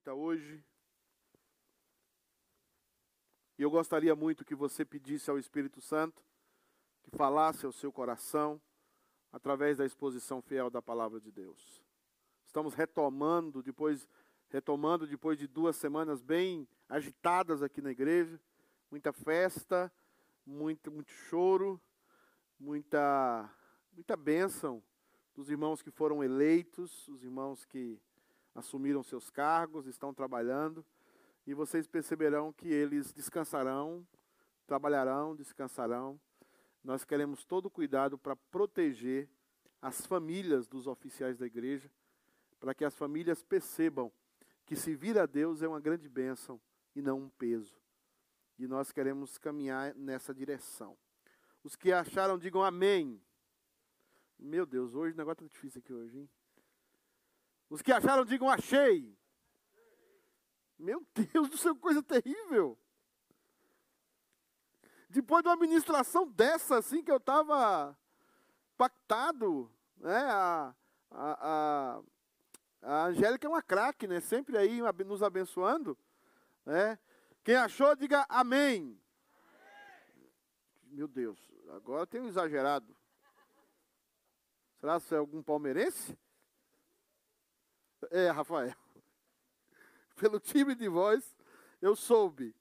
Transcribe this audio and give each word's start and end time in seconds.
30 0.00 0.14
hoje. 0.14 0.64
E 3.58 3.62
eu 3.62 3.70
gostaria 3.70 4.14
muito 4.16 4.44
que 4.44 4.54
você 4.54 4.84
pedisse 4.84 5.30
ao 5.30 5.38
Espírito 5.38 5.80
Santo 5.80 6.22
que 7.02 7.10
falasse 7.10 7.66
ao 7.66 7.72
seu 7.72 7.92
coração 7.92 8.60
através 9.32 9.76
da 9.76 9.84
exposição 9.84 10.40
fiel 10.40 10.70
da 10.70 10.80
palavra 10.80 11.20
de 11.20 11.30
Deus. 11.30 11.82
Estamos 12.46 12.74
retomando 12.74 13.62
depois 13.62 14.08
retomando 14.48 15.06
depois 15.06 15.38
de 15.38 15.46
duas 15.46 15.76
semanas 15.76 16.20
bem 16.20 16.66
agitadas 16.88 17.62
aqui 17.62 17.80
na 17.80 17.92
igreja, 17.92 18.40
muita 18.90 19.12
festa, 19.12 19.92
muito 20.44 20.90
muito 20.90 21.12
choro, 21.12 21.80
muita 22.58 23.48
muita 23.92 24.16
bênção 24.16 24.82
dos 25.34 25.50
irmãos 25.50 25.82
que 25.82 25.90
foram 25.90 26.24
eleitos, 26.24 27.06
os 27.06 27.22
irmãos 27.22 27.64
que 27.64 28.00
assumiram 28.54 29.02
seus 29.02 29.30
cargos, 29.30 29.86
estão 29.86 30.12
trabalhando, 30.12 30.84
e 31.46 31.54
vocês 31.54 31.86
perceberão 31.86 32.52
que 32.52 32.68
eles 32.68 33.12
descansarão, 33.12 34.06
trabalharão, 34.66 35.34
descansarão. 35.34 36.20
Nós 36.82 37.04
queremos 37.04 37.44
todo 37.44 37.70
cuidado 37.70 38.18
para 38.18 38.36
proteger 38.36 39.28
as 39.80 40.06
famílias 40.06 40.66
dos 40.68 40.86
oficiais 40.86 41.38
da 41.38 41.46
igreja, 41.46 41.90
para 42.58 42.74
que 42.74 42.84
as 42.84 42.94
famílias 42.94 43.42
percebam 43.42 44.12
que 44.66 44.76
servir 44.76 45.18
a 45.18 45.26
Deus 45.26 45.62
é 45.62 45.68
uma 45.68 45.80
grande 45.80 46.08
bênção 46.08 46.60
e 46.94 47.02
não 47.02 47.18
um 47.18 47.28
peso. 47.30 47.80
E 48.58 48.66
nós 48.66 48.92
queremos 48.92 49.38
caminhar 49.38 49.94
nessa 49.94 50.34
direção. 50.34 50.96
Os 51.64 51.74
que 51.74 51.92
acharam, 51.92 52.38
digam 52.38 52.62
amém. 52.62 53.20
Meu 54.38 54.64
Deus, 54.66 54.94
hoje 54.94 55.14
o 55.14 55.16
negócio 55.16 55.44
está 55.44 55.54
difícil 55.54 55.80
aqui 55.80 55.92
hoje, 55.92 56.18
hein? 56.18 56.30
Os 57.70 57.80
que 57.80 57.92
acharam, 57.92 58.24
digam 58.24 58.50
achei. 58.50 59.16
Meu 60.76 61.06
Deus 61.14 61.48
do 61.48 61.56
céu, 61.56 61.76
coisa 61.76 62.02
terrível. 62.02 62.76
Depois 65.08 65.42
de 65.42 65.48
uma 65.48 65.54
administração 65.54 66.26
dessa, 66.26 66.78
assim, 66.78 67.02
que 67.02 67.10
eu 67.10 67.18
estava 67.18 67.96
pactado, 68.76 69.70
né? 69.96 70.18
A, 70.18 70.74
a, 71.10 71.48
a, 71.48 72.02
a 72.82 73.06
Angélica 73.06 73.46
é 73.46 73.50
uma 73.50 73.62
craque, 73.62 74.08
né? 74.08 74.20
Sempre 74.20 74.56
aí 74.56 74.80
nos 75.04 75.22
abençoando. 75.22 75.96
Né? 76.66 76.98
Quem 77.44 77.56
achou, 77.56 77.94
diga 77.94 78.26
amém. 78.28 79.00
amém. 79.38 80.30
Meu 80.86 81.06
Deus, 81.06 81.38
agora 81.70 82.06
tem 82.06 82.20
um 82.20 82.28
exagerado. 82.28 82.96
Será 84.80 85.00
que 85.00 85.14
é 85.14 85.18
algum 85.18 85.42
palmeirense? 85.42 86.18
É, 88.10 88.30
Rafael. 88.30 88.74
Pelo 90.16 90.40
time 90.40 90.74
de 90.74 90.88
voz, 90.88 91.36
eu 91.80 91.94
soube. 91.94 92.54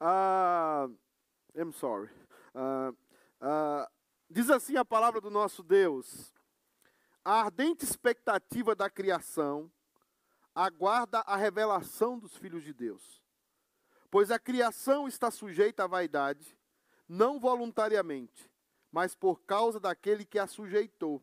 Uh, 0.00 0.94
I'm 1.54 1.72
sorry. 1.72 2.10
Uh, 2.54 2.90
uh, 3.40 3.86
diz 4.28 4.50
assim 4.50 4.76
a 4.76 4.84
palavra 4.84 5.20
do 5.20 5.30
nosso 5.30 5.62
Deus: 5.62 6.34
a 7.24 7.40
ardente 7.40 7.84
expectativa 7.84 8.74
da 8.74 8.90
criação 8.90 9.70
aguarda 10.54 11.20
a 11.20 11.36
revelação 11.36 12.18
dos 12.18 12.36
filhos 12.36 12.62
de 12.62 12.72
Deus. 12.72 13.22
Pois 14.10 14.30
a 14.30 14.38
criação 14.38 15.08
está 15.08 15.30
sujeita 15.30 15.84
à 15.84 15.86
vaidade, 15.86 16.56
não 17.08 17.40
voluntariamente, 17.40 18.50
mas 18.92 19.14
por 19.14 19.40
causa 19.42 19.80
daquele 19.80 20.24
que 20.24 20.38
a 20.38 20.46
sujeitou 20.46 21.22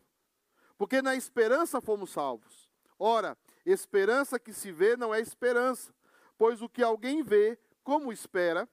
Porque 0.81 0.99
na 0.99 1.15
esperança 1.15 1.79
fomos 1.79 2.09
salvos. 2.09 2.67
Ora, 2.97 3.37
esperança 3.63 4.39
que 4.39 4.51
se 4.51 4.71
vê 4.71 4.97
não 4.97 5.13
é 5.13 5.19
esperança, 5.19 5.93
pois 6.39 6.59
o 6.59 6.67
que 6.67 6.81
alguém 6.81 7.21
vê, 7.21 7.59
como 7.83 8.11
espera, 8.11 8.67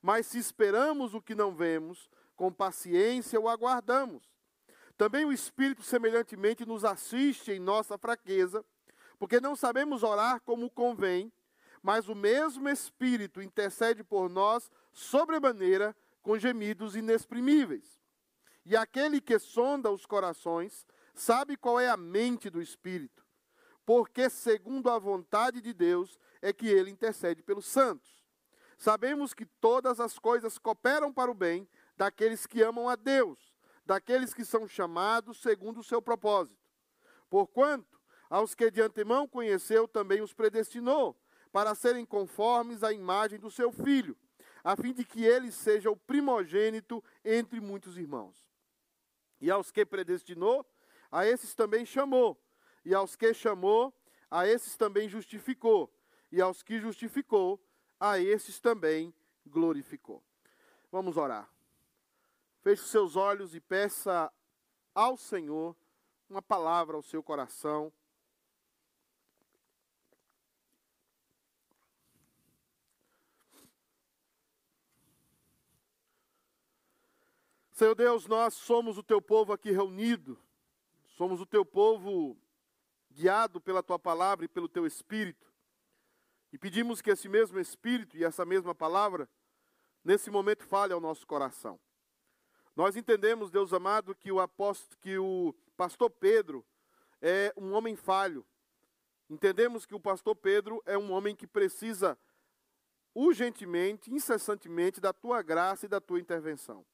mas 0.00 0.28
se 0.28 0.38
esperamos 0.38 1.14
o 1.14 1.20
que 1.20 1.34
não 1.34 1.52
vemos, 1.52 2.08
com 2.36 2.52
paciência 2.52 3.40
o 3.40 3.48
aguardamos. 3.48 4.22
Também 4.96 5.24
o 5.24 5.32
Espírito 5.32 5.82
semelhantemente 5.82 6.64
nos 6.64 6.84
assiste 6.84 7.50
em 7.50 7.58
nossa 7.58 7.98
fraqueza, 7.98 8.64
porque 9.18 9.40
não 9.40 9.56
sabemos 9.56 10.04
orar 10.04 10.40
como 10.42 10.70
convém, 10.70 11.32
mas 11.82 12.08
o 12.08 12.14
mesmo 12.14 12.68
Espírito 12.68 13.42
intercede 13.42 14.04
por 14.04 14.30
nós 14.30 14.70
sobremaneira 14.92 15.92
com 16.22 16.38
gemidos 16.38 16.94
inexprimíveis. 16.94 18.00
E 18.64 18.76
aquele 18.76 19.20
que 19.20 19.40
sonda 19.40 19.90
os 19.90 20.06
corações 20.06 20.86
sabe 21.14 21.56
qual 21.56 21.78
é 21.78 21.88
a 21.88 21.96
mente 21.96 22.48
do 22.50 22.60
Espírito, 22.60 23.24
porque, 23.84 24.30
segundo 24.30 24.90
a 24.90 24.98
vontade 24.98 25.60
de 25.60 25.72
Deus, 25.72 26.18
é 26.40 26.52
que 26.52 26.68
ele 26.68 26.90
intercede 26.90 27.42
pelos 27.42 27.66
santos. 27.66 28.22
Sabemos 28.78 29.32
que 29.32 29.46
todas 29.46 30.00
as 30.00 30.18
coisas 30.18 30.58
cooperam 30.58 31.12
para 31.12 31.30
o 31.30 31.34
bem 31.34 31.68
daqueles 31.96 32.46
que 32.46 32.62
amam 32.62 32.88
a 32.88 32.96
Deus, 32.96 33.54
daqueles 33.84 34.34
que 34.34 34.44
são 34.44 34.66
chamados 34.66 35.40
segundo 35.40 35.80
o 35.80 35.84
seu 35.84 36.02
propósito. 36.02 36.60
Porquanto, 37.30 38.00
aos 38.28 38.54
que 38.54 38.70
de 38.70 38.80
antemão 38.80 39.28
conheceu, 39.28 39.86
também 39.86 40.20
os 40.20 40.32
predestinou, 40.32 41.16
para 41.52 41.74
serem 41.74 42.04
conformes 42.04 42.82
à 42.82 42.92
imagem 42.92 43.38
do 43.38 43.50
seu 43.50 43.70
filho, 43.70 44.16
a 44.64 44.74
fim 44.74 44.92
de 44.92 45.04
que 45.04 45.24
ele 45.24 45.52
seja 45.52 45.90
o 45.90 45.96
primogênito 45.96 47.04
entre 47.24 47.60
muitos 47.60 47.98
irmãos. 47.98 48.48
E 49.40 49.50
aos 49.50 49.70
que 49.70 49.84
predestinou, 49.84 50.66
a 51.12 51.26
esses 51.26 51.54
também 51.54 51.84
chamou, 51.84 52.40
e 52.82 52.94
aos 52.94 53.14
que 53.14 53.34
chamou, 53.34 53.92
a 54.30 54.48
esses 54.48 54.78
também 54.78 55.10
justificou, 55.10 55.92
e 56.32 56.40
aos 56.40 56.62
que 56.62 56.80
justificou, 56.80 57.62
a 58.00 58.18
esses 58.18 58.58
também 58.58 59.14
glorificou. 59.46 60.22
Vamos 60.90 61.18
orar. 61.18 61.52
Feche 62.62 62.84
seus 62.84 63.14
olhos 63.14 63.54
e 63.54 63.60
peça 63.60 64.32
ao 64.94 65.18
Senhor 65.18 65.76
uma 66.30 66.40
palavra 66.40 66.96
ao 66.96 67.02
seu 67.02 67.22
coração. 67.22 67.92
Senhor 77.72 77.94
Deus, 77.94 78.26
nós 78.26 78.54
somos 78.54 78.96
o 78.96 79.02
teu 79.02 79.20
povo 79.20 79.52
aqui 79.52 79.70
reunido 79.72 80.38
Somos 81.12 81.40
o 81.40 81.46
teu 81.46 81.64
povo 81.64 82.36
guiado 83.10 83.60
pela 83.60 83.82
tua 83.82 83.98
palavra 83.98 84.44
e 84.44 84.48
pelo 84.48 84.68
teu 84.68 84.86
espírito. 84.86 85.52
E 86.52 86.58
pedimos 86.58 87.00
que 87.00 87.10
esse 87.10 87.28
mesmo 87.28 87.58
espírito 87.60 88.16
e 88.16 88.24
essa 88.24 88.44
mesma 88.44 88.74
palavra, 88.74 89.28
nesse 90.04 90.30
momento, 90.30 90.64
fale 90.64 90.92
ao 90.92 91.00
nosso 91.00 91.26
coração. 91.26 91.78
Nós 92.74 92.96
entendemos, 92.96 93.50
Deus 93.50 93.72
amado, 93.72 94.14
que 94.14 94.32
o 94.32 94.40
apóstolo, 94.40 94.98
que 95.00 95.18
o 95.18 95.54
pastor 95.76 96.10
Pedro 96.10 96.64
é 97.20 97.52
um 97.56 97.72
homem 97.74 97.94
falho. 97.94 98.44
Entendemos 99.28 99.84
que 99.84 99.94
o 99.94 100.00
pastor 100.00 100.34
Pedro 100.34 100.82
é 100.86 100.96
um 100.96 101.12
homem 101.12 101.36
que 101.36 101.46
precisa 101.46 102.18
urgentemente, 103.14 104.12
incessantemente 104.12 105.00
da 105.00 105.12
tua 105.12 105.42
graça 105.42 105.84
e 105.84 105.88
da 105.88 106.00
tua 106.00 106.18
intervenção. 106.18 106.84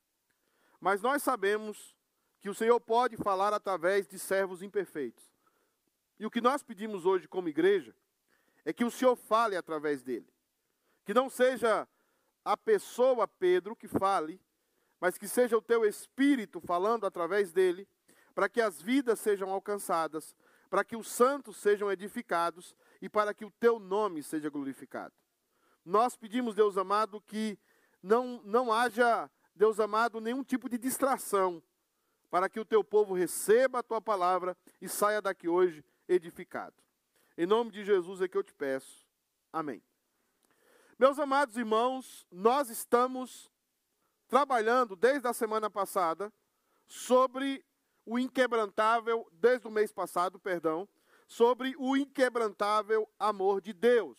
Mas 0.80 1.00
nós 1.00 1.22
sabemos 1.22 1.96
que 2.40 2.48
o 2.48 2.54
Senhor 2.54 2.78
pode 2.80 3.16
falar 3.16 3.52
através 3.52 4.06
de 4.06 4.18
servos 4.18 4.62
imperfeitos. 4.62 5.24
E 6.18 6.26
o 6.26 6.30
que 6.30 6.40
nós 6.40 6.62
pedimos 6.62 7.06
hoje 7.06 7.28
como 7.28 7.48
igreja 7.48 7.94
é 8.64 8.72
que 8.72 8.84
o 8.84 8.90
Senhor 8.90 9.16
fale 9.16 9.56
através 9.56 10.02
dele. 10.02 10.28
Que 11.04 11.14
não 11.14 11.30
seja 11.30 11.86
a 12.44 12.56
pessoa 12.56 13.26
Pedro 13.26 13.76
que 13.76 13.88
fale, 13.88 14.40
mas 15.00 15.16
que 15.16 15.28
seja 15.28 15.56
o 15.56 15.62
teu 15.62 15.84
espírito 15.84 16.60
falando 16.60 17.06
através 17.06 17.52
dele, 17.52 17.88
para 18.34 18.48
que 18.48 18.60
as 18.60 18.80
vidas 18.80 19.20
sejam 19.20 19.50
alcançadas, 19.50 20.34
para 20.68 20.84
que 20.84 20.96
os 20.96 21.08
santos 21.08 21.56
sejam 21.56 21.90
edificados 21.90 22.74
e 23.00 23.08
para 23.08 23.32
que 23.32 23.44
o 23.44 23.50
teu 23.50 23.78
nome 23.78 24.22
seja 24.22 24.50
glorificado. 24.50 25.14
Nós 25.84 26.16
pedimos, 26.16 26.54
Deus 26.54 26.76
amado, 26.76 27.20
que 27.20 27.58
não, 28.02 28.42
não 28.44 28.72
haja, 28.72 29.30
Deus 29.54 29.80
amado, 29.80 30.20
nenhum 30.20 30.44
tipo 30.44 30.68
de 30.68 30.76
distração 30.76 31.62
para 32.30 32.48
que 32.48 32.60
o 32.60 32.64
teu 32.64 32.84
povo 32.84 33.14
receba 33.14 33.78
a 33.78 33.82
tua 33.82 34.00
palavra 34.00 34.56
e 34.80 34.88
saia 34.88 35.20
daqui 35.20 35.48
hoje 35.48 35.84
edificado. 36.08 36.76
Em 37.36 37.46
nome 37.46 37.70
de 37.70 37.84
Jesus 37.84 38.20
é 38.20 38.28
que 38.28 38.36
eu 38.36 38.42
te 38.42 38.54
peço. 38.54 39.06
Amém. 39.52 39.82
Meus 40.98 41.18
amados 41.18 41.56
irmãos, 41.56 42.26
nós 42.30 42.70
estamos 42.70 43.50
trabalhando 44.26 44.96
desde 44.96 45.26
a 45.28 45.32
semana 45.32 45.70
passada 45.70 46.32
sobre 46.86 47.64
o 48.04 48.18
inquebrantável, 48.18 49.28
desde 49.32 49.68
o 49.68 49.70
mês 49.70 49.92
passado, 49.92 50.38
perdão, 50.38 50.88
sobre 51.26 51.74
o 51.78 51.96
inquebrantável 51.96 53.08
amor 53.18 53.60
de 53.60 53.72
Deus. 53.72 54.18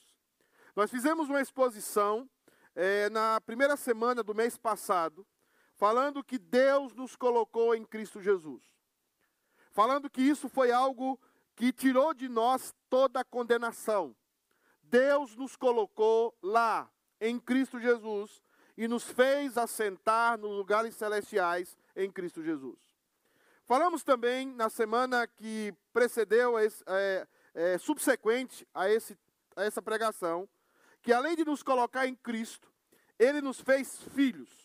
Nós 0.76 0.90
fizemos 0.90 1.28
uma 1.28 1.42
exposição 1.42 2.30
é, 2.76 3.10
na 3.10 3.42
primeira 3.42 3.76
semana 3.76 4.24
do 4.24 4.34
mês 4.34 4.58
passado, 4.58 5.26
falando 5.80 6.22
que 6.22 6.38
Deus 6.38 6.94
nos 6.94 7.16
colocou 7.16 7.74
em 7.74 7.86
Cristo 7.86 8.22
Jesus. 8.22 8.62
Falando 9.72 10.10
que 10.10 10.22
isso 10.22 10.50
foi 10.50 10.74
algo 10.74 11.18
que 11.56 11.72
tirou 11.72 12.14
de 12.14 12.28
nós 12.28 12.76
toda 12.90 13.22
a 13.22 13.24
condenação. 13.24 14.14
Deus 14.84 15.38
nos 15.38 15.56
colocou 15.56 16.38
lá, 16.44 16.92
em 17.22 17.40
Cristo 17.40 17.80
Jesus, 17.80 18.44
e 18.76 18.90
nos 18.90 19.06
fez 19.06 19.58
assentar 19.58 20.38
nos 20.38 20.52
lugares 20.52 20.96
celestiais 20.96 21.78
em 21.96 22.12
Cristo 22.12 22.44
Jesus. 22.44 22.78
Falamos 23.64 24.04
também 24.04 24.48
na 24.48 24.70
semana 24.70 25.26
que 25.28 25.74
precedeu, 25.94 26.60
é, 26.60 27.28
é, 27.54 27.78
subsequente 27.78 28.68
a, 28.74 28.90
esse, 28.90 29.18
a 29.56 29.64
essa 29.64 29.82
pregação, 29.82 30.50
que 31.02 31.14
além 31.14 31.38
de 31.38 31.46
nos 31.46 31.64
colocar 31.64 32.06
em 32.06 32.16
Cristo, 32.16 32.70
Ele 33.18 33.40
nos 33.40 33.62
fez 33.62 34.04
filhos. 34.14 34.59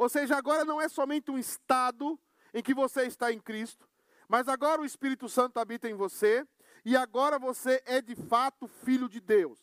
Ou 0.00 0.08
seja, 0.08 0.34
agora 0.34 0.64
não 0.64 0.80
é 0.80 0.88
somente 0.88 1.30
um 1.30 1.36
estado 1.36 2.18
em 2.54 2.62
que 2.62 2.72
você 2.72 3.02
está 3.02 3.30
em 3.30 3.38
Cristo, 3.38 3.86
mas 4.26 4.48
agora 4.48 4.80
o 4.80 4.84
Espírito 4.86 5.28
Santo 5.28 5.60
habita 5.60 5.90
em 5.90 5.92
você 5.92 6.42
e 6.86 6.96
agora 6.96 7.38
você 7.38 7.82
é 7.84 8.00
de 8.00 8.16
fato 8.16 8.66
filho 8.66 9.10
de 9.10 9.20
Deus. 9.20 9.58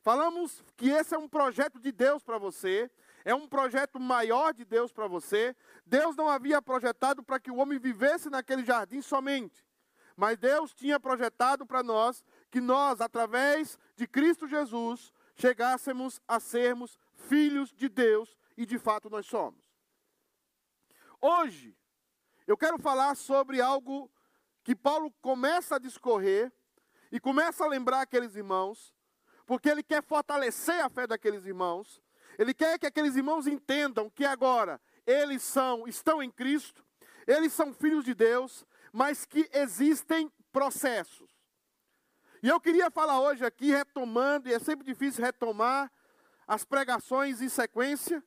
Falamos 0.00 0.64
que 0.78 0.88
esse 0.88 1.14
é 1.14 1.18
um 1.18 1.28
projeto 1.28 1.78
de 1.78 1.92
Deus 1.92 2.24
para 2.24 2.38
você, 2.38 2.90
é 3.22 3.34
um 3.34 3.46
projeto 3.46 4.00
maior 4.00 4.54
de 4.54 4.64
Deus 4.64 4.94
para 4.94 5.06
você. 5.06 5.54
Deus 5.84 6.16
não 6.16 6.30
havia 6.30 6.62
projetado 6.62 7.22
para 7.22 7.38
que 7.38 7.50
o 7.50 7.56
homem 7.56 7.78
vivesse 7.78 8.30
naquele 8.30 8.64
jardim 8.64 9.02
somente, 9.02 9.62
mas 10.16 10.38
Deus 10.38 10.72
tinha 10.72 10.98
projetado 10.98 11.66
para 11.66 11.82
nós 11.82 12.24
que 12.50 12.62
nós, 12.62 12.98
através 13.02 13.78
de 13.94 14.06
Cristo 14.06 14.48
Jesus, 14.48 15.12
chegássemos 15.36 16.18
a 16.26 16.40
sermos 16.40 16.98
filhos 17.14 17.70
de 17.74 17.90
Deus 17.90 18.39
e 18.60 18.66
de 18.66 18.78
fato 18.78 19.08
nós 19.08 19.24
somos. 19.24 19.64
Hoje, 21.18 21.74
eu 22.46 22.58
quero 22.58 22.78
falar 22.78 23.14
sobre 23.14 23.58
algo 23.58 24.10
que 24.62 24.76
Paulo 24.76 25.10
começa 25.22 25.76
a 25.76 25.78
discorrer 25.78 26.52
e 27.10 27.18
começa 27.18 27.64
a 27.64 27.68
lembrar 27.68 28.02
aqueles 28.02 28.36
irmãos, 28.36 28.94
porque 29.46 29.70
ele 29.70 29.82
quer 29.82 30.02
fortalecer 30.02 30.78
a 30.84 30.90
fé 30.90 31.06
daqueles 31.06 31.46
irmãos. 31.46 32.02
Ele 32.38 32.52
quer 32.52 32.78
que 32.78 32.86
aqueles 32.86 33.16
irmãos 33.16 33.46
entendam 33.46 34.10
que 34.10 34.26
agora 34.26 34.78
eles 35.06 35.42
são, 35.42 35.88
estão 35.88 36.22
em 36.22 36.30
Cristo, 36.30 36.84
eles 37.26 37.54
são 37.54 37.72
filhos 37.72 38.04
de 38.04 38.12
Deus, 38.12 38.66
mas 38.92 39.24
que 39.24 39.48
existem 39.54 40.30
processos. 40.52 41.30
E 42.42 42.48
eu 42.48 42.60
queria 42.60 42.90
falar 42.90 43.20
hoje 43.22 43.42
aqui, 43.42 43.70
retomando, 43.70 44.50
e 44.50 44.52
é 44.52 44.58
sempre 44.58 44.84
difícil 44.84 45.24
retomar 45.24 45.90
as 46.46 46.62
pregações 46.62 47.40
em 47.40 47.48
sequência, 47.48 48.22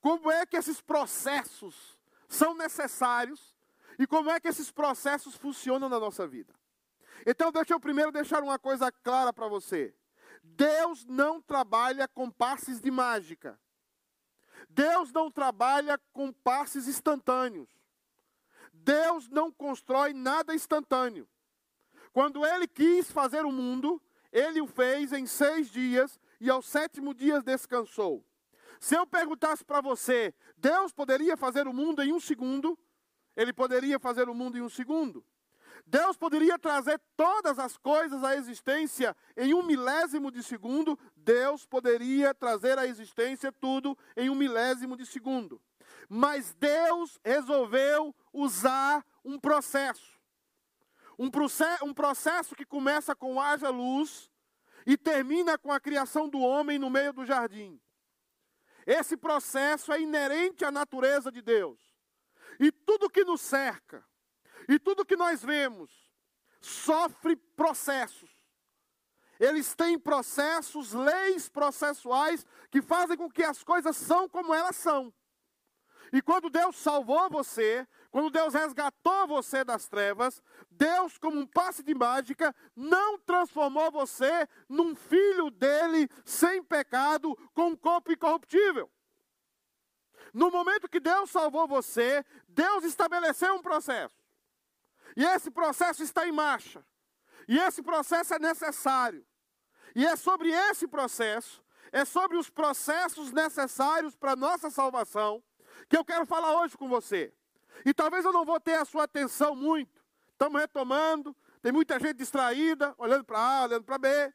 como 0.00 0.30
é 0.30 0.46
que 0.46 0.56
esses 0.56 0.80
processos 0.80 1.98
são 2.28 2.54
necessários 2.54 3.54
e 3.98 4.06
como 4.06 4.30
é 4.30 4.38
que 4.38 4.48
esses 4.48 4.70
processos 4.70 5.36
funcionam 5.36 5.88
na 5.88 5.98
nossa 5.98 6.26
vida. 6.26 6.54
Então, 7.26 7.50
deixa 7.50 7.72
eu 7.72 7.80
primeiro 7.80 8.12
deixar 8.12 8.42
uma 8.42 8.58
coisa 8.58 8.90
clara 8.92 9.32
para 9.32 9.48
você. 9.48 9.94
Deus 10.42 11.04
não 11.06 11.40
trabalha 11.40 12.06
com 12.06 12.30
passes 12.30 12.80
de 12.80 12.90
mágica. 12.90 13.58
Deus 14.68 15.12
não 15.12 15.30
trabalha 15.30 15.98
com 16.12 16.32
passes 16.32 16.86
instantâneos. 16.86 17.68
Deus 18.72 19.28
não 19.28 19.50
constrói 19.50 20.12
nada 20.12 20.54
instantâneo. 20.54 21.28
Quando 22.12 22.46
ele 22.46 22.68
quis 22.68 23.10
fazer 23.10 23.44
o 23.44 23.52
mundo, 23.52 24.00
ele 24.30 24.60
o 24.60 24.66
fez 24.66 25.12
em 25.12 25.26
seis 25.26 25.70
dias 25.70 26.20
e 26.40 26.50
ao 26.50 26.62
sétimo 26.62 27.14
dia 27.14 27.40
descansou. 27.40 28.24
Se 28.80 28.94
eu 28.94 29.06
perguntasse 29.06 29.64
para 29.64 29.80
você, 29.80 30.34
Deus 30.56 30.92
poderia 30.92 31.36
fazer 31.36 31.66
o 31.66 31.72
mundo 31.72 32.02
em 32.02 32.12
um 32.12 32.20
segundo? 32.20 32.78
Ele 33.36 33.52
poderia 33.52 33.98
fazer 33.98 34.28
o 34.28 34.34
mundo 34.34 34.56
em 34.56 34.62
um 34.62 34.68
segundo. 34.68 35.24
Deus 35.86 36.16
poderia 36.16 36.58
trazer 36.58 37.00
todas 37.16 37.58
as 37.58 37.76
coisas 37.76 38.24
à 38.24 38.34
existência 38.34 39.16
em 39.36 39.54
um 39.54 39.62
milésimo 39.62 40.30
de 40.30 40.42
segundo. 40.42 40.98
Deus 41.14 41.66
poderia 41.66 42.34
trazer 42.34 42.78
à 42.78 42.86
existência 42.86 43.52
tudo 43.52 43.96
em 44.16 44.30
um 44.30 44.34
milésimo 44.34 44.96
de 44.96 45.06
segundo. 45.06 45.60
Mas 46.08 46.54
Deus 46.54 47.20
resolveu 47.24 48.14
usar 48.32 49.04
um 49.24 49.38
processo. 49.38 50.16
Um, 51.18 51.30
processo, 51.30 51.84
um 51.84 51.94
processo 51.94 52.54
que 52.54 52.64
começa 52.64 53.14
com 53.14 53.40
haja 53.40 53.70
luz 53.70 54.30
e 54.86 54.96
termina 54.96 55.56
com 55.56 55.72
a 55.72 55.80
criação 55.80 56.28
do 56.28 56.38
homem 56.40 56.78
no 56.78 56.90
meio 56.90 57.12
do 57.12 57.24
jardim. 57.24 57.80
Esse 58.86 59.16
processo 59.16 59.92
é 59.92 60.00
inerente 60.00 60.64
à 60.64 60.70
natureza 60.70 61.32
de 61.32 61.42
Deus. 61.42 61.80
E 62.60 62.70
tudo 62.70 63.10
que 63.10 63.24
nos 63.24 63.40
cerca, 63.40 64.06
e 64.68 64.78
tudo 64.78 65.04
que 65.04 65.16
nós 65.16 65.44
vemos, 65.44 65.90
sofre 66.60 67.34
processos. 67.34 68.30
Eles 69.38 69.74
têm 69.74 69.98
processos, 69.98 70.92
leis 70.92 71.48
processuais 71.48 72.46
que 72.70 72.80
fazem 72.80 73.16
com 73.16 73.30
que 73.30 73.42
as 73.42 73.62
coisas 73.62 73.96
são 73.96 74.28
como 74.28 74.54
elas 74.54 74.76
são. 74.76 75.12
E 76.12 76.22
quando 76.22 76.48
Deus 76.48 76.76
salvou 76.76 77.28
você, 77.28 77.86
quando 78.16 78.30
Deus 78.30 78.54
resgatou 78.54 79.26
você 79.26 79.62
das 79.62 79.88
trevas, 79.88 80.42
Deus, 80.70 81.18
como 81.18 81.38
um 81.38 81.46
passe 81.46 81.82
de 81.82 81.94
mágica, 81.94 82.56
não 82.74 83.18
transformou 83.18 83.90
você 83.90 84.48
num 84.70 84.96
filho 84.96 85.50
dele 85.50 86.08
sem 86.24 86.64
pecado, 86.64 87.36
com 87.52 87.66
um 87.66 87.76
corpo 87.76 88.10
incorruptível. 88.10 88.90
No 90.32 90.50
momento 90.50 90.88
que 90.88 90.98
Deus 90.98 91.30
salvou 91.30 91.68
você, 91.68 92.24
Deus 92.48 92.84
estabeleceu 92.84 93.54
um 93.54 93.60
processo. 93.60 94.16
E 95.14 95.22
esse 95.22 95.50
processo 95.50 96.02
está 96.02 96.26
em 96.26 96.32
marcha. 96.32 96.82
E 97.46 97.58
esse 97.58 97.82
processo 97.82 98.32
é 98.32 98.38
necessário. 98.38 99.26
E 99.94 100.06
é 100.06 100.16
sobre 100.16 100.50
esse 100.50 100.88
processo, 100.88 101.62
é 101.92 102.02
sobre 102.06 102.38
os 102.38 102.48
processos 102.48 103.30
necessários 103.30 104.16
para 104.16 104.32
a 104.32 104.36
nossa 104.36 104.70
salvação, 104.70 105.44
que 105.86 105.98
eu 105.98 106.02
quero 106.02 106.24
falar 106.24 106.62
hoje 106.62 106.78
com 106.78 106.88
você. 106.88 107.30
E 107.84 107.94
talvez 107.94 108.24
eu 108.24 108.32
não 108.32 108.44
vou 108.44 108.60
ter 108.60 108.74
a 108.74 108.84
sua 108.84 109.04
atenção 109.04 109.54
muito. 109.54 110.04
Estamos 110.32 110.60
retomando, 110.60 111.34
tem 111.62 111.72
muita 111.72 111.98
gente 111.98 112.14
distraída, 112.14 112.94
olhando 112.98 113.24
para 113.24 113.38
A, 113.38 113.64
olhando 113.64 113.84
para 113.84 113.98
B. 113.98 114.34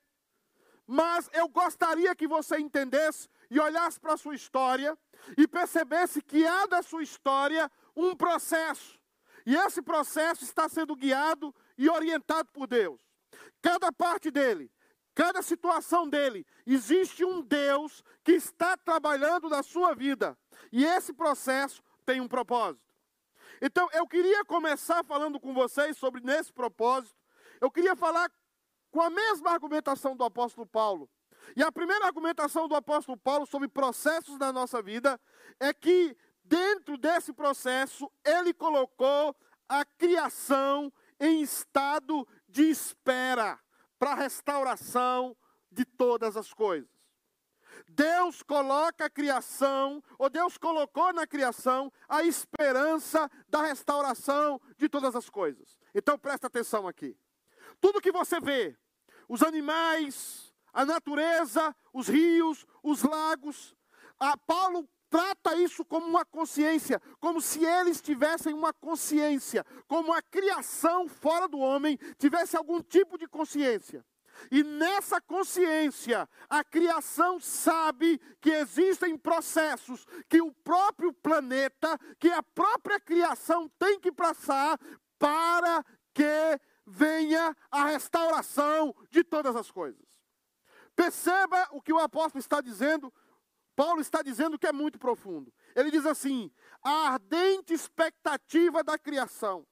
Mas 0.88 1.29
eu 1.33 1.48
gostaria 1.48 2.15
que 2.15 2.27
você 2.27 2.57
entendesse 2.57 3.29
e 3.50 3.60
olhasse 3.60 4.00
para 4.00 4.13
a 4.13 4.17
sua 4.17 4.36
história 4.36 4.98
e 5.38 5.48
percebesse 5.48 6.21
que 6.21 6.45
há 6.45 6.65
da 6.65 6.81
sua 6.81 7.03
história 7.03 7.71
um 7.95 8.15
processo. 8.15 9.00
E 9.45 9.55
esse 9.55 9.81
processo 9.81 10.43
está 10.43 10.67
sendo 10.67 10.95
guiado 10.95 11.53
e 11.77 11.89
orientado 11.89 12.50
por 12.51 12.67
Deus. 12.67 13.01
Cada 13.62 13.91
parte 13.91 14.29
dele, 14.29 14.71
cada 15.15 15.41
situação 15.41 16.10
dele, 16.10 16.45
existe 16.65 17.24
um 17.24 17.41
Deus 17.41 18.03
que 18.24 18.33
está 18.33 18.75
trabalhando 18.77 19.50
na 19.50 19.63
sua 19.63 19.93
vida. 19.93 20.38
E 20.71 20.83
esse 20.83 21.13
processo 21.13 21.81
tem 22.05 22.19
um 22.19 22.27
propósito. 22.27 22.90
Então, 23.62 23.88
eu 23.94 24.08
queria 24.08 24.44
começar 24.44 25.03
falando 25.03 25.39
com 25.39 25.53
vocês 25.53 25.96
sobre 25.98 26.22
nesse 26.22 26.51
propósito. 26.51 27.15
Eu 27.60 27.70
queria 27.70 27.96
falar 27.96 28.32
com 28.89 29.01
a 29.01 29.10
mesma 29.10 29.51
argumentação 29.51 30.15
do 30.15 30.24
apóstolo 30.24 30.65
Paulo. 30.65 31.10
E 31.56 31.63
a 31.63 31.72
primeira 31.72 32.06
argumentação 32.06 32.68
do 32.68 32.75
apóstolo 32.75 33.18
Paulo 33.18 33.46
sobre 33.46 33.68
processos 33.68 34.38
na 34.38 34.51
nossa 34.51 34.82
vida 34.82 35.20
é 35.60 35.74
que 35.74 36.18
dentro 36.44 36.98
desse 36.98 37.34
processo 37.34 38.12
ele 38.25 38.53
colocou 38.53 39.36
a 39.70 39.86
criação 39.86 40.91
em 41.20 41.41
estado 41.41 42.27
de 42.48 42.63
espera 42.63 43.60
para 43.98 44.12
a 44.12 44.15
restauração 44.15 45.38
de 45.72 45.86
todas 45.86 46.36
as 46.36 46.51
coisas. 46.51 47.00
Deus 48.01 48.41
coloca 48.41 49.05
a 49.05 49.10
criação, 49.12 50.03
ou 50.17 50.27
Deus 50.27 50.58
colocou 50.58 51.13
na 51.13 51.27
criação 51.27 51.93
a 52.10 52.24
esperança 52.24 53.29
da 53.48 53.62
restauração 53.62 54.60
de 54.75 54.89
todas 54.89 55.15
as 55.15 55.29
coisas. 55.29 55.77
Então 55.93 56.17
presta 56.17 56.48
atenção 56.48 56.88
aqui. 56.88 57.15
Tudo 57.79 58.01
que 58.01 58.12
você 58.12 58.39
vê, 58.39 58.75
os 59.29 59.43
animais, 59.43 60.51
a 60.74 60.84
natureza, 60.84 61.75
os 61.93 62.08
rios, 62.08 62.65
os 62.81 63.03
lagos, 63.03 63.77
Paulo 64.48 64.89
trata 65.08 65.55
isso 65.58 65.86
como 65.86 66.08
uma 66.08 66.25
consciência, 66.25 67.00
como 67.20 67.39
se 67.39 67.63
eles 67.63 68.01
tivessem 68.01 68.51
uma 68.51 68.74
consciência, 68.74 69.63
como 69.88 70.12
a 70.12 70.24
criação 70.24 71.08
fora 71.08 71.48
do 71.48 71.60
homem 71.60 72.00
tivesse 72.17 72.58
algum 72.58 72.81
tipo 72.81 73.15
de 73.15 73.27
consciência. 73.27 74.03
E 74.50 74.63
nessa 74.63 75.19
consciência, 75.21 76.27
a 76.50 76.63
criação 76.63 77.39
sabe 77.39 78.19
que 78.39 78.50
existem 78.50 79.17
processos 79.17 80.05
que 80.29 80.41
o 80.41 80.51
próprio 80.51 81.13
planeta, 81.13 82.00
que 82.19 82.29
a 82.29 82.41
própria 82.41 83.00
criação 83.00 83.69
tem 83.77 84.00
que 84.00 84.12
passar 84.12 84.79
para 85.19 85.86
que 86.13 86.60
venha 86.86 87.55
a 87.69 87.86
restauração 87.86 88.95
de 89.10 89.24
todas 89.24 89.55
as 89.55 89.69
coisas. 89.69 90.01
Perceba 90.95 91.67
o 91.71 91.81
que 91.81 91.93
o 91.93 92.00
apóstolo 92.00 92.39
está 92.39 92.62
dizendo, 92.62 93.13
Paulo 93.75 94.01
está 94.01 94.21
dizendo 94.21 94.60
que 94.60 94.67
é 94.67 94.74
muito 94.74 95.00
profundo. 95.00 95.53
Ele 95.75 95.91
diz 95.91 96.05
assim: 96.05 96.51
a 96.83 97.13
ardente 97.13 97.74
expectativa 97.74 98.83
da 98.83 98.98
criação. 98.98 99.65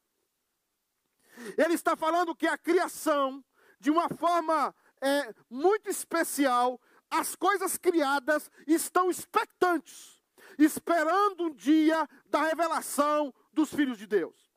Ele 1.57 1.73
está 1.73 1.95
falando 1.95 2.35
que 2.35 2.47
a 2.47 2.57
criação, 2.57 3.43
de 3.79 3.89
uma 3.89 4.09
forma 4.09 4.73
é, 5.01 5.33
muito 5.49 5.89
especial, 5.89 6.79
as 7.09 7.35
coisas 7.35 7.77
criadas 7.77 8.51
estão 8.67 9.09
expectantes, 9.09 10.21
esperando 10.57 11.45
um 11.45 11.53
dia 11.53 12.07
da 12.27 12.43
revelação 12.43 13.33
dos 13.51 13.73
filhos 13.73 13.97
de 13.97 14.05
Deus. 14.05 14.49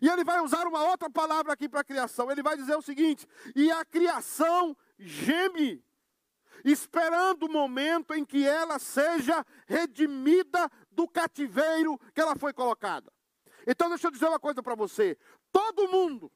E 0.00 0.08
ele 0.08 0.24
vai 0.24 0.40
usar 0.40 0.66
uma 0.66 0.82
outra 0.84 1.10
palavra 1.10 1.52
aqui 1.52 1.68
para 1.68 1.80
a 1.80 1.84
criação. 1.84 2.30
Ele 2.30 2.42
vai 2.42 2.56
dizer 2.56 2.76
o 2.76 2.82
seguinte: 2.82 3.26
e 3.54 3.70
a 3.70 3.84
criação 3.84 4.74
geme, 4.98 5.84
esperando 6.64 7.44
o 7.44 7.52
momento 7.52 8.14
em 8.14 8.24
que 8.24 8.46
ela 8.46 8.78
seja 8.78 9.44
redimida 9.66 10.70
do 10.90 11.06
cativeiro 11.06 11.98
que 12.14 12.20
ela 12.20 12.36
foi 12.36 12.52
colocada. 12.54 13.12
Então, 13.66 13.88
deixa 13.88 14.06
eu 14.06 14.10
dizer 14.10 14.28
uma 14.28 14.40
coisa 14.40 14.62
para 14.62 14.74
você: 14.74 15.18
todo 15.52 15.88
mundo, 15.88 16.32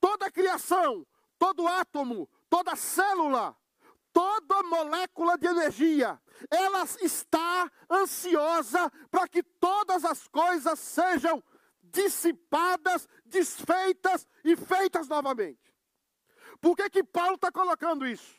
toda 0.00 0.26
a 0.26 0.30
criação, 0.30 1.06
todo 1.44 1.68
átomo, 1.68 2.26
toda 2.48 2.74
célula, 2.74 3.54
toda 4.14 4.62
molécula 4.62 5.36
de 5.36 5.46
energia, 5.46 6.18
ela 6.50 6.84
está 7.02 7.70
ansiosa 7.90 8.90
para 9.10 9.28
que 9.28 9.42
todas 9.42 10.06
as 10.06 10.26
coisas 10.26 10.78
sejam 10.78 11.44
dissipadas, 11.82 13.06
desfeitas 13.26 14.26
e 14.42 14.56
feitas 14.56 15.06
novamente. 15.06 15.60
Por 16.62 16.74
que, 16.74 16.88
que 16.88 17.04
Paulo 17.04 17.34
está 17.34 17.52
colocando 17.52 18.06
isso? 18.06 18.34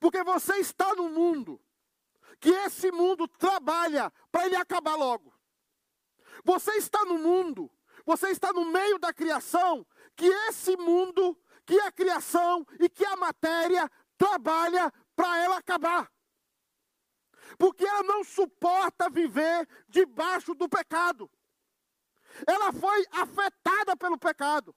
Porque 0.00 0.24
você 0.24 0.56
está 0.56 0.94
no 0.94 1.10
mundo, 1.10 1.60
que 2.40 2.48
esse 2.48 2.90
mundo 2.90 3.28
trabalha 3.28 4.10
para 4.32 4.46
ele 4.46 4.56
acabar 4.56 4.94
logo. 4.94 5.30
Você 6.42 6.72
está 6.78 7.04
no 7.04 7.18
mundo, 7.18 7.70
você 8.06 8.30
está 8.30 8.50
no 8.50 8.64
meio 8.64 8.98
da 8.98 9.12
criação, 9.12 9.86
que 10.16 10.24
esse 10.48 10.74
mundo, 10.78 11.38
que 11.70 11.80
a 11.82 11.92
criação 11.92 12.66
e 12.80 12.88
que 12.88 13.04
a 13.04 13.14
matéria 13.14 13.88
trabalha 14.18 14.92
para 15.14 15.38
ela 15.38 15.58
acabar. 15.58 16.10
Porque 17.56 17.84
ela 17.84 18.02
não 18.02 18.24
suporta 18.24 19.08
viver 19.08 19.68
debaixo 19.88 20.52
do 20.52 20.68
pecado. 20.68 21.30
Ela 22.44 22.72
foi 22.72 23.06
afetada 23.12 23.96
pelo 23.96 24.18
pecado. 24.18 24.74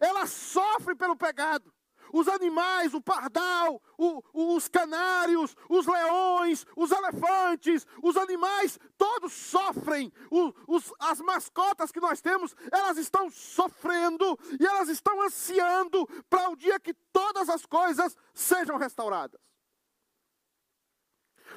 Ela 0.00 0.26
sofre 0.26 0.96
pelo 0.96 1.16
pecado. 1.16 1.72
Os 2.12 2.28
animais, 2.28 2.94
o 2.94 3.00
pardal, 3.00 3.82
o, 3.98 4.22
os 4.54 4.68
canários, 4.68 5.56
os 5.68 5.86
leões, 5.86 6.64
os 6.76 6.90
elefantes, 6.90 7.86
os 8.02 8.16
animais, 8.16 8.78
todos 8.96 9.32
sofrem. 9.32 10.12
O, 10.30 10.52
os, 10.66 10.92
as 10.98 11.20
mascotas 11.20 11.90
que 11.90 12.00
nós 12.00 12.20
temos, 12.20 12.54
elas 12.72 12.98
estão 12.98 13.30
sofrendo 13.30 14.38
e 14.58 14.66
elas 14.66 14.88
estão 14.88 15.20
ansiando 15.22 16.06
para 16.28 16.50
o 16.50 16.56
dia 16.56 16.80
que 16.80 16.94
todas 17.12 17.48
as 17.48 17.66
coisas 17.66 18.16
sejam 18.34 18.76
restauradas. 18.76 19.40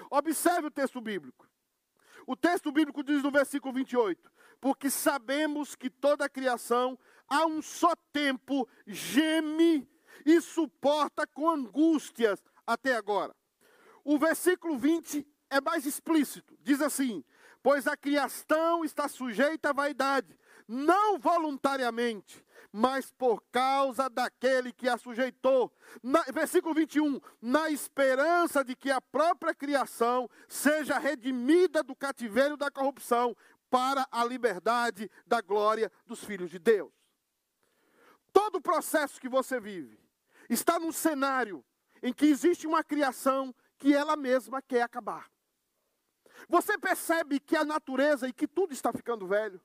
Observe 0.09 0.67
o 0.67 0.71
texto 0.71 1.01
bíblico. 1.01 1.47
O 2.25 2.35
texto 2.35 2.71
bíblico 2.71 3.03
diz 3.03 3.23
no 3.23 3.31
versículo 3.31 3.73
28: 3.73 4.31
porque 4.59 4.89
sabemos 4.89 5.75
que 5.75 5.89
toda 5.89 6.25
a 6.25 6.29
criação, 6.29 6.97
a 7.27 7.45
um 7.45 7.61
só 7.61 7.95
tempo, 8.11 8.67
geme 8.85 9.87
e 10.25 10.41
suporta 10.41 11.25
com 11.27 11.49
angústias 11.49 12.43
até 12.65 12.95
agora. 12.95 13.35
O 14.03 14.17
versículo 14.17 14.77
20 14.77 15.27
é 15.49 15.59
mais 15.59 15.85
explícito, 15.85 16.57
diz 16.61 16.81
assim: 16.81 17.23
Pois 17.61 17.87
a 17.87 17.97
criação 17.97 18.85
está 18.85 19.07
sujeita 19.07 19.69
à 19.69 19.73
vaidade, 19.73 20.37
não 20.67 21.17
voluntariamente, 21.17 22.45
mas 22.71 23.11
por 23.11 23.43
causa 23.51 24.09
daquele 24.09 24.71
que 24.71 24.87
a 24.87 24.97
sujeitou. 24.97 25.73
Na, 26.01 26.21
versículo 26.23 26.73
21, 26.73 27.19
na 27.41 27.69
esperança 27.69 28.63
de 28.63 28.75
que 28.75 28.91
a 28.91 29.01
própria 29.01 29.53
criação 29.53 30.29
seja 30.47 30.99
redimida 30.99 31.83
do 31.83 31.95
cativeiro 31.95 32.55
da 32.55 32.69
corrupção 32.69 33.35
para 33.69 34.07
a 34.11 34.23
liberdade 34.23 35.09
da 35.25 35.41
glória 35.41 35.91
dos 36.05 36.23
filhos 36.23 36.49
de 36.49 36.59
Deus. 36.59 36.91
Todo 38.31 38.57
o 38.57 38.61
processo 38.61 39.19
que 39.19 39.27
você 39.27 39.59
vive 39.59 39.99
está 40.49 40.79
num 40.79 40.91
cenário 40.91 41.63
em 42.01 42.11
que 42.11 42.25
existe 42.25 42.65
uma 42.65 42.83
criação 42.83 43.53
que 43.77 43.93
ela 43.93 44.15
mesma 44.15 44.61
quer 44.61 44.81
acabar. 44.81 45.29
Você 46.47 46.77
percebe 46.77 47.39
que 47.39 47.55
a 47.55 47.63
natureza 47.63 48.27
e 48.27 48.33
que 48.33 48.47
tudo 48.47 48.73
está 48.73 48.91
ficando 48.91 49.27
velho. 49.27 49.61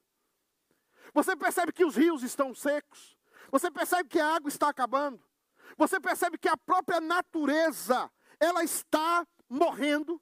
Você 1.13 1.37
percebe 1.37 1.73
que 1.73 1.85
os 1.85 1.97
rios 1.97 2.23
estão 2.23 2.55
secos. 2.55 3.17
Você 3.51 3.71
percebe 3.71 4.09
que 4.09 4.19
a 4.19 4.35
água 4.35 4.49
está 4.49 4.69
acabando. 4.69 5.23
Você 5.77 6.01
percebe 6.01 6.39
que 6.39 6.49
a 6.49 6.57
própria 6.57 7.01
natureza, 7.01 8.11
ela 8.41 8.65
está 8.65 9.27
morrendo. 9.49 10.21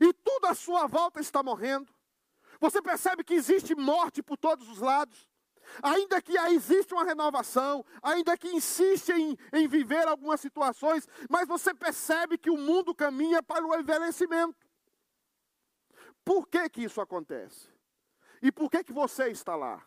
E 0.00 0.12
tudo 0.12 0.46
à 0.46 0.54
sua 0.54 0.86
volta 0.86 1.20
está 1.20 1.42
morrendo. 1.42 1.94
Você 2.60 2.80
percebe 2.80 3.22
que 3.22 3.34
existe 3.34 3.74
morte 3.74 4.22
por 4.22 4.36
todos 4.36 4.68
os 4.68 4.78
lados. 4.78 5.28
Ainda 5.82 6.22
que 6.22 6.36
existe 6.38 6.94
uma 6.94 7.04
renovação, 7.04 7.84
ainda 8.02 8.36
que 8.36 8.48
insiste 8.48 9.10
em, 9.10 9.36
em 9.52 9.68
viver 9.68 10.06
algumas 10.06 10.40
situações, 10.40 11.08
mas 11.28 11.46
você 11.46 11.74
percebe 11.74 12.38
que 12.38 12.50
o 12.50 12.56
mundo 12.56 12.94
caminha 12.94 13.42
para 13.42 13.66
o 13.66 13.74
envelhecimento. 13.74 14.66
Por 16.24 16.48
que 16.48 16.68
que 16.68 16.82
isso 16.84 17.00
acontece? 17.00 17.68
E 18.42 18.50
por 18.50 18.70
que 18.70 18.84
que 18.84 18.92
você 18.92 19.28
está 19.28 19.54
lá? 19.54 19.86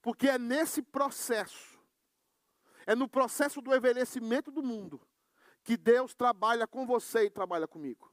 Porque 0.00 0.28
é 0.28 0.38
nesse 0.38 0.82
processo, 0.82 1.78
é 2.86 2.94
no 2.94 3.08
processo 3.08 3.60
do 3.60 3.74
envelhecimento 3.74 4.50
do 4.50 4.62
mundo, 4.62 5.00
que 5.62 5.76
Deus 5.76 6.14
trabalha 6.14 6.66
com 6.66 6.86
você 6.86 7.24
e 7.24 7.30
trabalha 7.30 7.66
comigo. 7.66 8.12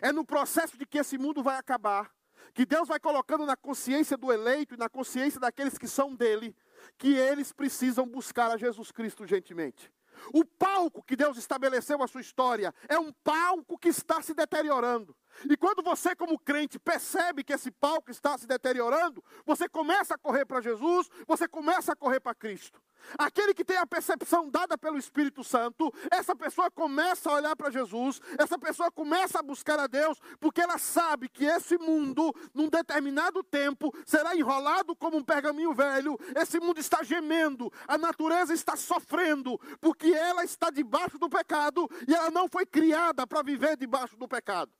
É 0.00 0.12
no 0.12 0.24
processo 0.24 0.76
de 0.76 0.86
que 0.86 0.98
esse 0.98 1.16
mundo 1.16 1.42
vai 1.42 1.56
acabar, 1.56 2.14
que 2.54 2.66
Deus 2.66 2.88
vai 2.88 3.00
colocando 3.00 3.46
na 3.46 3.56
consciência 3.56 4.16
do 4.16 4.32
eleito 4.32 4.74
e 4.74 4.78
na 4.78 4.88
consciência 4.88 5.40
daqueles 5.40 5.78
que 5.78 5.88
são 5.88 6.14
dele, 6.14 6.54
que 6.98 7.14
eles 7.14 7.52
precisam 7.52 8.06
buscar 8.06 8.50
a 8.50 8.56
Jesus 8.56 8.90
Cristo 8.90 9.26
gentilmente. 9.26 9.92
O 10.32 10.44
palco 10.44 11.02
que 11.02 11.16
Deus 11.16 11.36
estabeleceu 11.36 12.02
a 12.02 12.06
sua 12.08 12.20
história 12.20 12.74
é 12.88 12.98
um 12.98 13.12
palco 13.12 13.78
que 13.78 13.88
está 13.88 14.20
se 14.22 14.34
deteriorando. 14.34 15.16
E 15.48 15.56
quando 15.56 15.82
você, 15.82 16.14
como 16.14 16.38
crente, 16.38 16.78
percebe 16.78 17.44
que 17.44 17.52
esse 17.52 17.70
palco 17.70 18.10
está 18.10 18.36
se 18.38 18.46
deteriorando, 18.46 19.22
você 19.44 19.68
começa 19.68 20.14
a 20.14 20.18
correr 20.18 20.44
para 20.44 20.60
Jesus, 20.60 21.08
você 21.26 21.48
começa 21.48 21.92
a 21.92 21.96
correr 21.96 22.20
para 22.20 22.34
Cristo. 22.34 22.80
Aquele 23.18 23.52
que 23.52 23.64
tem 23.64 23.76
a 23.76 23.86
percepção 23.86 24.48
dada 24.48 24.78
pelo 24.78 24.96
Espírito 24.96 25.42
Santo, 25.42 25.92
essa 26.10 26.34
pessoa 26.34 26.70
começa 26.70 27.30
a 27.30 27.34
olhar 27.34 27.56
para 27.56 27.70
Jesus, 27.70 28.20
essa 28.38 28.58
pessoa 28.58 28.90
começa 28.90 29.40
a 29.40 29.42
buscar 29.42 29.78
a 29.78 29.86
Deus, 29.86 30.18
porque 30.38 30.60
ela 30.60 30.78
sabe 30.78 31.28
que 31.28 31.44
esse 31.44 31.76
mundo, 31.78 32.32
num 32.54 32.68
determinado 32.68 33.42
tempo, 33.42 33.92
será 34.06 34.36
enrolado 34.36 34.94
como 34.94 35.16
um 35.16 35.24
pergaminho 35.24 35.74
velho, 35.74 36.18
esse 36.36 36.60
mundo 36.60 36.78
está 36.78 37.02
gemendo, 37.02 37.72
a 37.86 37.98
natureza 37.98 38.54
está 38.54 38.76
sofrendo, 38.76 39.58
porque 39.80 40.06
ela 40.06 40.44
está 40.44 40.70
debaixo 40.70 41.18
do 41.18 41.28
pecado 41.28 41.88
e 42.06 42.14
ela 42.14 42.30
não 42.30 42.48
foi 42.48 42.64
criada 42.64 43.26
para 43.26 43.42
viver 43.42 43.76
debaixo 43.76 44.16
do 44.16 44.28
pecado. 44.28 44.70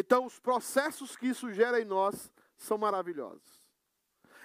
Então, 0.00 0.24
os 0.24 0.38
processos 0.38 1.16
que 1.16 1.26
isso 1.26 1.52
gera 1.52 1.80
em 1.80 1.84
nós 1.84 2.32
são 2.56 2.78
maravilhosos. 2.78 3.66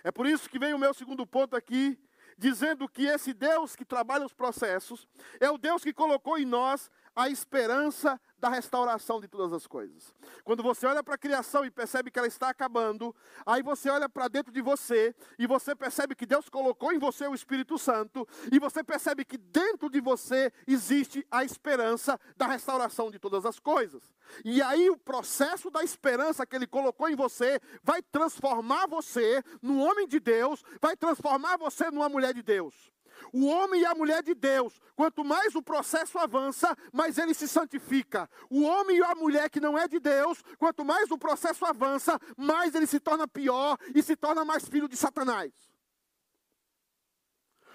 É 0.04 0.12
por 0.12 0.26
isso 0.26 0.50
que 0.50 0.58
vem 0.58 0.74
o 0.74 0.80
meu 0.80 0.96
segundo 0.96 1.28
ponto 1.28 1.56
aqui, 1.56 1.96
dizendo 2.36 2.90
que 2.90 3.06
esse 3.06 3.36
Deus 3.36 3.76
que 3.76 3.86
trabalha 3.86 4.26
os 4.26 4.34
processos 4.34 5.08
é 5.40 5.52
o 5.52 5.58
Deus 5.60 5.84
que 5.84 5.94
colocou 5.94 6.40
em 6.40 6.46
nós 6.46 6.90
a 7.16 7.30
esperança 7.30 8.20
da 8.38 8.50
restauração 8.50 9.22
de 9.22 9.28
todas 9.28 9.54
as 9.54 9.66
coisas. 9.66 10.14
Quando 10.44 10.62
você 10.62 10.86
olha 10.86 11.02
para 11.02 11.16
a 11.16 11.18
criação 11.18 11.64
e 11.66 11.72
percebe 11.72 12.12
que 12.12 12.20
ela 12.20 12.28
está 12.28 12.50
acabando, 12.50 13.16
aí 13.46 13.64
você 13.64 13.90
olha 13.90 14.10
para 14.10 14.28
dentro 14.28 14.52
de 14.52 14.62
você 14.62 15.16
e 15.40 15.48
você 15.48 15.74
percebe 15.76 16.14
que 16.14 16.26
Deus 16.26 16.50
colocou 16.50 16.92
em 16.92 17.00
você 17.00 17.26
o 17.26 17.34
Espírito 17.34 17.78
Santo 17.78 18.28
e 18.52 18.60
você 18.60 18.84
percebe 18.84 19.24
que 19.24 19.38
dentro 19.38 19.90
de 19.90 20.02
você 20.02 20.52
existe 20.68 21.26
a 21.32 21.44
esperança 21.44 22.20
da 22.36 22.48
restauração 22.48 23.10
de 23.10 23.18
todas 23.18 23.46
as 23.46 23.60
coisas. 23.60 24.04
E 24.44 24.62
aí 24.62 24.90
o 24.90 24.98
processo 24.98 25.70
da 25.70 25.84
esperança 25.84 26.46
que 26.46 26.56
ele 26.56 26.68
colocou 26.68 27.08
em 27.08 27.16
você 27.16 27.60
vai 27.84 28.02
transformar 28.02 28.88
você 28.88 29.42
num 29.62 29.82
homem 29.82 30.08
de 30.08 30.20
Deus, 30.20 30.64
vai 30.82 30.98
transformar 30.98 31.58
você 31.58 31.90
numa 31.90 32.10
mulher 32.10 32.34
de 32.34 32.44
Deus. 32.44 32.93
O 33.32 33.46
homem 33.46 33.82
e 33.82 33.86
a 33.86 33.96
mulher 33.96 34.22
de 34.22 34.34
Deus, 34.34 34.80
quanto 34.96 35.24
mais 35.24 35.56
o 35.56 35.62
processo 35.62 36.18
avança, 36.18 36.76
mais 36.92 37.18
ele 37.18 37.34
se 37.34 37.48
santifica. 37.48 38.30
O 38.50 38.64
homem 38.64 38.98
e 38.98 39.04
a 39.04 39.16
mulher 39.16 39.50
que 39.50 39.60
não 39.60 39.78
é 39.78 39.88
de 39.88 40.00
Deus, 40.00 40.44
quanto 40.58 40.84
mais 40.84 41.10
o 41.12 41.18
processo 41.18 41.66
avança, 41.66 42.20
mais 42.38 42.76
ele 42.76 42.88
se 42.88 43.00
torna 43.00 43.28
pior 43.28 43.78
e 43.94 44.02
se 44.02 44.16
torna 44.16 44.44
mais 44.44 44.68
filho 44.68 44.88
de 44.88 44.98
Satanás. 44.98 45.52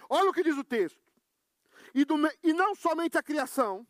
Olha 0.09 0.31
o 0.31 0.33
que 0.33 0.43
diz 0.43 0.57
o 0.57 0.65
texto. 0.65 1.01
E, 1.95 2.05
do, 2.05 2.17
e 2.43 2.53
não 2.53 2.75
somente 2.75 3.17
a 3.17 3.23
criação, 3.23 3.87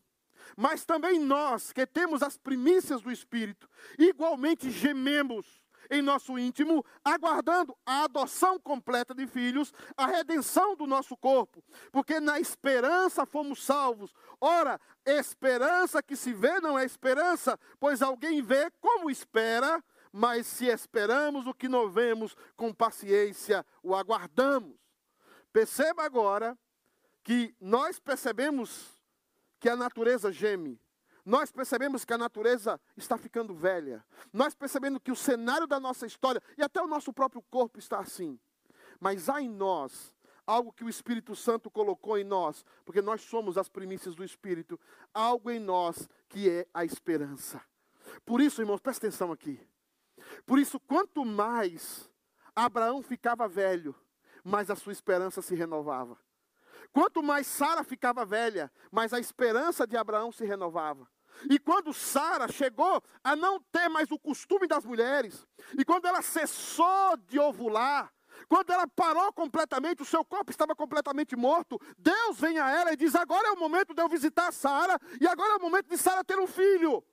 mas 0.56 0.84
também 0.84 1.18
nós 1.18 1.72
que 1.72 1.86
temos 1.86 2.22
as 2.22 2.36
primícias 2.36 3.02
do 3.02 3.10
Espírito, 3.10 3.68
igualmente 3.98 4.70
gememos 4.70 5.60
em 5.90 6.02
nosso 6.02 6.38
íntimo, 6.38 6.84
aguardando 7.04 7.76
a 7.84 8.04
adoção 8.04 8.58
completa 8.58 9.14
de 9.14 9.26
filhos, 9.26 9.72
a 9.96 10.06
redenção 10.06 10.76
do 10.76 10.86
nosso 10.86 11.16
corpo, 11.16 11.62
porque 11.90 12.20
na 12.20 12.38
esperança 12.38 13.24
fomos 13.24 13.64
salvos. 13.64 14.14
Ora, 14.40 14.80
esperança 15.04 16.02
que 16.02 16.16
se 16.16 16.32
vê 16.32 16.60
não 16.60 16.78
é 16.78 16.84
esperança, 16.84 17.58
pois 17.80 18.02
alguém 18.02 18.42
vê 18.42 18.70
como 18.80 19.10
espera, 19.10 19.82
mas 20.12 20.46
se 20.46 20.66
esperamos 20.66 21.46
o 21.46 21.54
que 21.54 21.68
não 21.68 21.88
vemos, 21.90 22.36
com 22.56 22.72
paciência 22.72 23.64
o 23.82 23.94
aguardamos. 23.94 24.76
Perceba 25.52 26.04
agora 26.04 26.58
que 27.22 27.54
nós 27.60 27.98
percebemos 27.98 28.98
que 29.60 29.68
a 29.68 29.76
natureza 29.76 30.30
geme 30.30 30.80
nós 31.28 31.52
percebemos 31.52 32.06
que 32.06 32.14
a 32.14 32.18
natureza 32.18 32.80
está 32.96 33.18
ficando 33.18 33.54
velha. 33.54 34.02
Nós 34.32 34.54
percebemos 34.54 34.98
que 35.04 35.12
o 35.12 35.16
cenário 35.16 35.66
da 35.66 35.78
nossa 35.78 36.06
história 36.06 36.42
e 36.56 36.62
até 36.62 36.80
o 36.80 36.86
nosso 36.86 37.12
próprio 37.12 37.42
corpo 37.50 37.78
está 37.78 37.98
assim. 37.98 38.40
Mas 38.98 39.28
há 39.28 39.38
em 39.38 39.48
nós 39.50 40.14
algo 40.46 40.72
que 40.72 40.84
o 40.84 40.88
Espírito 40.88 41.36
Santo 41.36 41.70
colocou 41.70 42.16
em 42.16 42.24
nós, 42.24 42.64
porque 42.82 43.02
nós 43.02 43.20
somos 43.20 43.58
as 43.58 43.68
primícias 43.68 44.14
do 44.14 44.24
Espírito, 44.24 44.80
algo 45.12 45.50
em 45.50 45.58
nós 45.58 46.08
que 46.30 46.48
é 46.48 46.66
a 46.72 46.82
esperança. 46.82 47.60
Por 48.24 48.40
isso, 48.40 48.62
irmãos, 48.62 48.80
presta 48.80 49.06
atenção 49.06 49.30
aqui. 49.30 49.60
Por 50.46 50.58
isso, 50.58 50.80
quanto 50.80 51.26
mais 51.26 52.10
Abraão 52.56 53.02
ficava 53.02 53.46
velho, 53.46 53.94
mais 54.42 54.70
a 54.70 54.74
sua 54.74 54.92
esperança 54.92 55.42
se 55.42 55.54
renovava. 55.54 56.16
Quanto 56.90 57.22
mais 57.22 57.46
Sara 57.46 57.84
ficava 57.84 58.24
velha, 58.24 58.72
mais 58.90 59.12
a 59.12 59.20
esperança 59.20 59.86
de 59.86 59.94
Abraão 59.94 60.32
se 60.32 60.46
renovava. 60.46 61.06
E 61.50 61.58
quando 61.58 61.92
Sara 61.92 62.48
chegou 62.48 63.02
a 63.22 63.36
não 63.36 63.60
ter 63.60 63.88
mais 63.88 64.10
o 64.10 64.18
costume 64.18 64.66
das 64.66 64.84
mulheres, 64.84 65.46
e 65.78 65.84
quando 65.84 66.06
ela 66.06 66.22
cessou 66.22 67.16
de 67.16 67.38
ovular, 67.38 68.12
quando 68.48 68.70
ela 68.70 68.86
parou 68.86 69.32
completamente, 69.32 70.02
o 70.02 70.06
seu 70.06 70.24
corpo 70.24 70.50
estava 70.50 70.74
completamente 70.74 71.34
morto, 71.36 71.80
Deus 71.96 72.38
vem 72.38 72.58
a 72.58 72.70
ela 72.70 72.92
e 72.92 72.96
diz: 72.96 73.14
Agora 73.14 73.48
é 73.48 73.52
o 73.52 73.58
momento 73.58 73.94
de 73.94 74.02
eu 74.02 74.08
visitar 74.08 74.52
Sara, 74.52 74.98
e 75.20 75.26
agora 75.26 75.54
é 75.54 75.56
o 75.56 75.60
momento 75.60 75.88
de 75.88 75.96
Sara 75.96 76.24
ter 76.24 76.38
um 76.38 76.46
filho. 76.46 77.04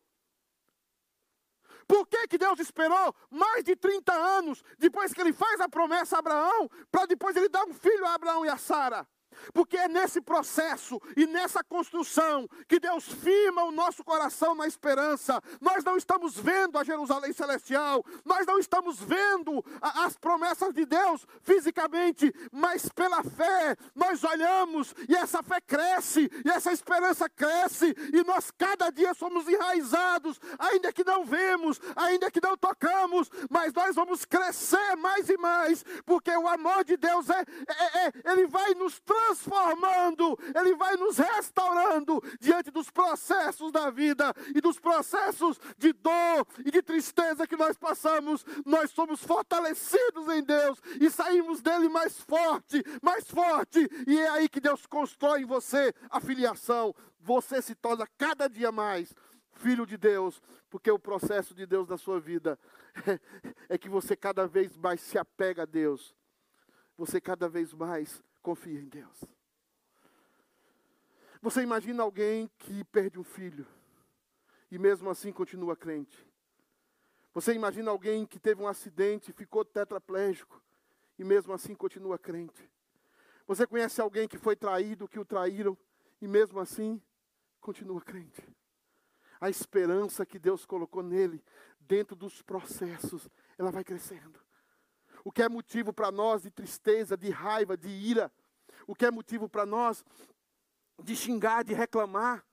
Por 1.88 2.08
que, 2.08 2.28
que 2.28 2.38
Deus 2.38 2.60
esperou 2.60 3.16
mais 3.30 3.64
de 3.64 3.76
30 3.76 4.12
anos, 4.12 4.64
depois 4.78 5.14
que 5.14 5.22
ele 5.22 5.34
faz 5.34 5.60
a 5.60 5.70
promessa 5.70 6.16
a 6.16 6.20
Abraão, 6.20 6.70
para 6.92 7.06
depois 7.06 7.36
ele 7.36 7.48
dar 7.48 7.64
um 7.66 7.74
filho 7.74 8.06
a 8.06 8.16
Abraão 8.16 8.44
e 8.46 8.50
a 8.50 8.58
Sara? 8.58 9.08
Porque 9.54 9.78
é 9.78 9.88
nesse 9.88 10.22
processo 10.22 11.02
e 11.16 11.26
nessa 11.26 11.64
construção 11.64 12.48
que 12.68 12.80
Deus 12.80 13.06
firma 13.06 13.64
o 13.64 13.72
nosso 13.72 14.04
coração 14.04 14.56
na 14.56 14.68
esperança. 14.68 15.42
Nós 15.62 15.84
não 15.84 15.98
estamos 15.98 16.38
vendo 16.38 16.78
a 16.78 16.84
Jerusalém 16.84 17.34
celestial, 17.34 18.04
nós 18.24 18.46
não 18.46 18.60
estamos 18.60 19.00
vendo 19.00 19.64
a, 19.82 20.06
as 20.06 20.18
promessas 20.18 20.74
de 20.74 20.86
Deus 20.86 21.26
fisicamente, 21.42 22.34
mas 22.52 22.88
pela 22.90 23.24
fé 23.24 23.76
nós 23.94 24.24
olhamos 24.24 24.94
e 25.08 25.16
essa 25.16 25.42
fé 25.44 25.60
cresce, 25.62 26.30
e 26.44 26.50
essa 26.50 26.72
esperança 26.72 27.30
cresce, 27.30 27.96
e 28.14 28.24
nós 28.24 28.52
cada 28.52 28.90
dia 28.90 29.14
somos 29.14 29.48
enraizados, 29.48 30.40
ainda 30.60 30.92
que 30.92 31.04
não 31.04 31.26
vemos, 31.26 31.80
ainda 31.96 32.30
que 32.32 32.42
não 32.42 32.58
tocamos, 32.58 33.30
mas 33.50 33.74
nós 33.74 33.96
vamos 33.96 34.26
crescer 34.26 34.96
mais 34.98 35.30
e 35.30 35.38
mais, 35.38 35.84
porque 36.06 36.32
o 36.32 36.48
amor 36.48 36.84
de 36.84 36.98
Deus 36.98 37.30
é, 37.30 37.42
é, 37.68 38.08
é 38.08 38.12
ele 38.32 38.48
vai 38.48 38.74
nos 38.74 39.00
transformar 39.00 39.25
transformando, 39.26 40.38
Ele 40.56 40.76
vai 40.76 40.96
nos 40.96 41.18
restaurando 41.18 42.22
diante 42.40 42.70
dos 42.70 42.90
processos 42.90 43.72
da 43.72 43.90
vida 43.90 44.34
e 44.54 44.62
dos 44.62 44.80
processos 44.80 45.60
de 45.78 45.94
dor 45.94 46.48
e 46.66 46.72
de 46.72 46.82
tristeza 46.82 47.48
que 47.48 47.56
nós 47.56 47.78
passamos. 47.78 48.46
Nós 48.66 48.92
somos 48.92 49.24
fortalecidos 49.24 50.28
em 50.30 50.44
Deus 50.44 50.80
e 51.00 51.10
saímos 51.10 51.62
dele 51.62 51.90
mais 51.90 52.20
forte, 52.20 52.84
mais 53.02 53.30
forte. 53.30 53.88
E 54.08 54.20
é 54.20 54.30
aí 54.30 54.50
que 54.50 54.60
Deus 54.60 54.86
constrói 54.86 55.42
em 55.42 55.46
você 55.46 55.94
a 56.10 56.20
filiação. 56.20 56.94
Você 57.20 57.62
se 57.62 57.74
torna 57.74 58.08
cada 58.18 58.48
dia 58.48 58.72
mais 58.72 59.14
filho 59.58 59.86
de 59.86 59.98
Deus, 59.98 60.42
porque 60.70 60.92
o 60.92 61.00
processo 61.00 61.56
de 61.56 61.66
Deus 61.66 61.88
na 61.88 61.98
sua 61.98 62.20
vida 62.20 62.60
é, 63.08 63.20
é 63.76 63.78
que 63.78 63.90
você 63.90 64.16
cada 64.16 64.46
vez 64.46 64.78
mais 64.78 65.02
se 65.02 65.18
apega 65.18 65.64
a 65.64 65.66
Deus. 65.66 66.14
Você 66.98 67.20
cada 67.20 67.50
vez 67.50 67.74
mais 67.74 68.24
confia 68.46 68.80
em 68.80 68.88
Deus. 68.88 69.24
Você 71.42 71.64
imagina 71.64 72.04
alguém 72.04 72.48
que 72.60 72.84
perde 72.84 73.18
um 73.18 73.24
filho 73.24 73.66
e 74.70 74.78
mesmo 74.78 75.10
assim 75.10 75.32
continua 75.32 75.76
crente. 75.76 76.16
Você 77.34 77.56
imagina 77.56 77.90
alguém 77.90 78.24
que 78.24 78.40
teve 78.40 78.62
um 78.62 78.68
acidente 78.68 79.32
e 79.32 79.34
ficou 79.34 79.66
tetraplégico 79.66 80.62
e 81.18 81.24
mesmo 81.24 81.54
assim 81.54 81.74
continua 81.74 82.20
crente. 82.20 82.70
Você 83.48 83.66
conhece 83.66 84.00
alguém 84.00 84.28
que 84.28 84.38
foi 84.38 84.56
traído, 84.56 85.08
que 85.08 85.20
o 85.20 85.26
traíram 85.26 85.76
e 86.22 86.28
mesmo 86.28 86.60
assim 86.60 87.02
continua 87.60 88.00
crente. 88.00 88.48
A 89.42 89.50
esperança 89.50 90.24
que 90.24 90.38
Deus 90.38 90.68
colocou 90.68 91.02
nele, 91.02 91.44
dentro 91.80 92.16
dos 92.16 92.44
processos, 92.44 93.28
ela 93.58 93.72
vai 93.72 93.84
crescendo 93.84 94.45
o 95.26 95.32
que 95.32 95.42
é 95.42 95.50
motivo 95.50 95.92
para 95.92 96.12
nós 96.12 96.44
de 96.44 96.52
tristeza, 96.52 97.18
de 97.18 97.32
raiva, 97.32 97.76
de 97.76 97.90
ira, 97.90 98.32
o 98.86 98.94
que 98.94 99.06
é 99.06 99.12
motivo 99.12 99.50
para 99.50 99.66
nós 99.66 100.06
de 101.04 101.16
xingar, 101.16 101.64
de 101.64 101.74
reclamar, 101.74 102.46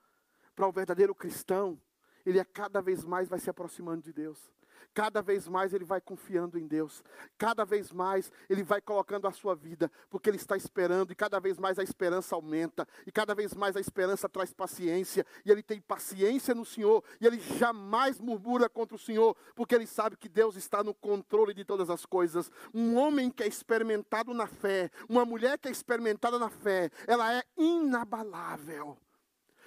para 0.57 0.67
o 0.67 0.73
verdadeiro 0.73 1.15
cristão, 1.15 1.81
ele 2.25 2.39
é 2.39 2.45
cada 2.45 2.81
vez 2.81 3.05
mais 3.05 3.29
vai 3.29 3.39
se 3.39 3.51
aproximando 3.51 4.03
de 4.03 4.13
Deus. 4.13 4.51
Cada 4.95 5.23
vez 5.23 5.49
mais 5.49 5.73
ele 5.73 5.85
vai 5.85 6.01
confiando 6.01 6.59
em 6.59 6.67
Deus. 6.67 7.03
Cada 7.39 7.65
vez 7.65 7.93
mais 7.93 8.31
ele 8.49 8.63
vai 8.63 8.81
colocando 8.81 9.27
a 9.27 9.33
sua 9.33 9.55
vida, 9.55 9.91
porque 10.11 10.29
ele 10.29 10.37
está 10.37 10.57
esperando, 10.57 11.13
e 11.13 11.15
cada 11.15 11.41
vez 11.41 11.59
mais 11.59 11.79
a 11.79 11.83
esperança 11.83 12.35
aumenta, 12.35 12.87
e 13.07 13.13
cada 13.13 13.35
vez 13.35 13.55
mais 13.55 13.77
a 13.77 13.81
esperança 13.81 14.29
traz 14.29 14.53
paciência, 14.53 15.27
e 15.45 15.51
ele 15.51 15.63
tem 15.63 15.81
paciência 15.81 16.55
no 16.55 16.65
Senhor, 16.65 17.03
e 17.21 17.27
ele 17.27 17.41
jamais 17.59 18.21
murmura 18.21 18.69
contra 18.69 18.97
o 18.97 18.99
Senhor, 18.99 19.37
porque 19.55 19.75
ele 19.75 19.87
sabe 19.87 20.17
que 20.17 20.29
Deus 20.29 20.57
está 20.57 20.83
no 20.83 20.95
controle 20.95 21.55
de 21.55 21.65
todas 21.65 21.91
as 21.91 22.05
coisas. 22.07 22.51
Um 22.73 22.97
homem 22.97 23.31
que 23.31 23.43
é 23.43 23.47
experimentado 23.47 24.35
na 24.35 24.47
fé, 24.47 24.91
uma 25.09 25.25
mulher 25.25 25.59
que 25.59 25.69
é 25.69 25.71
experimentada 25.71 26.39
na 26.39 26.49
fé, 26.49 26.91
ela 27.07 27.33
é 27.33 27.43
inabalável. 27.57 28.97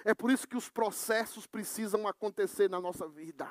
É 0.04 0.14
por 0.14 0.30
isso 0.30 0.46
que 0.46 0.56
os 0.56 0.68
processos 0.68 1.46
precisam 1.46 2.06
acontecer 2.06 2.70
na 2.70 2.80
nossa 2.80 3.08
vida. 3.08 3.50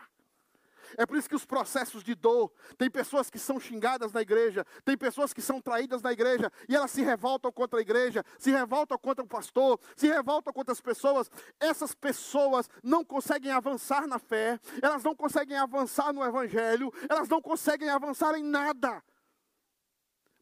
É 0.98 1.06
por 1.06 1.18
isso 1.18 1.30
que 1.30 1.36
os 1.36 1.46
processos 1.46 2.04
de 2.04 2.16
dor, 2.16 2.52
tem 2.78 2.90
pessoas 2.90 3.30
que 3.30 3.40
são 3.40 3.60
xingadas 3.60 4.12
na 4.14 4.22
igreja, 4.22 4.66
tem 4.84 4.98
pessoas 4.98 5.34
que 5.34 5.42
são 5.42 5.62
traídas 5.62 6.02
na 6.02 6.12
igreja, 6.12 6.52
e 6.68 6.76
elas 6.76 6.92
se 6.92 7.02
revoltam 7.02 7.52
contra 7.52 7.80
a 7.80 7.82
igreja, 7.82 8.24
se 8.38 8.52
revoltam 8.52 8.98
contra 8.98 9.24
o 9.24 9.28
pastor, 9.28 9.80
se 9.96 10.08
revoltam 10.08 10.54
contra 10.54 10.72
as 10.72 10.82
pessoas. 10.82 11.30
Essas 11.60 11.94
pessoas 11.94 12.70
não 12.84 13.04
conseguem 13.04 13.52
avançar 13.52 14.08
na 14.08 14.20
fé, 14.20 14.60
elas 14.82 15.04
não 15.04 15.16
conseguem 15.16 15.58
avançar 15.58 16.14
no 16.14 16.24
evangelho, 16.24 16.92
elas 17.10 17.28
não 17.28 17.42
conseguem 17.42 17.90
avançar 17.90 18.36
em 18.36 18.44
nada. 18.44 19.04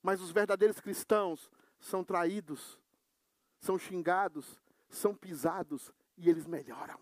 Mas 0.01 0.21
os 0.21 0.31
verdadeiros 0.31 0.79
cristãos 0.79 1.49
são 1.79 2.03
traídos, 2.03 2.77
são 3.59 3.79
xingados, 3.79 4.59
são 4.89 5.15
pisados 5.15 5.91
e 6.17 6.29
eles 6.29 6.45
melhoram. 6.45 6.99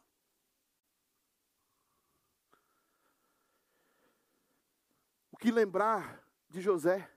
Que 5.41 5.51
lembrar 5.51 6.23
de 6.51 6.61
José? 6.61 7.09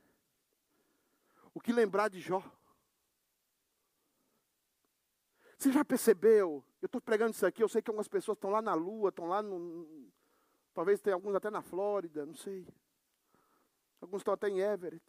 O 1.53 1.61
que 1.61 1.75
lembrar 1.75 2.09
de 2.09 2.19
Jó? 2.19 2.43
Você 5.59 5.71
já 5.71 5.85
percebeu? 5.85 6.65
Eu 6.81 6.87
estou 6.87 7.03
pregando 7.03 7.33
isso 7.33 7.45
aqui, 7.45 7.63
eu 7.63 7.69
sei 7.69 7.83
que 7.83 7.91
algumas 7.91 8.09
pessoas 8.09 8.37
estão 8.37 8.51
lá 8.51 8.63
na 8.63 8.73
Lua, 8.73 9.11
estão 9.11 9.27
lá 9.27 9.43
no. 9.43 10.11
Talvez 10.73 11.03
tenha 11.03 11.15
alguns 11.15 11.35
até 11.35 11.51
na 11.51 11.61
Flórida, 11.61 12.25
não 12.25 12.35
sei. 12.35 12.67
Alguns 14.01 14.21
estão 14.21 14.33
até 14.33 14.49
em 14.49 14.59
Everett. 14.59 15.05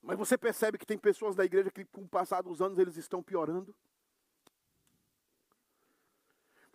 Mas 0.00 0.16
você 0.16 0.38
percebe 0.38 0.78
que 0.78 0.86
tem 0.86 0.96
pessoas 0.96 1.34
da 1.34 1.44
igreja 1.44 1.72
que, 1.72 1.84
com 1.84 2.02
o 2.02 2.08
passar 2.08 2.40
dos 2.40 2.62
anos, 2.62 2.78
eles 2.78 2.96
estão 2.96 3.20
piorando? 3.20 3.74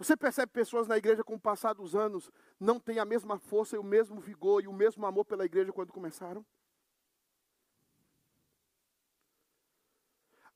Você 0.01 0.17
percebe 0.17 0.51
pessoas 0.51 0.87
na 0.87 0.97
igreja 0.97 1.23
com 1.23 1.35
o 1.35 1.39
passar 1.39 1.73
dos 1.73 1.95
anos 1.95 2.31
não 2.59 2.79
têm 2.79 2.97
a 2.97 3.05
mesma 3.05 3.37
força 3.37 3.75
e 3.75 3.79
o 3.79 3.83
mesmo 3.83 4.19
vigor 4.19 4.63
e 4.63 4.67
o 4.67 4.73
mesmo 4.73 5.05
amor 5.05 5.25
pela 5.25 5.45
igreja 5.45 5.71
quando 5.71 5.93
começaram? 5.93 6.43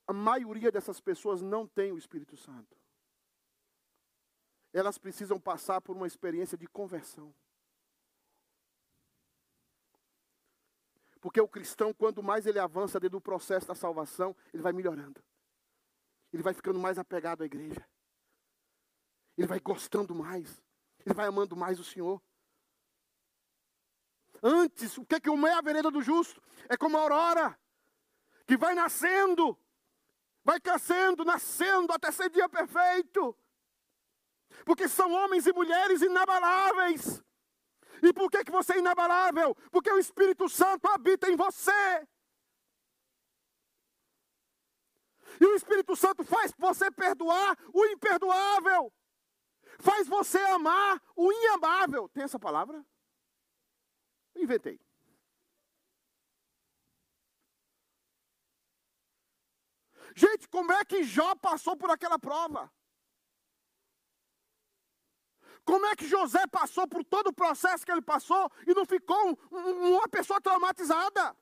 A 0.08 0.12
maioria 0.12 0.72
dessas 0.72 1.00
pessoas 1.00 1.44
não 1.44 1.68
tem 1.68 1.92
o 1.92 1.98
Espírito 2.00 2.36
Santo. 2.36 2.76
Elas 4.74 4.98
precisam 4.98 5.40
passar 5.40 5.80
por 5.80 5.96
uma 5.96 6.08
experiência 6.08 6.58
de 6.58 6.66
conversão. 6.66 7.32
Porque 11.22 11.40
o 11.40 11.48
cristão, 11.48 11.94
quanto 11.94 12.24
mais 12.24 12.48
ele 12.48 12.58
avança 12.58 13.00
dentro 13.00 13.20
do 13.20 13.22
processo 13.22 13.68
da 13.68 13.76
salvação, 13.76 14.36
ele 14.52 14.64
vai 14.64 14.74
melhorando. 14.74 15.24
Ele 16.34 16.42
vai 16.42 16.56
ficando 16.56 16.80
mais 16.80 16.98
apegado 16.98 17.44
à 17.44 17.46
igreja. 17.46 17.88
Ele 19.38 19.48
vai 19.48 19.60
gostando 19.60 20.16
mais. 20.16 20.62
Ele 21.06 21.14
vai 21.14 21.28
amando 21.28 21.56
mais 21.56 21.80
o 21.80 21.84
Senhor. 21.84 22.22
Antes, 24.42 24.98
o 24.98 25.06
que 25.06 25.16
é 25.16 25.20
que 25.20 25.30
o 25.30 25.48
é 25.48 25.54
a 25.54 25.62
vereda 25.62 25.90
do 25.90 26.02
justo? 26.02 26.42
É 26.70 26.78
como 26.78 26.98
a 26.98 27.02
aurora, 27.02 27.60
que 28.46 28.58
vai 28.58 28.76
nascendo, 28.76 29.58
vai 30.44 30.60
crescendo, 30.60 31.26
nascendo 31.26 31.92
até 31.94 32.12
ser 32.12 32.30
dia 32.30 32.48
perfeito. 32.48 33.38
Porque 34.66 34.88
são 34.88 35.12
homens 35.12 35.48
e 35.48 35.54
mulheres 35.54 36.02
inabaláveis. 36.02 37.24
E 38.02 38.14
por 38.14 38.30
que, 38.30 38.44
que 38.44 38.52
você 38.52 38.74
é 38.74 38.80
inabalável? 38.80 39.56
Porque 39.72 39.92
o 39.92 39.98
Espírito 39.98 40.48
Santo 40.48 40.88
habita 40.88 41.30
em 41.30 41.36
você. 41.36 42.08
E 45.40 45.46
o 45.46 45.56
Espírito 45.56 45.96
Santo 45.96 46.24
faz 46.24 46.54
você 46.58 46.90
perdoar 46.92 47.58
o 47.74 47.86
imperdoável. 47.86 48.94
Faz 49.80 50.08
você 50.08 50.40
amar 50.40 51.02
o 51.16 51.32
inamável. 51.32 52.08
Tem 52.10 52.24
essa 52.24 52.40
palavra? 52.40 52.86
Inventei. 54.36 54.80
Gente, 60.16 60.48
como 60.48 60.72
é 60.72 60.86
que 60.86 61.04
Jó 61.04 61.36
passou 61.36 61.76
por 61.76 61.90
aquela 61.90 62.18
prova? 62.18 62.72
Como 65.66 65.86
é 65.88 65.96
que 65.96 66.08
José 66.08 66.46
passou 66.48 66.88
por 66.88 67.04
todo 67.04 67.28
o 67.28 67.34
processo 67.34 67.84
que 67.84 67.92
ele 67.92 68.02
passou 68.02 68.52
e 68.68 68.74
não 68.74 68.86
ficou 68.86 69.38
um, 69.52 69.96
uma 69.96 70.08
pessoa 70.08 70.40
traumatizada? 70.40 71.36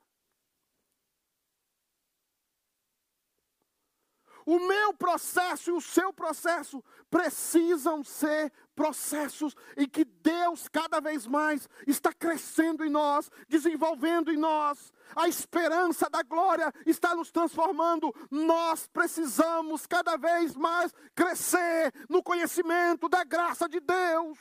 O 4.45 4.59
meu 4.59 4.93
processo 4.93 5.69
e 5.69 5.73
o 5.73 5.81
seu 5.81 6.11
processo 6.11 6.83
precisam 7.09 8.03
ser 8.03 8.51
processos 8.75 9.55
em 9.77 9.87
que 9.87 10.03
Deus 10.03 10.67
cada 10.67 10.99
vez 10.99 11.27
mais 11.27 11.69
está 11.87 12.11
crescendo 12.11 12.83
em 12.83 12.89
nós, 12.89 13.29
desenvolvendo 13.47 14.31
em 14.31 14.37
nós. 14.37 14.91
A 15.15 15.27
esperança 15.27 16.09
da 16.09 16.23
glória 16.23 16.73
está 16.85 17.15
nos 17.15 17.31
transformando. 17.31 18.13
Nós 18.31 18.87
precisamos 18.87 19.85
cada 19.85 20.17
vez 20.17 20.55
mais 20.55 20.93
crescer 21.15 21.93
no 22.09 22.23
conhecimento 22.23 23.07
da 23.07 23.23
graça 23.23 23.69
de 23.69 23.79
Deus. 23.79 24.37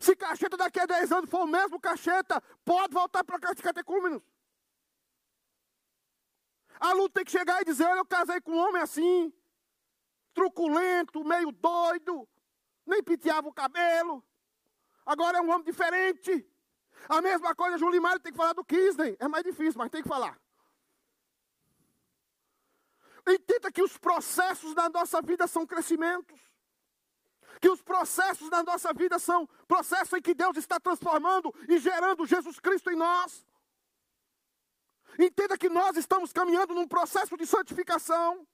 Se 0.00 0.14
cacheta 0.14 0.56
daqui 0.56 0.78
a 0.78 0.86
10 0.86 1.12
anos 1.12 1.30
for 1.30 1.42
o 1.42 1.46
mesmo 1.46 1.80
cacheta, 1.80 2.40
pode 2.64 2.94
voltar 2.94 3.24
para 3.24 3.38
catecúmenos. 3.40 4.22
A 6.80 6.92
luta 6.92 7.14
tem 7.14 7.24
que 7.24 7.30
chegar 7.30 7.60
e 7.60 7.64
dizer: 7.64 7.84
Olha, 7.84 7.98
eu 7.98 8.06
casei 8.06 8.40
com 8.40 8.52
um 8.52 8.58
homem 8.58 8.82
assim, 8.82 9.32
truculento, 10.32 11.24
meio 11.24 11.50
doido, 11.50 12.28
nem 12.86 13.02
penteava 13.02 13.48
o 13.48 13.52
cabelo. 13.52 14.24
Agora 15.04 15.38
é 15.38 15.40
um 15.40 15.50
homem 15.50 15.64
diferente. 15.64 16.46
A 17.08 17.22
mesma 17.22 17.54
coisa, 17.54 17.78
Julimar 17.78 18.20
tem 18.20 18.32
que 18.32 18.36
falar 18.36 18.52
do 18.52 18.64
Kisney. 18.64 19.16
É 19.18 19.28
mais 19.28 19.44
difícil, 19.44 19.78
mas 19.78 19.90
tem 19.90 20.02
que 20.02 20.08
falar. 20.08 20.38
Entenda 23.26 23.70
que 23.70 23.82
os 23.82 23.96
processos 23.96 24.74
da 24.74 24.88
nossa 24.88 25.20
vida 25.22 25.46
são 25.46 25.66
crescimentos. 25.66 26.38
Que 27.60 27.68
os 27.68 27.82
processos 27.82 28.48
da 28.48 28.62
nossa 28.62 28.92
vida 28.92 29.18
são 29.18 29.46
processos 29.66 30.12
em 30.12 30.22
que 30.22 30.34
Deus 30.34 30.56
está 30.56 30.78
transformando 30.78 31.52
e 31.68 31.78
gerando 31.78 32.26
Jesus 32.26 32.58
Cristo 32.60 32.90
em 32.90 32.96
nós. 32.96 33.47
Entenda 35.18 35.58
que 35.58 35.68
nós 35.68 35.96
estamos 35.96 36.32
caminhando 36.32 36.74
num 36.74 36.86
processo 36.86 37.36
de 37.36 37.46
santificação. 37.46 38.46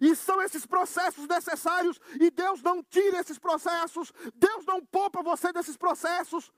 E 0.00 0.14
são 0.14 0.42
esses 0.42 0.66
processos 0.66 1.26
necessários, 1.26 2.00
e 2.20 2.30
Deus 2.30 2.60
não 2.62 2.82
tira 2.82 3.20
esses 3.20 3.38
processos, 3.38 4.12
Deus 4.34 4.66
não 4.66 4.84
poupa 4.84 5.22
você 5.22 5.52
desses 5.52 5.76
processos. 5.76 6.52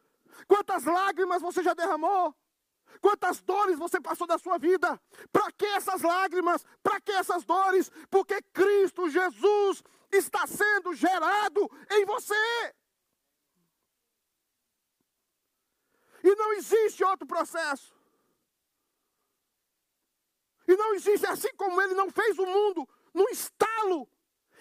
Quantas 0.49 0.85
lágrimas 0.85 1.43
você 1.43 1.63
já 1.63 1.75
derramou? 1.75 2.35
Quantas 3.01 3.43
dores 3.43 3.79
você 3.79 4.01
passou 4.01 4.27
da 4.27 4.39
sua 4.39 4.59
vida? 4.59 5.01
Para 5.31 5.53
que 5.53 5.67
essas 5.67 6.03
lágrimas? 6.03 6.65
Para 6.83 7.01
que 7.01 7.13
essas 7.13 7.45
dores? 7.45 7.91
Porque 8.11 8.41
Cristo 8.53 9.09
Jesus 9.11 9.83
está 10.11 10.47
sendo 10.47 10.95
gerado 10.95 11.71
em 11.91 12.05
você. 12.05 12.75
E 16.25 16.35
não 16.35 16.55
existe 16.55 17.05
outro 17.05 17.27
processo. 17.27 17.96
E 20.69 20.77
não 20.77 20.95
existe, 20.95 21.27
assim 21.27 21.55
como 21.57 21.81
ele 21.81 21.95
não 21.95 22.11
fez 22.11 22.39
o 22.39 22.47
mundo 22.47 22.89
num 23.15 23.29
estalo. 23.29 24.09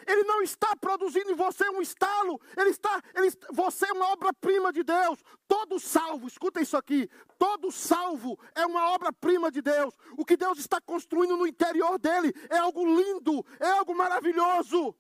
Ele 0.08 0.24
não 0.24 0.42
está 0.42 0.76
produzindo 0.76 1.32
em 1.32 1.36
você 1.36 1.68
um 1.70 1.82
estalo. 1.82 2.40
Ele 2.56 2.70
está, 2.70 3.02
ele, 3.16 3.32
você 3.52 3.88
é 3.88 3.94
uma 3.94 4.12
obra-prima 4.12 4.72
de 4.72 4.84
Deus. 4.84 5.20
Todo 5.48 5.80
salvo, 5.80 6.28
escuta 6.28 6.62
isso 6.62 6.78
aqui. 6.78 7.10
Todo 7.40 7.72
salvo 7.72 8.40
é 8.54 8.66
uma 8.66 8.92
obra-prima 8.92 9.52
de 9.52 9.62
Deus. 9.62 9.96
O 10.18 10.24
que 10.24 10.38
Deus 10.38 10.60
está 10.60 10.80
construindo 10.80 11.36
no 11.36 11.48
interior 11.48 11.98
dele 11.98 12.34
é 12.50 12.58
algo 12.58 12.86
lindo, 12.86 13.44
é 13.60 13.70
algo 13.72 13.96
maravilhoso. 13.96 14.96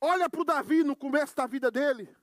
Olha 0.00 0.30
para 0.30 0.40
o 0.40 0.44
Davi 0.44 0.84
no 0.84 0.94
começo 0.94 1.34
da 1.34 1.46
vida 1.46 1.70
dele. 1.70 2.16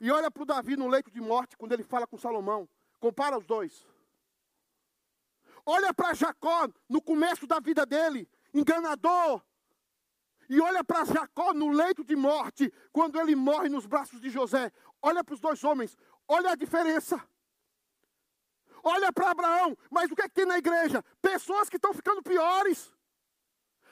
E 0.00 0.10
olha 0.10 0.30
para 0.30 0.42
o 0.42 0.46
Davi 0.46 0.76
no 0.76 0.88
leito 0.88 1.10
de 1.10 1.20
morte, 1.20 1.56
quando 1.56 1.72
ele 1.72 1.84
fala 1.84 2.06
com 2.06 2.16
Salomão. 2.16 2.68
Compara 2.98 3.36
os 3.38 3.44
dois. 3.44 3.86
Olha 5.64 5.92
para 5.92 6.14
Jacó 6.14 6.68
no 6.88 7.02
começo 7.02 7.46
da 7.46 7.60
vida 7.60 7.84
dele, 7.84 8.28
enganador. 8.54 9.42
E 10.48 10.60
olha 10.60 10.82
para 10.82 11.04
Jacó 11.04 11.52
no 11.52 11.70
leito 11.70 12.02
de 12.02 12.16
morte, 12.16 12.72
quando 12.90 13.20
ele 13.20 13.36
morre 13.36 13.68
nos 13.68 13.86
braços 13.86 14.20
de 14.20 14.30
José. 14.30 14.72
Olha 15.02 15.22
para 15.22 15.34
os 15.34 15.40
dois 15.40 15.62
homens, 15.62 15.96
olha 16.26 16.50
a 16.50 16.56
diferença. 16.56 17.22
Olha 18.82 19.12
para 19.12 19.30
Abraão, 19.30 19.76
mas 19.90 20.10
o 20.10 20.16
que 20.16 20.22
é 20.22 20.28
que 20.28 20.34
tem 20.34 20.46
na 20.46 20.58
igreja? 20.58 21.04
Pessoas 21.20 21.68
que 21.68 21.76
estão 21.76 21.92
ficando 21.92 22.22
piores. 22.22 22.90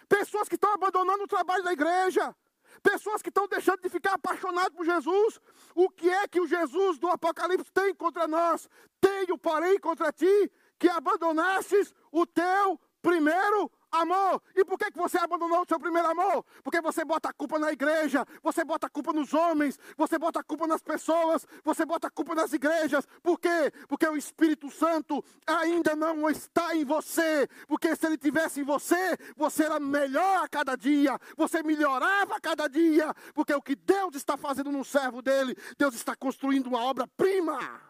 Pessoas 0.09 0.49
que 0.49 0.55
estão 0.55 0.73
abandonando 0.73 1.25
o 1.25 1.29
trabalho 1.29 1.62
da 1.62 1.73
igreja. 1.73 2.35
Pessoas 2.83 3.23
que 3.23 3.29
estão 3.29 3.47
deixando 3.49 3.81
de 3.81 3.88
ficar 3.88 4.14
apaixonadas 4.14 4.73
por 4.73 4.85
Jesus. 4.85 5.41
O 5.75 5.88
que 5.91 6.09
é 6.09 6.29
que 6.29 6.41
o 6.41 6.47
Jesus 6.47 6.99
do 6.99 7.09
Apocalipse 7.09 7.73
tem 7.73 7.95
contra 7.95 8.27
nós? 8.27 8.69
Tenho, 9.01 9.37
porém, 9.38 9.79
contra 9.79 10.12
ti 10.12 10.51
que 10.79 10.88
abandonastes 10.88 11.95
o 12.12 12.25
teu 12.27 12.81
primeiro 13.03 13.71
amor. 13.90 14.42
E 14.55 14.64
por 14.64 14.79
que, 14.79 14.90
você 14.94 15.18
abandonou 15.18 15.62
o 15.62 15.66
seu 15.66 15.79
primeiro 15.79 16.09
amor? 16.09 16.44
Porque 16.62 16.81
você 16.81 17.05
bota 17.05 17.29
a 17.29 17.33
culpa 17.33 17.59
na 17.59 17.72
igreja, 17.72 18.24
você 18.42 18.64
bota 18.64 18.87
a 18.87 18.90
culpa 18.90 19.12
nos 19.12 19.33
homens, 19.35 19.79
você 19.96 20.18
bota 20.18 20.40
a 20.40 20.42
culpa 20.42 20.66
nas 20.66 20.83
pessoas, 20.83 21.46
você 21.64 21.85
bota 21.85 22.09
a 22.09 22.11
culpa 22.11 22.35
nas 22.35 22.53
igrejas. 22.53 23.07
Por 23.22 23.38
quê? 23.38 23.72
Porque 23.88 24.07
o 24.07 24.16
Espírito 24.16 24.70
Santo 24.70 25.24
ainda 25.46 25.94
não 25.96 26.29
está 26.29 26.74
em 26.74 26.85
você. 26.85 27.48
Porque 27.66 27.94
se 27.96 28.07
ele 28.07 28.18
tivesse 28.18 28.61
em 28.61 28.64
você, 28.64 29.16
você 29.37 29.64
era 29.64 29.81
melhor 29.81 30.44
a 30.44 30.48
cada 30.48 30.77
dia, 30.77 31.18
você 31.37 31.62
melhorava 31.62 32.37
a 32.37 32.40
cada 32.40 32.68
dia. 32.68 33.14
Porque 33.35 33.55
o 33.55 33.62
que 33.62 33.74
Deus 33.74 34.14
está 34.14 34.37
fazendo 34.37 34.70
no 34.70 34.85
servo 34.85 35.22
dele, 35.22 35.57
Deus 35.77 35.94
está 35.94 36.14
construindo 36.14 36.66
uma 36.66 36.83
obra-prima. 36.85 37.88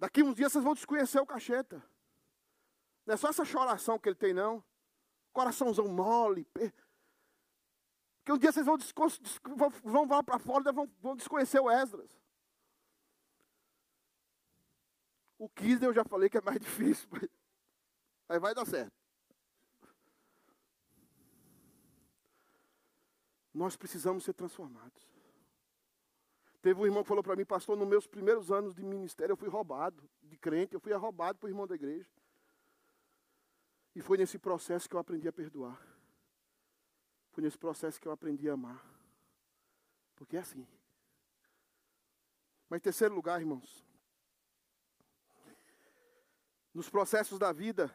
Daqui 0.00 0.22
uns 0.22 0.34
dias 0.34 0.50
vocês 0.50 0.64
vão 0.64 0.72
desconhecer 0.72 1.20
o 1.20 1.26
cacheta. 1.26 1.84
Não 3.04 3.12
é 3.12 3.16
só 3.18 3.28
essa 3.28 3.44
choração 3.44 3.98
que 3.98 4.08
ele 4.08 4.16
tem, 4.16 4.32
não. 4.32 4.64
Coraçãozão 5.30 5.86
mole. 5.88 6.46
Porque 6.46 8.32
um 8.32 8.38
dia 8.38 8.50
vocês 8.50 8.64
vão, 8.64 8.78
vão, 9.56 9.68
vão 9.84 10.08
lá 10.08 10.22
para 10.22 10.38
fora 10.38 10.70
e 10.70 10.72
vão, 10.72 10.90
vão 11.02 11.14
desconhecer 11.14 11.60
o 11.60 11.70
Esdras. 11.70 12.10
O 15.36 15.50
Kisner 15.50 15.90
eu 15.90 15.94
já 15.94 16.04
falei 16.04 16.30
que 16.30 16.38
é 16.38 16.40
mais 16.40 16.58
difícil. 16.60 17.06
Mas 18.26 18.40
vai 18.40 18.54
dar 18.54 18.64
certo. 18.64 18.98
Nós 23.52 23.76
precisamos 23.76 24.24
ser 24.24 24.32
transformados. 24.32 25.09
Teve 26.62 26.80
um 26.80 26.84
irmão 26.86 27.02
que 27.02 27.08
falou 27.08 27.22
para 27.22 27.36
mim, 27.36 27.44
pastor, 27.44 27.76
nos 27.76 27.88
meus 27.88 28.06
primeiros 28.06 28.50
anos 28.50 28.74
de 28.74 28.84
ministério 28.84 29.32
eu 29.32 29.36
fui 29.36 29.48
roubado, 29.48 30.02
de 30.22 30.36
crente, 30.36 30.74
eu 30.74 30.80
fui 30.80 30.92
roubado 30.92 31.38
por 31.38 31.48
irmão 31.48 31.66
da 31.66 31.74
igreja. 31.74 32.08
E 33.94 34.02
foi 34.02 34.18
nesse 34.18 34.38
processo 34.38 34.88
que 34.88 34.94
eu 34.94 35.00
aprendi 35.00 35.26
a 35.26 35.32
perdoar. 35.32 35.80
Foi 37.30 37.42
nesse 37.42 37.56
processo 37.56 38.00
que 38.00 38.06
eu 38.06 38.12
aprendi 38.12 38.48
a 38.48 38.52
amar. 38.52 38.84
Porque 40.14 40.36
é 40.36 40.40
assim. 40.40 40.66
Mas 42.68 42.78
em 42.78 42.82
terceiro 42.82 43.14
lugar, 43.14 43.40
irmãos, 43.40 43.84
nos 46.74 46.88
processos 46.88 47.38
da 47.38 47.52
vida, 47.52 47.92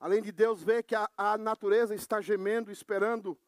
além 0.00 0.20
de 0.20 0.32
Deus 0.32 0.62
ver 0.62 0.82
que 0.82 0.94
a, 0.94 1.08
a 1.16 1.38
natureza 1.38 1.94
está 1.94 2.20
gemendo, 2.20 2.70
esperando 2.70 3.38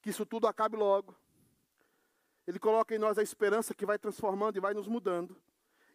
que 0.00 0.10
isso 0.10 0.26
tudo 0.26 0.46
acabe 0.46 0.76
logo, 0.76 1.16
Ele 2.46 2.58
coloca 2.58 2.94
em 2.94 2.98
nós 2.98 3.18
a 3.18 3.22
esperança 3.22 3.74
que 3.74 3.86
vai 3.86 3.98
transformando 3.98 4.56
e 4.56 4.60
vai 4.60 4.74
nos 4.74 4.88
mudando. 4.88 5.40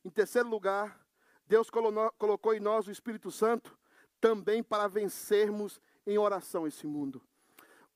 Em 0.03 0.09
terceiro 0.09 0.47
lugar, 0.47 1.05
Deus 1.45 1.69
colocou 1.69 2.53
em 2.53 2.59
nós 2.59 2.87
o 2.87 2.91
Espírito 2.91 3.31
Santo 3.31 3.77
também 4.19 4.63
para 4.63 4.87
vencermos 4.87 5.79
em 6.05 6.17
oração 6.17 6.65
esse 6.65 6.87
mundo. 6.87 7.21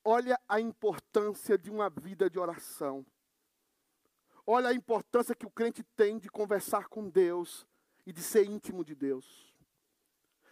Olha 0.03 0.39
a 0.47 0.59
importância 0.59 1.57
de 1.57 1.69
uma 1.69 1.89
vida 1.89 2.29
de 2.29 2.39
oração. 2.39 3.05
Olha 4.45 4.69
a 4.69 4.73
importância 4.73 5.35
que 5.35 5.45
o 5.45 5.51
crente 5.51 5.83
tem 5.95 6.17
de 6.17 6.29
conversar 6.29 6.87
com 6.87 7.09
Deus 7.09 7.65
e 8.05 8.11
de 8.11 8.21
ser 8.21 8.45
íntimo 8.45 8.83
de 8.83 8.95
Deus. 8.95 9.53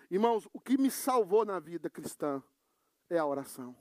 Irmãos, 0.10 0.48
o 0.54 0.60
que 0.60 0.78
me 0.78 0.90
salvou 0.90 1.44
na 1.44 1.60
vida 1.60 1.90
cristã 1.90 2.42
é 3.10 3.18
a 3.18 3.26
oração. 3.26 3.76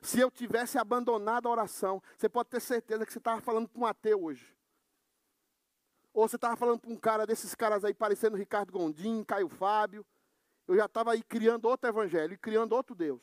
Se 0.00 0.18
eu 0.18 0.30
tivesse 0.30 0.78
abandonado 0.78 1.46
a 1.46 1.50
oração, 1.50 2.02
você 2.16 2.28
pode 2.28 2.48
ter 2.48 2.60
certeza 2.60 3.04
que 3.04 3.12
você 3.12 3.18
estava 3.18 3.40
falando 3.40 3.68
para 3.68 3.80
um 3.80 3.86
ateu 3.86 4.24
hoje. 4.24 4.56
Ou 6.12 6.26
você 6.28 6.36
estava 6.36 6.56
falando 6.56 6.80
para 6.80 6.90
um 6.90 6.96
cara 6.96 7.26
desses 7.26 7.54
caras 7.54 7.84
aí, 7.84 7.94
parecendo 7.94 8.36
Ricardo 8.36 8.72
Gondim, 8.72 9.22
Caio 9.22 9.48
Fábio. 9.48 10.04
Eu 10.66 10.76
já 10.76 10.86
estava 10.86 11.12
aí 11.12 11.22
criando 11.22 11.66
outro 11.66 11.88
evangelho 11.88 12.34
e 12.34 12.38
criando 12.38 12.72
outro 12.72 12.94
Deus. 12.94 13.20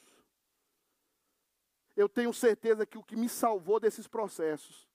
Eu 1.96 2.08
tenho 2.08 2.32
certeza 2.32 2.86
que 2.86 2.98
o 2.98 3.04
que 3.04 3.16
me 3.16 3.28
salvou 3.28 3.80
desses 3.80 4.08
processos 4.08 4.88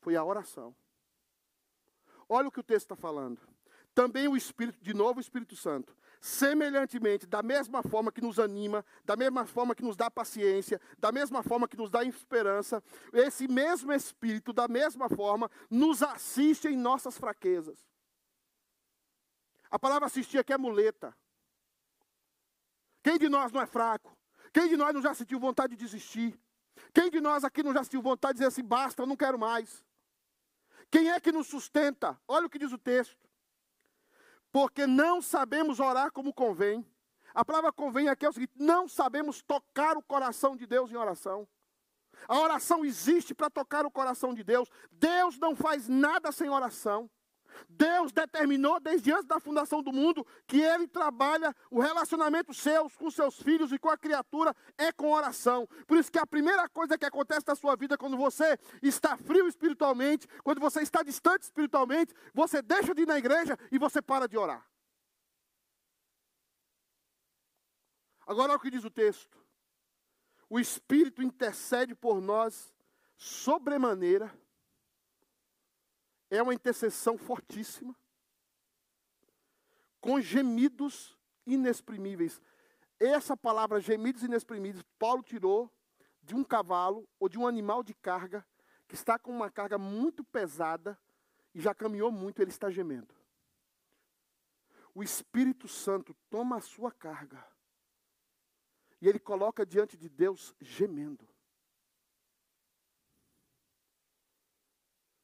foi 0.00 0.16
a 0.16 0.24
oração. 0.24 0.74
Olha 2.28 2.48
o 2.48 2.50
que 2.50 2.60
o 2.60 2.64
texto 2.64 2.86
está 2.86 2.96
falando. 2.96 3.40
Também 3.94 4.26
o 4.26 4.36
Espírito, 4.36 4.82
de 4.82 4.94
novo 4.94 5.18
o 5.18 5.20
Espírito 5.20 5.54
Santo, 5.54 5.96
semelhantemente, 6.26 7.24
da 7.24 7.40
mesma 7.40 7.84
forma 7.84 8.10
que 8.10 8.20
nos 8.20 8.40
anima, 8.40 8.84
da 9.04 9.14
mesma 9.14 9.46
forma 9.46 9.76
que 9.76 9.84
nos 9.84 9.96
dá 9.96 10.10
paciência, 10.10 10.80
da 10.98 11.12
mesma 11.12 11.40
forma 11.40 11.68
que 11.68 11.76
nos 11.76 11.88
dá 11.88 12.02
esperança, 12.02 12.82
esse 13.12 13.46
mesmo 13.46 13.92
Espírito, 13.92 14.52
da 14.52 14.66
mesma 14.66 15.08
forma, 15.08 15.48
nos 15.70 16.02
assiste 16.02 16.66
em 16.66 16.76
nossas 16.76 17.16
fraquezas. 17.16 17.78
A 19.70 19.78
palavra 19.78 20.06
assistir 20.06 20.38
aqui 20.38 20.52
é 20.52 20.58
muleta. 20.58 21.16
Quem 23.04 23.18
de 23.18 23.28
nós 23.28 23.52
não 23.52 23.60
é 23.60 23.66
fraco? 23.66 24.18
Quem 24.52 24.68
de 24.68 24.76
nós 24.76 24.92
não 24.92 25.00
já 25.00 25.14
sentiu 25.14 25.38
vontade 25.38 25.76
de 25.76 25.84
desistir? 25.84 26.36
Quem 26.92 27.08
de 27.08 27.20
nós 27.20 27.44
aqui 27.44 27.62
não 27.62 27.72
já 27.72 27.84
sentiu 27.84 28.02
vontade 28.02 28.34
de 28.34 28.38
dizer 28.38 28.48
assim, 28.48 28.64
basta, 28.64 29.02
eu 29.02 29.06
não 29.06 29.16
quero 29.16 29.38
mais? 29.38 29.84
Quem 30.90 31.08
é 31.08 31.20
que 31.20 31.30
nos 31.30 31.46
sustenta? 31.46 32.20
Olha 32.26 32.46
o 32.46 32.50
que 32.50 32.58
diz 32.58 32.72
o 32.72 32.78
texto. 32.78 33.25
Porque 34.56 34.86
não 34.86 35.20
sabemos 35.20 35.80
orar 35.80 36.10
como 36.10 36.32
convém. 36.32 36.82
A 37.34 37.44
palavra 37.44 37.70
convém 37.70 38.08
aqui 38.08 38.24
é 38.24 38.28
o 38.30 38.32
seguinte: 38.32 38.54
não 38.56 38.88
sabemos 38.88 39.42
tocar 39.42 39.98
o 39.98 40.02
coração 40.02 40.56
de 40.56 40.66
Deus 40.66 40.90
em 40.90 40.96
oração. 40.96 41.46
A 42.26 42.38
oração 42.38 42.82
existe 42.82 43.34
para 43.34 43.50
tocar 43.50 43.84
o 43.84 43.90
coração 43.90 44.32
de 44.32 44.42
Deus. 44.42 44.70
Deus 44.90 45.38
não 45.38 45.54
faz 45.54 45.88
nada 45.88 46.32
sem 46.32 46.48
oração. 46.48 47.10
Deus 47.68 48.12
determinou 48.12 48.80
desde 48.80 49.12
antes 49.12 49.26
da 49.26 49.40
fundação 49.40 49.82
do 49.82 49.92
mundo 49.92 50.26
que 50.46 50.60
Ele 50.60 50.86
trabalha 50.86 51.54
o 51.70 51.80
relacionamento 51.80 52.52
seus 52.54 52.96
com 52.96 53.10
seus 53.10 53.40
filhos 53.40 53.72
e 53.72 53.78
com 53.78 53.90
a 53.90 53.98
criatura 53.98 54.54
é 54.78 54.92
com 54.92 55.12
oração. 55.12 55.68
Por 55.86 55.98
isso 55.98 56.10
que 56.10 56.18
a 56.18 56.26
primeira 56.26 56.68
coisa 56.68 56.98
que 56.98 57.04
acontece 57.04 57.46
na 57.46 57.54
sua 57.54 57.76
vida 57.76 57.96
quando 57.98 58.16
você 58.16 58.58
está 58.82 59.16
frio 59.16 59.48
espiritualmente, 59.48 60.26
quando 60.42 60.60
você 60.60 60.80
está 60.82 61.02
distante 61.02 61.42
espiritualmente, 61.42 62.14
você 62.34 62.62
deixa 62.62 62.94
de 62.94 63.02
ir 63.02 63.06
na 63.06 63.18
igreja 63.18 63.58
e 63.70 63.78
você 63.78 64.00
para 64.00 64.26
de 64.26 64.36
orar. 64.36 64.66
Agora 68.26 68.52
olha 68.52 68.58
o 68.58 68.60
que 68.60 68.70
diz 68.70 68.84
o 68.84 68.90
texto. 68.90 69.38
O 70.48 70.58
Espírito 70.58 71.22
intercede 71.22 71.94
por 71.94 72.20
nós 72.20 72.74
sobremaneira 73.16 74.32
é 76.30 76.42
uma 76.42 76.54
intercessão 76.54 77.16
fortíssima, 77.16 77.94
com 80.00 80.20
gemidos 80.20 81.16
inexprimíveis. 81.46 82.40
Essa 82.98 83.36
palavra 83.36 83.80
gemidos 83.80 84.22
inexprimíveis, 84.22 84.84
Paulo 84.98 85.22
tirou 85.22 85.72
de 86.22 86.34
um 86.34 86.42
cavalo 86.42 87.08
ou 87.20 87.28
de 87.28 87.38
um 87.38 87.46
animal 87.46 87.82
de 87.82 87.94
carga 87.94 88.46
que 88.88 88.94
está 88.94 89.18
com 89.18 89.30
uma 89.30 89.50
carga 89.50 89.78
muito 89.78 90.24
pesada 90.24 90.98
e 91.54 91.60
já 91.60 91.74
caminhou 91.74 92.10
muito, 92.10 92.40
ele 92.40 92.50
está 92.50 92.70
gemendo. 92.70 93.14
O 94.94 95.02
Espírito 95.02 95.68
Santo 95.68 96.14
toma 96.30 96.56
a 96.56 96.60
sua 96.60 96.90
carga 96.90 97.44
e 99.00 99.08
ele 99.08 99.18
coloca 99.18 99.66
diante 99.66 99.96
de 99.96 100.08
Deus 100.08 100.54
gemendo. 100.60 101.26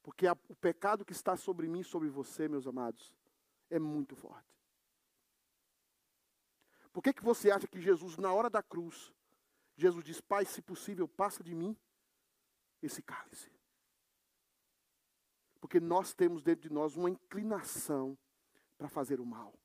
Porque 0.03 0.27
a, 0.27 0.33
o 0.49 0.55
pecado 0.55 1.05
que 1.05 1.13
está 1.13 1.37
sobre 1.37 1.67
mim, 1.67 1.81
sobre 1.81 2.09
você, 2.09 2.49
meus 2.49 2.67
amados, 2.67 3.13
é 3.69 3.79
muito 3.79 4.15
forte. 4.15 4.53
Por 6.91 7.01
que, 7.01 7.13
que 7.13 7.23
você 7.23 7.49
acha 7.49 7.67
que 7.67 7.81
Jesus, 7.81 8.17
na 8.17 8.31
hora 8.31 8.49
da 8.49 8.61
cruz, 8.61 9.13
Jesus 9.75 10.03
diz: 10.03 10.21
Pai, 10.21 10.45
se 10.45 10.61
possível, 10.61 11.07
passa 11.07 11.41
de 11.41 11.55
mim 11.55 11.75
esse 12.81 13.01
cálice? 13.01 13.49
Porque 15.59 15.79
nós 15.79 16.13
temos 16.13 16.43
dentro 16.43 16.67
de 16.67 16.73
nós 16.73 16.97
uma 16.97 17.09
inclinação 17.09 18.17
para 18.77 18.89
fazer 18.89 19.21
o 19.21 19.25
mal. 19.25 19.57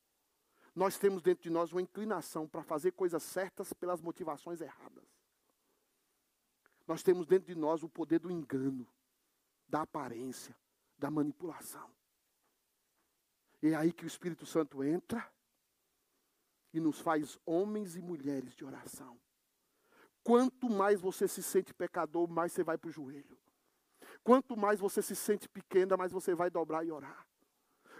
Nós 0.74 0.96
temos 0.96 1.20
dentro 1.20 1.42
de 1.42 1.50
nós 1.50 1.72
uma 1.72 1.82
inclinação 1.82 2.46
para 2.46 2.62
fazer 2.62 2.92
coisas 2.92 3.24
certas 3.24 3.72
pelas 3.72 4.00
motivações 4.00 4.60
erradas. 4.60 5.04
Nós 6.86 7.02
temos 7.02 7.26
dentro 7.26 7.52
de 7.52 7.56
nós 7.56 7.82
o 7.82 7.88
poder 7.88 8.20
do 8.20 8.30
engano 8.30 8.86
da 9.68 9.82
aparência, 9.82 10.56
da 10.96 11.10
manipulação. 11.10 11.90
E 13.62 13.68
é 13.68 13.74
aí 13.74 13.92
que 13.92 14.04
o 14.04 14.06
Espírito 14.06 14.46
Santo 14.46 14.82
entra 14.82 15.30
e 16.72 16.80
nos 16.80 17.00
faz 17.00 17.38
homens 17.44 17.96
e 17.96 18.00
mulheres 18.00 18.54
de 18.54 18.64
oração. 18.64 19.18
Quanto 20.22 20.68
mais 20.68 21.00
você 21.00 21.26
se 21.26 21.42
sente 21.42 21.74
pecador, 21.74 22.28
mais 22.28 22.52
você 22.52 22.62
vai 22.62 22.78
para 22.78 22.88
o 22.88 22.92
joelho. 22.92 23.38
Quanto 24.22 24.56
mais 24.56 24.78
você 24.78 25.00
se 25.00 25.16
sente 25.16 25.48
pequena, 25.48 25.96
mais 25.96 26.12
você 26.12 26.34
vai 26.34 26.50
dobrar 26.50 26.84
e 26.84 26.92
orar. 26.92 27.26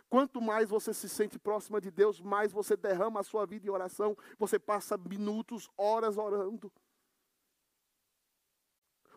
Quanto 0.08 0.40
mais 0.40 0.70
você 0.70 0.94
se 0.94 1.08
sente 1.08 1.38
próxima 1.38 1.80
de 1.80 1.90
Deus, 1.90 2.20
mais 2.20 2.52
você 2.52 2.76
derrama 2.76 3.20
a 3.20 3.22
sua 3.22 3.44
vida 3.46 3.66
em 3.66 3.70
oração. 3.70 4.16
Você 4.38 4.58
passa 4.58 4.96
minutos, 4.96 5.68
horas 5.76 6.16
orando. 6.16 6.72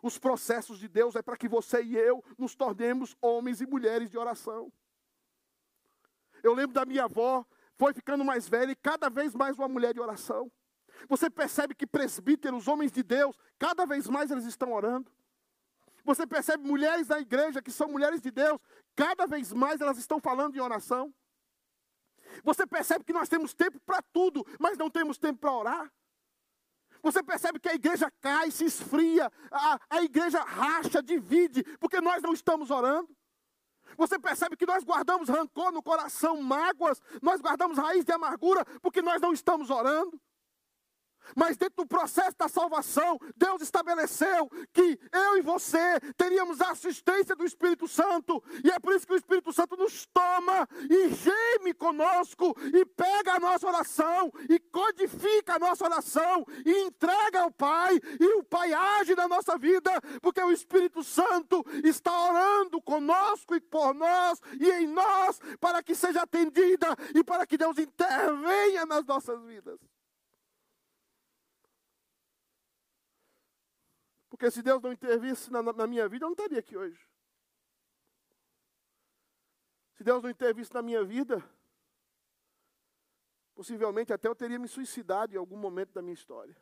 Os 0.02 0.18
processos 0.18 0.80
de 0.80 0.88
Deus 0.88 1.16
é 1.16 1.22
para 1.22 1.38
que 1.38 1.48
você 1.48 1.84
e 1.84 1.96
eu 1.96 2.24
nos 2.38 2.56
tornemos 2.56 3.16
homens 3.22 3.62
e 3.62 3.68
mulheres 3.68 4.10
de 4.10 4.18
oração. 4.18 4.72
Eu 6.44 6.54
lembro 6.54 6.74
da 6.74 6.86
minha 6.86 7.04
avó, 7.04 7.46
foi 7.78 7.94
ficando 7.94 8.26
mais 8.26 8.50
velha 8.50 8.72
e 8.72 8.76
cada 8.76 9.10
vez 9.10 9.36
mais 9.36 9.58
uma 9.58 9.68
mulher 9.68 9.94
de 9.94 10.00
oração. 10.00 10.52
Você 11.08 11.30
percebe 11.30 11.76
que 11.76 11.86
presbíteros, 11.86 12.68
homens 12.68 12.92
de 12.92 13.04
Deus, 13.04 13.38
cada 13.60 13.86
vez 13.86 14.08
mais 14.08 14.32
eles 14.32 14.46
estão 14.46 14.74
orando. 14.74 15.12
Você 16.04 16.26
percebe 16.26 16.68
mulheres 16.68 17.08
da 17.08 17.20
igreja 17.20 17.62
que 17.62 17.72
são 17.72 17.88
mulheres 17.88 18.22
de 18.22 18.32
Deus, 18.32 18.60
cada 18.96 19.28
vez 19.28 19.54
mais 19.54 19.82
elas 19.82 19.98
estão 19.98 20.20
falando 20.20 20.56
em 20.56 20.60
oração. 20.60 21.14
Você 22.44 22.66
percebe 22.66 23.04
que 23.04 23.14
nós 23.14 23.30
temos 23.30 23.54
tempo 23.54 23.80
para 23.82 24.02
tudo, 24.02 24.46
mas 24.60 24.78
não 24.78 24.90
temos 24.90 25.18
tempo 25.18 25.40
para 25.40 25.54
orar. 25.54 25.94
Você 27.02 27.24
percebe 27.24 27.60
que 27.60 27.70
a 27.70 27.74
igreja 27.74 28.12
cai, 28.22 28.52
se 28.52 28.66
esfria, 28.66 29.32
a, 29.52 29.80
a 29.90 30.04
igreja 30.04 30.42
racha, 30.42 31.02
divide, 31.02 31.64
porque 31.80 32.00
nós 32.00 32.22
não 32.22 32.34
estamos 32.34 32.70
orando. 32.70 33.10
Você 33.98 34.18
percebe 34.18 34.56
que 34.56 34.66
nós 34.66 34.84
guardamos 34.84 35.30
rancor 35.30 35.72
no 35.72 35.84
coração, 35.84 36.42
mágoas, 36.42 37.02
nós 37.22 37.42
guardamos 37.42 37.78
raiz 37.78 38.06
de 38.06 38.12
amargura, 38.12 38.64
porque 38.82 39.02
nós 39.02 39.22
não 39.22 39.34
estamos 39.34 39.70
orando. 39.70 40.20
Mas 41.36 41.58
dentro 41.58 41.84
do 41.84 41.88
processo 41.88 42.38
da 42.38 42.48
salvação, 42.48 43.20
Deus 43.36 43.62
estabeleceu 43.62 44.50
que 44.74 45.00
eu 45.12 45.38
e 45.38 45.42
você 45.42 46.00
teríamos 46.18 46.62
a 46.62 46.72
assistência 46.72 47.36
do 47.36 47.46
Espírito 47.46 47.88
Santo, 47.88 48.44
e 48.64 48.70
é 48.70 48.80
por 48.80 48.94
isso 48.94 49.08
que 49.08 49.14
o 49.14 49.18
Espírito 49.18 49.54
Santo 49.54 49.76
nos 49.78 50.06
toma 50.08 50.68
e 50.90 51.10
geme 51.10 51.74
conosco, 51.74 52.56
e 52.74 52.86
pega 52.86 53.34
a 53.34 53.40
nossa 53.40 53.68
oração, 53.68 54.32
e 54.50 54.60
codifica 54.60 55.56
a 55.56 55.60
nossa 55.60 55.86
oração, 55.86 56.46
e 56.66 56.84
entrega 56.84 57.42
ao 57.42 57.52
Pai, 57.52 58.00
e 58.20 58.26
o 58.38 58.44
Pai 58.44 58.74
age 58.74 59.16
na 59.16 59.28
nossa 59.28 59.58
vida, 59.58 59.92
porque 60.22 60.42
o 60.42 60.52
Espírito 60.52 61.04
Santo 61.04 61.66
está 61.84 62.12
orando 62.30 62.82
conosco 62.82 63.56
e 63.56 63.62
por 63.62 63.94
nós 63.94 64.40
e 64.60 64.70
em 64.70 64.88
nós, 64.88 65.40
para 65.60 65.82
que 65.84 65.96
seja 65.96 66.22
atendida 66.22 66.96
e 67.16 67.24
para 67.24 67.46
que 67.46 67.58
Deus 67.58 67.78
intervenha 67.78 68.86
nas 68.86 69.06
nossas 69.06 69.42
vidas. 69.44 69.91
Porque 74.42 74.50
se 74.50 74.64
Deus 74.64 74.82
não 74.82 74.92
intervisse 74.92 75.52
na, 75.52 75.62
na 75.62 75.86
minha 75.86 76.10
vida, 76.10 76.26
eu 76.26 76.30
não 76.30 76.34
estaria 76.34 76.58
aqui 76.58 76.76
hoje. 76.76 77.08
Se 79.94 80.04
Deus 80.04 80.24
não 80.24 80.32
intervisse 80.32 80.74
na 80.74 80.82
minha 80.82 81.04
vida, 81.04 81.48
possivelmente 83.54 84.12
até 84.12 84.28
eu 84.28 84.34
teria 84.34 84.58
me 84.58 84.68
suicidado 84.68 85.36
em 85.36 85.38
algum 85.38 85.56
momento 85.56 85.94
da 85.94 86.02
minha 86.02 86.16
história. 86.16 86.60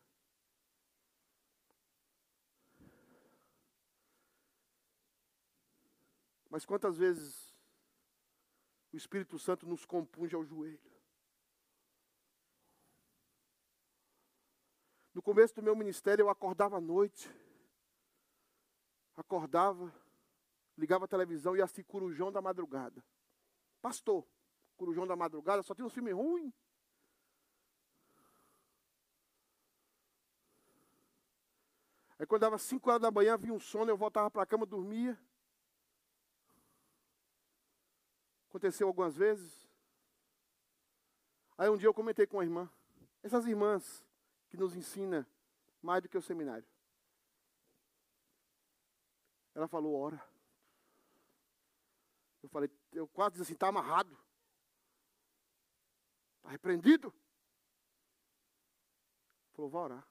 Mas 6.50 6.65
quantas 6.65 6.98
vezes 6.98 7.56
o 8.92 8.98
Espírito 8.98 9.39
Santo 9.39 9.65
nos 9.65 9.86
compunge 9.86 10.36
ao 10.36 10.44
joelho? 10.44 10.92
No 15.13 15.22
começo 15.22 15.56
do 15.56 15.63
meu 15.63 15.78
ministério, 15.78 16.24
eu 16.24 16.30
acordava 16.30 16.76
à 16.76 16.82
noite 16.82 17.34
acordava, 19.19 19.93
ligava 20.77 21.05
a 21.05 21.08
televisão 21.08 21.55
e 21.55 21.62
assistia 21.62 21.84
Corujão 21.84 22.32
da 22.32 22.41
Madrugada. 22.41 23.03
Pastor, 23.82 24.25
Corujão 24.77 25.05
da 25.05 25.15
Madrugada, 25.15 25.62
só 25.62 25.75
tinha 25.75 25.86
um 25.86 25.89
filme 25.89 26.12
ruim. 26.12 26.53
Aí 32.17 32.25
quando 32.25 32.41
dava 32.41 32.58
5 32.58 32.89
horas 32.89 33.01
da 33.01 33.12
manhã, 33.12 33.38
vinha 33.38 33.53
um 33.53 33.60
sono, 33.60 33.91
eu 33.91 33.97
voltava 33.97 34.29
para 34.29 34.43
a 34.43 34.45
cama, 34.45 34.65
dormia. 34.65 35.17
Aconteceu 38.49 38.88
algumas 38.88 39.15
vezes. 39.15 39.67
Aí 41.58 41.69
um 41.69 41.77
dia 41.77 41.88
eu 41.88 41.93
comentei 41.93 42.25
com 42.25 42.39
a 42.39 42.43
irmã. 42.43 42.69
Essas 43.21 43.45
irmãs 43.45 44.03
que 44.49 44.58
nos 44.58 44.75
ensinam 44.75 45.25
mais 45.82 46.01
do 46.01 46.10
que 46.10 46.17
o 46.17 46.21
seminário. 46.21 46.65
Ela 49.60 49.67
falou, 49.67 49.93
ora. 50.00 50.26
Eu 52.41 52.48
falei, 52.48 52.72
eu 52.93 53.06
quase 53.10 53.34
disse 53.34 53.43
assim, 53.43 53.54
está 53.56 53.67
amarrado. 53.67 54.17
Está 56.38 56.50
repreendido. 56.50 57.13
Falou, 59.52 59.69
vá 59.69 59.80
orar. 59.82 60.08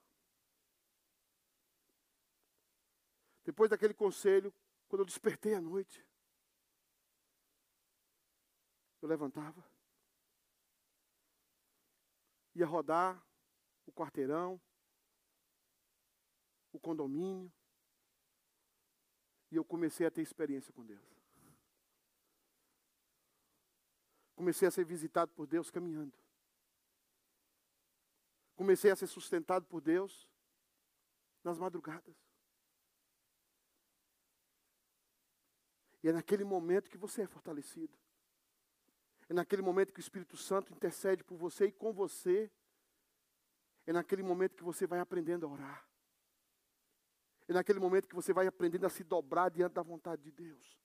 Depois 3.42 3.70
daquele 3.70 3.94
conselho, 3.94 4.52
quando 4.86 5.00
eu 5.00 5.06
despertei 5.06 5.54
à 5.54 5.62
noite, 5.62 6.06
eu 9.00 9.08
levantava, 9.08 9.64
ia 12.54 12.66
rodar 12.66 13.26
o 13.86 13.92
quarteirão, 13.92 14.60
o 16.70 16.78
condomínio, 16.78 17.50
e 19.50 19.56
eu 19.56 19.64
comecei 19.64 20.06
a 20.06 20.10
ter 20.10 20.22
experiência 20.22 20.72
com 20.72 20.84
Deus. 20.84 21.18
Comecei 24.34 24.68
a 24.68 24.70
ser 24.70 24.84
visitado 24.84 25.32
por 25.32 25.46
Deus 25.46 25.70
caminhando. 25.70 26.12
Comecei 28.54 28.90
a 28.90 28.96
ser 28.96 29.06
sustentado 29.06 29.66
por 29.66 29.80
Deus 29.80 30.28
nas 31.42 31.58
madrugadas. 31.58 32.16
E 36.02 36.08
é 36.08 36.12
naquele 36.12 36.44
momento 36.44 36.90
que 36.90 36.96
você 36.96 37.22
é 37.22 37.26
fortalecido. 37.26 37.96
É 39.28 39.34
naquele 39.34 39.62
momento 39.62 39.92
que 39.92 39.98
o 39.98 40.00
Espírito 40.00 40.36
Santo 40.36 40.72
intercede 40.72 41.24
por 41.24 41.36
você 41.36 41.66
e 41.66 41.72
com 41.72 41.92
você. 41.92 42.50
É 43.86 43.92
naquele 43.92 44.22
momento 44.22 44.56
que 44.56 44.64
você 44.64 44.86
vai 44.86 45.00
aprendendo 45.00 45.46
a 45.46 45.50
orar. 45.50 45.87
É 47.48 47.52
naquele 47.54 47.80
momento 47.80 48.06
que 48.06 48.14
você 48.14 48.32
vai 48.32 48.46
aprendendo 48.46 48.84
a 48.84 48.90
se 48.90 49.02
dobrar 49.02 49.50
diante 49.50 49.72
da 49.72 49.82
vontade 49.82 50.22
de 50.22 50.30
Deus. 50.30 50.78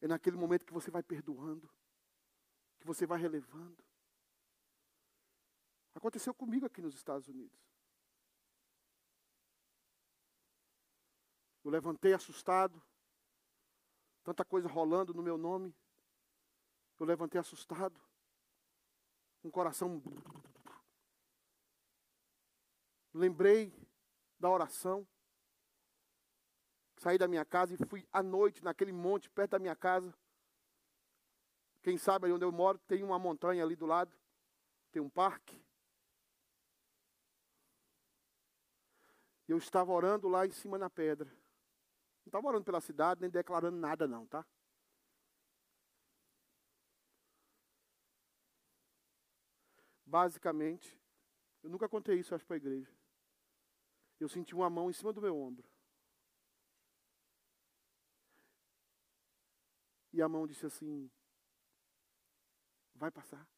É 0.00 0.08
naquele 0.08 0.36
momento 0.36 0.64
que 0.64 0.72
você 0.72 0.90
vai 0.90 1.02
perdoando, 1.02 1.70
que 2.80 2.86
você 2.86 3.06
vai 3.06 3.20
relevando. 3.20 3.84
Aconteceu 5.94 6.32
comigo 6.32 6.64
aqui 6.64 6.80
nos 6.80 6.94
Estados 6.94 7.28
Unidos. 7.28 7.60
Eu 11.62 11.70
levantei 11.70 12.14
assustado, 12.14 12.82
tanta 14.24 14.44
coisa 14.44 14.68
rolando 14.68 15.12
no 15.12 15.22
meu 15.22 15.36
nome. 15.36 15.74
Eu 16.98 17.04
levantei 17.04 17.38
assustado, 17.38 18.00
o 19.42 19.50
coração. 19.50 20.02
Lembrei 23.12 23.72
da 24.38 24.48
oração. 24.48 25.06
Saí 27.02 27.18
da 27.18 27.26
minha 27.26 27.44
casa 27.44 27.74
e 27.74 27.86
fui 27.88 28.06
à 28.12 28.22
noite 28.22 28.62
naquele 28.62 28.92
monte 28.92 29.28
perto 29.28 29.50
da 29.50 29.58
minha 29.58 29.74
casa. 29.74 30.14
Quem 31.82 31.98
sabe 31.98 32.26
ali 32.26 32.32
onde 32.32 32.44
eu 32.44 32.52
moro 32.52 32.78
tem 32.78 33.02
uma 33.02 33.18
montanha 33.18 33.64
ali 33.64 33.74
do 33.74 33.86
lado, 33.86 34.16
tem 34.92 35.02
um 35.02 35.10
parque. 35.10 35.60
Eu 39.48 39.58
estava 39.58 39.90
orando 39.90 40.28
lá 40.28 40.46
em 40.46 40.52
cima 40.52 40.78
na 40.78 40.88
pedra. 40.88 41.28
Não 41.28 42.26
estava 42.26 42.46
orando 42.46 42.64
pela 42.64 42.80
cidade, 42.80 43.20
nem 43.20 43.28
declarando 43.28 43.76
nada 43.76 44.06
não, 44.06 44.24
tá? 44.24 44.46
Basicamente, 50.06 50.96
eu 51.64 51.68
nunca 51.68 51.88
contei 51.88 52.20
isso, 52.20 52.32
acho, 52.32 52.46
para 52.46 52.54
a 52.54 52.58
igreja. 52.58 52.94
Eu 54.20 54.28
senti 54.28 54.54
uma 54.54 54.70
mão 54.70 54.88
em 54.88 54.92
cima 54.92 55.12
do 55.12 55.20
meu 55.20 55.36
ombro. 55.36 55.71
E 60.12 60.20
a 60.20 60.28
mão 60.28 60.46
disse 60.46 60.66
assim: 60.66 61.10
Vai 62.94 63.10
passar. 63.10 63.48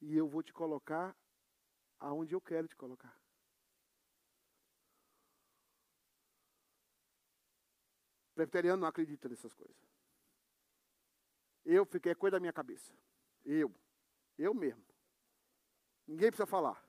E 0.00 0.16
eu 0.16 0.26
vou 0.26 0.42
te 0.42 0.52
colocar 0.52 1.14
aonde 1.98 2.34
eu 2.34 2.40
quero 2.40 2.66
te 2.66 2.76
colocar. 2.76 3.14
Presbiteriano 8.34 8.80
não 8.80 8.88
acredita 8.88 9.28
nessas 9.28 9.52
coisas. 9.52 9.76
Eu 11.64 11.84
fiquei 11.84 12.14
coisa 12.14 12.36
da 12.36 12.40
minha 12.40 12.52
cabeça. 12.52 12.94
Eu. 13.44 13.74
Eu 14.38 14.54
mesmo. 14.54 14.82
Ninguém 16.06 16.28
precisa 16.28 16.46
falar. 16.46 16.82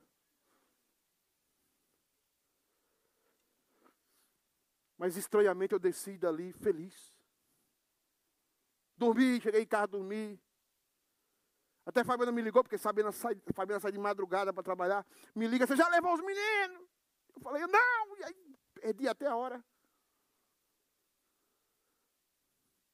Mas 5.02 5.16
estranhamente 5.16 5.72
eu 5.72 5.80
desci 5.80 6.16
dali 6.16 6.52
feliz. 6.52 6.94
Dormi, 8.96 9.40
cheguei 9.40 9.62
em 9.62 9.66
casa, 9.66 9.88
dormi. 9.88 10.40
Até 11.84 12.02
a 12.02 12.04
Fabiana 12.04 12.30
me 12.30 12.40
ligou, 12.40 12.62
porque 12.62 12.76
a 12.76 12.78
Fabiana 12.78 13.10
sai, 13.10 13.34
Fabiana 13.52 13.80
sai 13.80 13.90
de 13.90 13.98
madrugada 13.98 14.52
para 14.52 14.62
trabalhar. 14.62 15.04
Me 15.34 15.48
liga, 15.48 15.66
você 15.66 15.74
já 15.74 15.88
levou 15.88 16.14
os 16.14 16.20
meninos? 16.20 16.88
Eu 17.34 17.40
falei, 17.40 17.66
não. 17.66 18.16
E 18.18 18.22
aí 18.22 18.56
perdi 18.74 19.08
até 19.08 19.26
a 19.26 19.34
hora. 19.34 19.64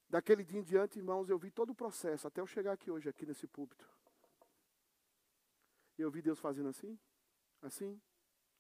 Daquele 0.09 0.43
dia 0.43 0.61
em 0.61 0.65
diante, 0.65 0.99
irmãos, 0.99 1.29
eu 1.29 1.39
vi 1.39 1.51
todo 1.51 1.73
o 1.73 1.75
processo, 1.75 2.27
até 2.27 2.41
eu 2.41 2.47
chegar 2.47 2.73
aqui 2.73 2.91
hoje, 2.91 3.11
aqui 3.11 3.27
nesse 3.27 3.47
púlpito. 3.47 3.87
E 5.99 6.01
eu 6.01 6.11
vi 6.11 6.23
Deus 6.23 6.39
fazendo 6.39 6.71
assim, 6.71 6.99
assim, 7.61 8.01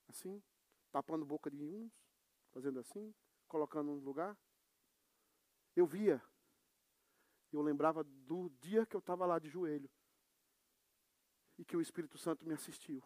assim, 0.07 0.43
tapando 0.93 1.25
boca 1.25 1.51
de 1.51 1.65
uns, 1.65 1.91
fazendo 2.53 2.79
assim, 2.79 3.15
colocando 3.49 3.93
no 3.93 4.01
lugar. 4.01 4.37
Eu 5.75 5.87
via. 5.87 6.23
Eu 7.53 7.63
lembrava 7.63 8.05
do 8.05 8.49
dia 8.61 8.87
que 8.87 8.95
eu 8.95 9.01
estava 9.01 9.27
lá 9.27 9.39
de 9.39 9.49
joelho. 9.49 9.91
E 11.57 11.65
que 11.65 11.77
o 11.77 11.81
Espírito 11.81 12.17
Santo 12.17 12.47
me 12.47 12.55
assistiu 12.55 13.03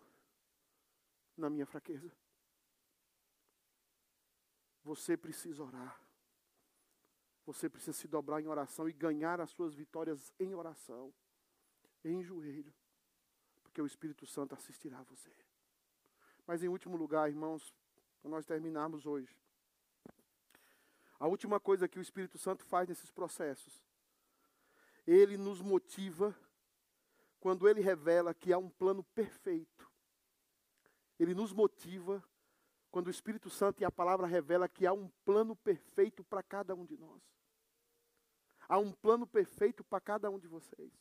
na 1.36 1.48
minha 1.48 1.64
fraqueza. 1.64 2.12
Você 4.84 5.16
precisa 5.16 5.62
orar. 5.62 5.98
você 7.44 7.68
precisa 7.68 7.92
se 7.92 8.06
dobrar 8.06 8.40
em 8.40 8.46
oração 8.46 8.88
e 8.88 8.92
ganhar 8.92 9.40
as 9.40 9.50
suas 9.50 9.74
vitórias 9.74 10.32
em 10.38 10.54
oração, 10.54 11.12
em 12.04 12.22
joelho, 12.22 12.72
porque 13.62 13.82
o 13.82 13.86
Espírito 13.86 14.26
Santo 14.26 14.54
assistirá 14.54 15.00
a 15.00 15.02
você. 15.02 15.34
Mas 16.46 16.62
em 16.62 16.68
último 16.68 16.96
lugar, 16.96 17.28
irmãos, 17.28 17.74
para 18.20 18.30
nós 18.30 18.46
terminarmos 18.46 19.06
hoje, 19.06 19.36
a 21.22 21.28
última 21.28 21.60
coisa 21.60 21.86
que 21.86 22.00
o 22.00 22.02
Espírito 22.02 22.36
Santo 22.36 22.64
faz 22.64 22.88
nesses 22.88 23.08
processos, 23.08 23.80
ele 25.06 25.36
nos 25.36 25.60
motiva 25.60 26.36
quando 27.38 27.68
ele 27.68 27.80
revela 27.80 28.34
que 28.34 28.52
há 28.52 28.58
um 28.58 28.68
plano 28.68 29.04
perfeito. 29.04 29.88
Ele 31.20 31.32
nos 31.32 31.52
motiva 31.52 32.20
quando 32.90 33.06
o 33.06 33.10
Espírito 33.10 33.48
Santo 33.48 33.80
e 33.80 33.84
a 33.84 33.90
palavra 33.90 34.26
revela 34.26 34.68
que 34.68 34.84
há 34.84 34.92
um 34.92 35.08
plano 35.24 35.54
perfeito 35.54 36.24
para 36.24 36.42
cada 36.42 36.74
um 36.74 36.84
de 36.84 36.96
nós. 36.96 37.22
Há 38.68 38.80
um 38.80 38.90
plano 38.90 39.24
perfeito 39.24 39.84
para 39.84 40.00
cada 40.00 40.28
um 40.28 40.40
de 40.40 40.48
vocês. 40.48 40.92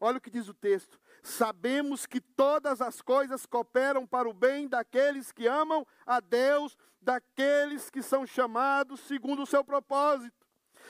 Olha 0.00 0.16
o 0.16 0.20
que 0.20 0.30
diz 0.30 0.48
o 0.48 0.54
texto: 0.54 0.98
Sabemos 1.22 2.06
que 2.06 2.20
todas 2.20 2.80
as 2.80 3.02
coisas 3.02 3.44
cooperam 3.44 4.06
para 4.06 4.28
o 4.28 4.32
bem 4.32 4.66
daqueles 4.66 5.30
que 5.30 5.46
amam 5.46 5.86
a 6.06 6.18
Deus, 6.20 6.76
daqueles 7.00 7.90
que 7.90 8.02
são 8.02 8.26
chamados 8.26 9.00
segundo 9.00 9.42
o 9.42 9.46
seu 9.46 9.62
propósito. 9.62 10.46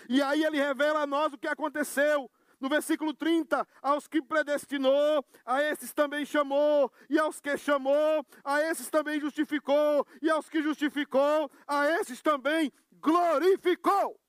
E 0.09 0.23
aí 0.23 0.45
ele 0.45 0.59
revela 0.59 1.01
a 1.01 1.07
nós 1.07 1.33
o 1.33 1.39
que 1.39 1.49
aconteceu. 1.49 2.31
No 2.61 2.69
versículo 2.69 3.15
30, 3.15 3.67
aos 3.81 4.07
que 4.07 4.21
predestinou, 4.21 5.25
a 5.47 5.63
esses 5.63 5.95
também 5.95 6.27
chamou, 6.27 6.93
e 7.09 7.19
aos 7.19 7.41
que 7.41 7.57
chamou, 7.57 8.25
a 8.45 8.61
esses 8.61 8.91
também 8.91 9.19
justificou, 9.19 10.07
e 10.21 10.29
aos 10.29 10.47
que 10.51 10.63
justificou, 10.63 11.51
a 11.67 11.87
esses 11.87 12.21
também 12.21 12.71
glorificou. 13.01 14.21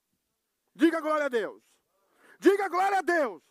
Diga 0.73 1.01
glória 1.01 1.25
a 1.25 1.29
Deus. 1.29 1.61
Diga 2.39 2.69
glória 2.69 2.99
a 2.99 3.01
Deus. 3.01 3.51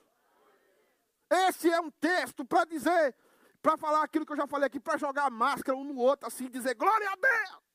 Esse 1.31 1.71
é 1.71 1.81
um 1.81 1.91
texto 1.91 2.45
para 2.45 2.65
dizer, 2.65 3.15
para 3.63 3.77
falar 3.77 4.03
aquilo 4.03 4.27
que 4.27 4.33
eu 4.33 4.37
já 4.37 4.47
falei 4.47 4.67
aqui, 4.67 4.81
para 4.81 4.99
jogar 4.99 5.31
máscara 5.31 5.79
um 5.79 5.85
no 5.85 5.97
outro, 5.97 6.27
assim, 6.27 6.51
dizer 6.51 6.75
glória 6.75 7.09
a 7.09 7.17
Deus. 7.17 7.71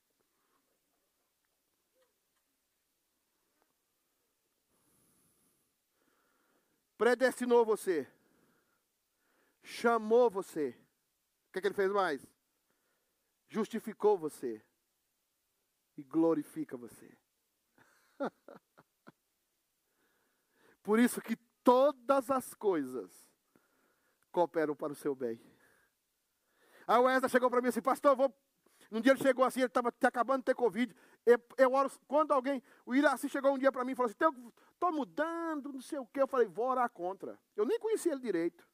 predestinou 6.97 7.66
você, 7.66 8.08
chamou 9.64 10.30
você. 10.30 10.70
O 11.47 11.51
que, 11.51 11.60
é 11.60 11.62
que 11.62 11.68
ele 11.68 11.76
fez 11.76 11.91
mais? 11.91 12.26
Justificou 13.47 14.18
você 14.18 14.64
e 15.97 16.03
glorifica 16.03 16.76
você. 16.76 17.18
Por 20.84 20.99
isso 20.99 21.22
que 21.22 21.36
todas 21.64 22.30
as 22.30 22.53
coisas 22.53 23.25
cooperam 24.36 24.76
para 24.76 24.92
o 24.92 24.96
seu 24.96 25.16
bem. 25.16 25.40
Aí 26.86 27.00
o 27.00 27.04
Wesley 27.04 27.30
chegou 27.30 27.50
para 27.50 27.62
mim 27.62 27.70
assim, 27.70 27.82
pastor, 27.82 28.18
vou. 28.18 28.36
Um 28.92 29.00
dia 29.00 29.14
ele 29.14 29.22
chegou 29.22 29.46
assim, 29.46 29.62
ele 29.62 29.68
estava 29.68 29.94
acabando 30.04 30.40
de 30.40 30.46
ter 30.46 30.54
Covid. 30.54 30.94
Eu, 31.26 31.40
eu 31.58 31.74
oro, 31.74 31.90
quando 32.06 32.34
alguém, 32.34 32.62
o 32.86 32.94
Iraci 32.94 33.30
chegou 33.30 33.54
um 33.54 33.58
dia 33.58 33.72
para 33.72 33.86
mim 33.86 33.94
e 33.94 33.96
falou 33.96 34.12
assim, 34.12 34.38
estou 34.74 34.92
mudando, 34.92 35.72
não 35.72 35.82
sei 35.82 35.98
o 36.00 36.06
quê. 36.06 36.22
Eu 36.22 36.28
falei, 36.28 36.48
vou 36.48 36.68
orar 36.68 36.90
contra. 36.90 37.40
Eu 37.56 37.66
nem 37.66 37.80
conhecia 37.80 38.12
ele 38.12 38.22
direito. 38.22 38.68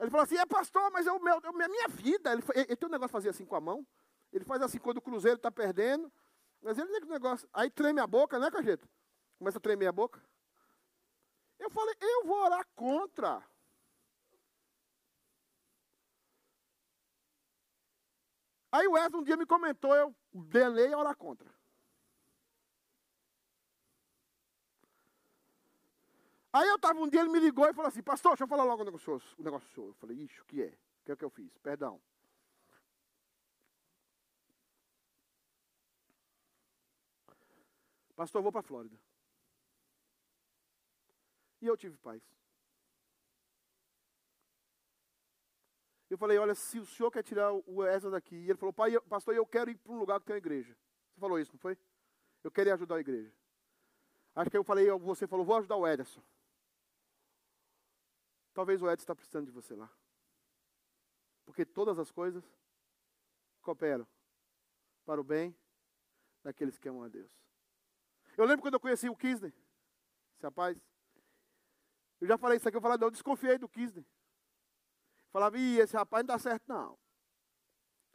Ele 0.00 0.10
falou 0.10 0.24
assim, 0.24 0.36
é 0.36 0.46
pastor, 0.46 0.90
mas 0.90 1.06
é 1.06 1.12
o 1.12 1.22
meu, 1.22 1.36
é 1.36 1.64
a 1.64 1.68
minha 1.68 1.88
vida. 1.88 2.32
Ele, 2.32 2.42
ele, 2.54 2.66
ele 2.68 2.76
tem 2.76 2.88
um 2.88 2.92
negócio 2.92 3.10
de 3.10 3.12
fazer 3.12 3.28
assim 3.28 3.44
com 3.44 3.54
a 3.54 3.60
mão. 3.60 3.86
Ele 4.32 4.44
faz 4.44 4.62
assim 4.62 4.78
quando 4.78 4.96
o 4.96 5.02
Cruzeiro 5.02 5.36
está 5.36 5.50
perdendo. 5.50 6.10
Mas 6.62 6.78
ele 6.78 6.88
tem 6.88 7.04
um 7.04 7.12
negócio. 7.12 7.46
Aí 7.52 7.70
treme 7.70 8.00
a 8.00 8.06
boca, 8.06 8.38
né, 8.38 8.50
Cajeta? 8.50 8.88
Começa 9.38 9.58
a 9.58 9.60
tremer 9.60 9.86
a 9.86 9.92
boca. 9.92 10.20
Eu 11.62 11.70
falei, 11.70 11.94
eu 12.00 12.26
vou 12.26 12.38
orar 12.44 12.66
contra. 12.74 13.40
Aí 18.72 18.86
o 18.88 18.92
Wesley 18.92 19.20
um 19.20 19.24
dia 19.24 19.36
me 19.36 19.46
comentou, 19.46 19.94
eu 19.94 20.14
delei 20.32 20.92
a 20.92 20.98
orar 20.98 21.16
contra. 21.16 21.48
Aí 26.52 26.68
eu 26.68 26.76
estava 26.76 26.98
um 26.98 27.08
dia, 27.08 27.20
ele 27.20 27.30
me 27.30 27.38
ligou 27.38 27.68
e 27.68 27.72
falou 27.72 27.88
assim, 27.88 28.02
pastor, 28.02 28.32
deixa 28.32 28.44
eu 28.44 28.48
falar 28.48 28.64
logo 28.64 28.82
um 28.82 28.84
negócio, 28.84 29.22
um 29.38 29.42
negócio. 29.42 29.86
Eu 29.86 29.94
falei, 29.94 30.16
ixi, 30.18 30.40
o 30.40 30.44
que 30.44 30.62
é? 30.62 30.66
O 30.66 31.04
que 31.04 31.12
é 31.12 31.16
que 31.16 31.24
eu 31.24 31.30
fiz? 31.30 31.56
Perdão. 31.58 32.00
Pastor, 38.16 38.40
eu 38.40 38.42
vou 38.42 38.52
para 38.52 38.60
a 38.60 38.64
Flórida. 38.64 38.98
E 41.62 41.66
eu 41.66 41.76
tive 41.76 41.96
paz. 41.96 42.20
Eu 46.10 46.18
falei, 46.18 46.36
olha, 46.36 46.54
se 46.54 46.78
o 46.78 46.84
senhor 46.84 47.10
quer 47.10 47.22
tirar 47.22 47.52
o 47.52 47.86
Ezra 47.86 48.10
daqui, 48.10 48.34
e 48.34 48.50
ele 48.50 48.58
falou, 48.58 48.72
pai, 48.72 49.00
pastor, 49.02 49.34
eu 49.34 49.46
quero 49.46 49.70
ir 49.70 49.76
para 49.76 49.92
um 49.92 49.98
lugar 49.98 50.20
que 50.20 50.26
tem 50.26 50.34
uma 50.34 50.38
igreja. 50.38 50.76
Você 51.14 51.20
falou 51.20 51.38
isso, 51.38 51.52
não 51.52 51.58
foi? 51.58 51.78
Eu 52.44 52.50
queria 52.50 52.74
ajudar 52.74 52.96
a 52.96 53.00
igreja. 53.00 53.32
Acho 54.34 54.50
que 54.50 54.56
eu 54.56 54.64
falei, 54.64 54.90
você 54.90 55.26
falou, 55.26 55.46
vou 55.46 55.56
ajudar 55.56 55.76
o 55.76 55.86
Ederson. 55.86 56.22
Talvez 58.52 58.82
o 58.82 58.90
Edson 58.90 59.04
está 59.04 59.14
precisando 59.14 59.46
de 59.46 59.52
você 59.52 59.74
lá. 59.74 59.90
Porque 61.46 61.64
todas 61.64 61.98
as 61.98 62.10
coisas 62.10 62.44
cooperam 63.62 64.06
para 65.06 65.20
o 65.20 65.24
bem 65.24 65.56
daqueles 66.42 66.76
que 66.76 66.88
amam 66.88 67.04
a 67.04 67.08
Deus. 67.08 67.30
Eu 68.36 68.44
lembro 68.44 68.62
quando 68.62 68.74
eu 68.74 68.80
conheci 68.80 69.08
o 69.08 69.16
Kisney, 69.16 69.54
esse 70.34 70.42
rapaz. 70.42 70.91
Eu 72.22 72.28
já 72.28 72.38
falei 72.38 72.56
isso 72.56 72.68
aqui, 72.68 72.76
eu 72.76 72.80
falei, 72.80 72.96
eu 73.00 73.10
desconfiei 73.10 73.58
do 73.58 73.68
Kisney. 73.68 74.06
Falava, 75.32 75.58
ih, 75.58 75.80
esse 75.80 75.96
rapaz 75.96 76.22
não 76.22 76.28
dá 76.28 76.38
certo, 76.38 76.62
não. 76.68 76.96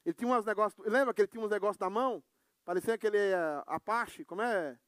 Ele 0.05 0.13
tinha 0.13 0.33
uns 0.33 0.45
negócios, 0.45 0.87
lembra 0.87 1.13
que 1.13 1.19
ele 1.19 1.27
tinha 1.27 1.43
uns 1.43 1.49
negócios 1.49 1.77
na 1.77 1.89
mão? 1.89 2.23
Parecia 2.63 2.93
aquele 2.93 3.17
uh, 3.17 3.63
Apache, 3.65 4.23
como 4.23 4.41
é? 4.41 4.79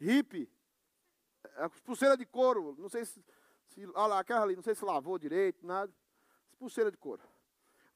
Hippie. 0.00 0.52
A 1.54 1.70
pulseira 1.70 2.16
de 2.16 2.26
couro, 2.26 2.74
não 2.80 2.88
sei 2.88 3.04
se, 3.04 3.24
se. 3.68 3.86
Olha 3.94 4.06
lá, 4.06 4.18
aquela 4.18 4.42
ali, 4.42 4.56
não 4.56 4.62
sei 4.64 4.74
se 4.74 4.84
lavou 4.84 5.16
direito, 5.20 5.64
nada. 5.64 5.94
Pulseira 6.58 6.90
de 6.90 6.96
couro. 6.96 7.22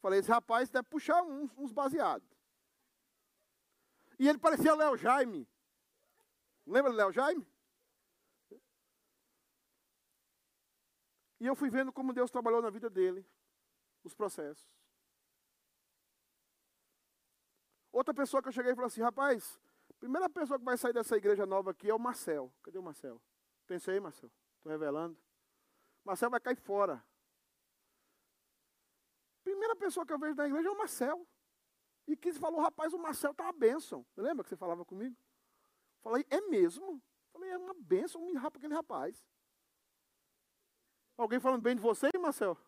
Falei, 0.00 0.20
esse 0.20 0.30
rapaz 0.30 0.70
deve 0.70 0.88
puxar 0.88 1.24
uns, 1.24 1.50
uns 1.58 1.72
baseados. 1.72 2.28
E 4.16 4.28
ele 4.28 4.38
parecia 4.38 4.76
Léo 4.76 4.96
Jaime. 4.96 5.48
Lembra 6.64 6.92
do 6.92 6.96
Léo 6.96 7.10
Jaime? 7.10 7.44
E 11.40 11.46
eu 11.46 11.54
fui 11.54 11.68
vendo 11.68 11.92
como 11.92 12.12
Deus 12.12 12.30
trabalhou 12.30 12.62
na 12.62 12.70
vida 12.70 12.88
dele 12.88 13.26
os 14.02 14.14
processos. 14.14 14.66
Outra 17.92 18.12
pessoa 18.14 18.42
que 18.42 18.48
eu 18.48 18.52
cheguei 18.52 18.72
e 18.72 18.74
falei 18.74 18.88
assim, 18.88 19.02
rapaz, 19.02 19.60
primeira 19.98 20.28
pessoa 20.28 20.58
que 20.58 20.64
vai 20.64 20.76
sair 20.76 20.92
dessa 20.92 21.16
igreja 21.16 21.46
nova 21.46 21.70
aqui 21.70 21.88
é 21.90 21.94
o 21.94 21.98
Marcel. 21.98 22.52
Cadê 22.62 22.78
o 22.78 22.82
Marcel? 22.82 23.20
Pensei, 23.66 23.98
Marcel, 23.98 24.30
estou 24.56 24.70
revelando. 24.70 25.18
Marcel 26.04 26.30
vai 26.30 26.40
cair 26.40 26.56
fora. 26.56 27.02
Primeira 29.42 29.74
pessoa 29.76 30.04
que 30.04 30.12
eu 30.12 30.18
vejo 30.18 30.34
na 30.34 30.46
igreja 30.46 30.68
é 30.68 30.70
o 30.70 30.78
Marcel. 30.78 31.26
E 32.06 32.16
quis 32.16 32.38
falou, 32.38 32.60
rapaz, 32.60 32.92
o 32.92 32.98
Marcel 32.98 33.34
tá 33.34 33.44
uma 33.44 33.52
bênção. 33.52 34.06
Lembra 34.16 34.44
que 34.44 34.50
você 34.50 34.56
falava 34.56 34.84
comigo? 34.84 35.16
Falei, 36.00 36.24
é 36.30 36.40
mesmo? 36.42 37.02
Falei, 37.32 37.50
é 37.50 37.58
uma 37.58 37.74
bênção 37.74 38.22
aquele 38.38 38.74
rapaz. 38.74 39.24
Alguém 41.16 41.40
falando 41.40 41.62
bem 41.62 41.74
de 41.74 41.82
você, 41.82 42.10
Marcel? 42.18 42.58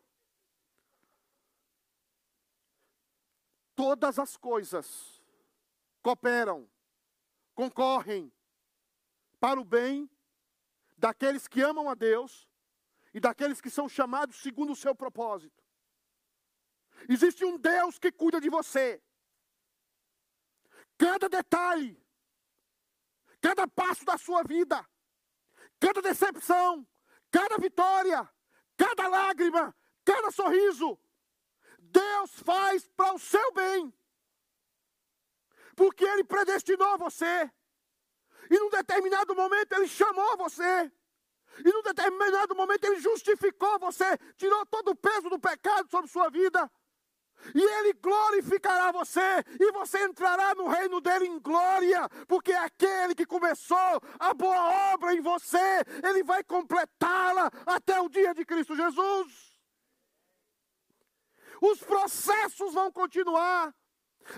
todas 3.79 4.19
as 4.19 4.37
coisas 4.37 5.23
cooperam, 6.03 6.69
concorrem 7.55 8.33
para 9.39 9.61
o 9.61 9.65
bem 9.65 10.11
daqueles 10.97 11.47
que 11.47 11.63
amam 11.63 11.89
a 11.89 11.95
Deus 11.95 12.49
e 13.15 13.21
daqueles 13.21 13.61
que 13.61 13.71
são 13.71 13.89
chamados 13.89 14.35
segundo 14.35 14.73
o 14.73 14.77
seu 14.77 14.97
propósito. 14.97 15.63
Existe 17.09 17.45
um 17.45 17.57
Deus 17.57 18.01
que 18.01 18.11
cuida 18.11 18.41
de 18.41 18.51
você. 18.51 19.01
Cada 20.99 21.29
detalhe, 21.29 22.05
cada 23.41 23.69
passo 23.69 24.05
da 24.05 24.19
sua 24.19 24.43
vida, 24.43 24.85
cada 25.79 26.03
decepção, 26.03 26.85
cada 27.31 27.57
vitória, 27.59 28.29
cada 28.79 29.09
lágrima, 29.09 29.75
cada 30.05 30.31
sorriso, 30.31 30.99
Deus 31.79 32.31
faz 32.41 32.89
para 32.97 33.13
o 33.13 33.19
seu 33.19 33.53
bem. 33.53 33.93
Porque 35.75 36.05
Ele 36.05 36.25
predestinou 36.25 36.97
você. 36.97 37.51
E 38.51 38.59
num 38.59 38.71
determinado 38.71 39.35
momento 39.35 39.73
Ele 39.73 39.89
chamou 39.89 40.37
você. 40.37 40.91
E 41.65 41.73
num 41.73 41.83
determinado 41.83 42.55
momento 42.55 42.85
Ele 42.85 43.01
justificou 43.01 43.79
você. 43.79 44.17
Tirou 44.37 44.65
todo 44.67 44.93
o 44.93 44.97
peso 44.97 45.29
do 45.29 45.39
pecado 45.39 45.91
sobre 45.91 46.09
sua 46.11 46.31
vida. 46.31 46.71
E 47.55 47.63
Ele 47.63 47.93
glorificará 47.95 48.93
você, 48.93 49.45
e 49.61 49.73
você 49.73 50.05
entrará 50.05 50.55
no 50.55 50.69
reino 50.69 51.01
dele 51.01 51.27
em 51.27 51.39
glória, 51.39 52.09
porque 52.27 52.53
é 52.53 52.59
aquele 52.59 53.15
que 53.15 53.27
começou 53.27 54.01
a 54.19 54.35
boa 54.35 54.93
obra 54.95 55.15
em 55.15 55.21
você, 55.21 55.85
Ele 56.03 56.23
vai 56.23 56.43
completá-la 56.45 57.51
até 57.67 58.01
o 58.01 58.09
dia 58.09 58.35
de 58.35 58.45
Cristo 58.45 58.77
Jesus. 58.77 59.49
Os 61.61 61.81
processos 61.81 62.73
vão 62.73 62.91
continuar, 62.93 63.75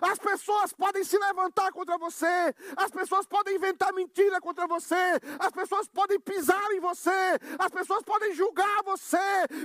as 0.01 0.19
pessoas 0.19 0.73
podem 0.73 1.03
se 1.05 1.19
levantar 1.19 1.73
contra 1.73 1.99
você, 1.99 2.55
as 2.77 2.91
pessoas 2.91 3.27
podem 3.27 3.57
inventar 3.57 3.93
mentira 3.93 4.41
contra 4.41 4.67
você, 4.67 5.19
as 5.39 5.51
pessoas 5.51 5.89
podem 5.89 6.21
pisar 6.21 6.71
em 6.73 6.81
você, 6.81 7.39
as 7.59 7.71
pessoas 7.71 8.03
podem 8.03 8.35
julgar 8.35 8.83
você, 8.85 9.19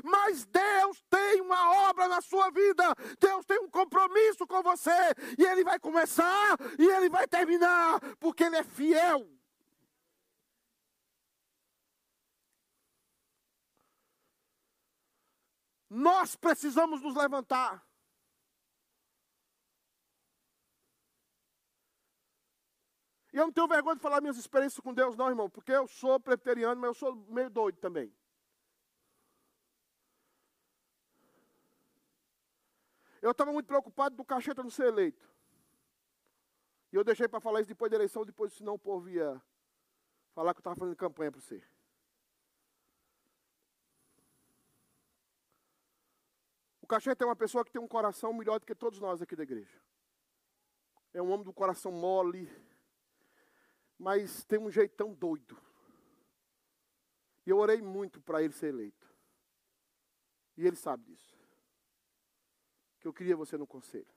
mas 0.04 0.46
Deus 0.46 1.04
tem 1.10 1.42
uma 1.42 1.90
obra 1.90 2.08
na 2.08 2.22
sua 2.22 2.50
vida, 2.50 2.84
Deus 3.20 3.46
tem 3.46 3.60
um 3.60 3.70
compromisso 3.70 4.48
com 4.48 4.62
você, 4.64 5.14
e 5.38 5.44
Ele 5.44 5.64
vai 5.64 5.80
começar 5.80 6.58
e 6.80 6.86
Ele 6.86 7.10
vai 7.10 7.28
terminar, 7.28 8.00
porque 8.20 8.44
Ele 8.44 8.58
é 8.58 8.64
fiel. 8.64 9.28
Nós 15.90 16.36
precisamos 16.36 17.02
nos 17.02 17.16
levantar. 17.16 17.85
E 23.36 23.38
eu 23.38 23.48
não 23.48 23.52
tenho 23.52 23.68
vergonha 23.68 23.98
de 23.98 24.02
falar 24.02 24.22
minhas 24.22 24.38
experiências 24.38 24.80
com 24.80 24.94
Deus, 24.94 25.18
não, 25.18 25.28
irmão, 25.28 25.50
porque 25.50 25.74
eu 25.74 25.86
sou 25.90 26.18
preteriano, 26.18 26.80
mas 26.80 26.88
eu 26.88 26.94
sou 26.94 27.14
meio 27.28 27.50
doido 27.50 27.78
também. 27.80 28.16
Eu 33.22 33.32
estava 33.32 33.52
muito 33.52 33.66
preocupado 33.66 34.16
do 34.16 34.24
Cacheta 34.24 34.64
não 34.64 34.70
ser 34.70 34.88
eleito. 34.88 35.30
E 36.94 36.96
eu 36.96 37.04
deixei 37.04 37.28
para 37.28 37.42
falar 37.42 37.60
isso 37.60 37.68
depois 37.68 37.92
da 37.92 37.98
eleição, 37.98 38.24
depois 38.24 38.54
senão 38.54 38.76
o 38.76 38.80
povo 38.80 39.10
ia 39.10 39.42
falar 40.34 40.54
que 40.54 40.60
eu 40.60 40.62
estava 40.62 40.78
fazendo 40.78 40.96
campanha 40.96 41.30
para 41.30 41.42
você. 41.42 41.62
O 46.82 46.88
Cacheta 46.88 47.26
é 47.26 47.28
uma 47.28 47.36
pessoa 47.36 47.66
que 47.66 47.72
tem 47.72 47.82
um 47.82 47.88
coração 47.88 48.32
melhor 48.32 48.62
do 48.62 48.66
que 48.66 48.74
todos 48.74 49.02
nós 49.02 49.22
aqui 49.22 49.36
da 49.36 49.44
igreja. 49.44 49.78
É 51.14 51.22
um 51.22 51.30
homem 51.32 51.44
do 51.44 51.52
coração 51.52 51.92
mole, 51.92 52.50
mas 53.98 54.44
tem 54.46 54.60
um 54.60 54.70
jeitão 54.70 55.14
doido. 55.14 55.58
E 57.46 57.50
eu 57.50 57.58
orei 57.58 57.82
muito 57.82 58.20
para 58.22 58.42
ele 58.44 58.54
ser 58.54 58.68
eleito. 58.68 59.08
E 60.58 60.66
ele 60.66 60.76
sabe 60.76 61.04
disso. 61.06 61.38
Que 63.00 63.08
eu 63.08 63.14
queria 63.14 63.36
você 63.36 63.58
no 63.58 63.68
conselho. 63.68 64.08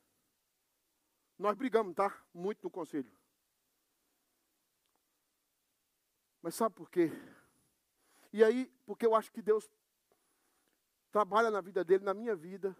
Nós 1.38 1.54
brigamos, 1.56 1.94
tá? 1.94 2.24
Muito 2.32 2.62
no 2.64 2.70
conselho. 2.70 3.12
Mas 6.40 6.54
sabe 6.54 6.74
por 6.74 6.90
quê? 6.90 7.10
E 8.32 8.42
aí, 8.42 8.72
porque 8.86 9.06
eu 9.06 9.14
acho 9.14 9.30
que 9.30 9.42
Deus 9.42 9.68
trabalha 11.10 11.50
na 11.50 11.60
vida 11.60 11.84
dele, 11.84 12.04
na 12.04 12.14
minha 12.14 12.34
vida. 12.34 12.76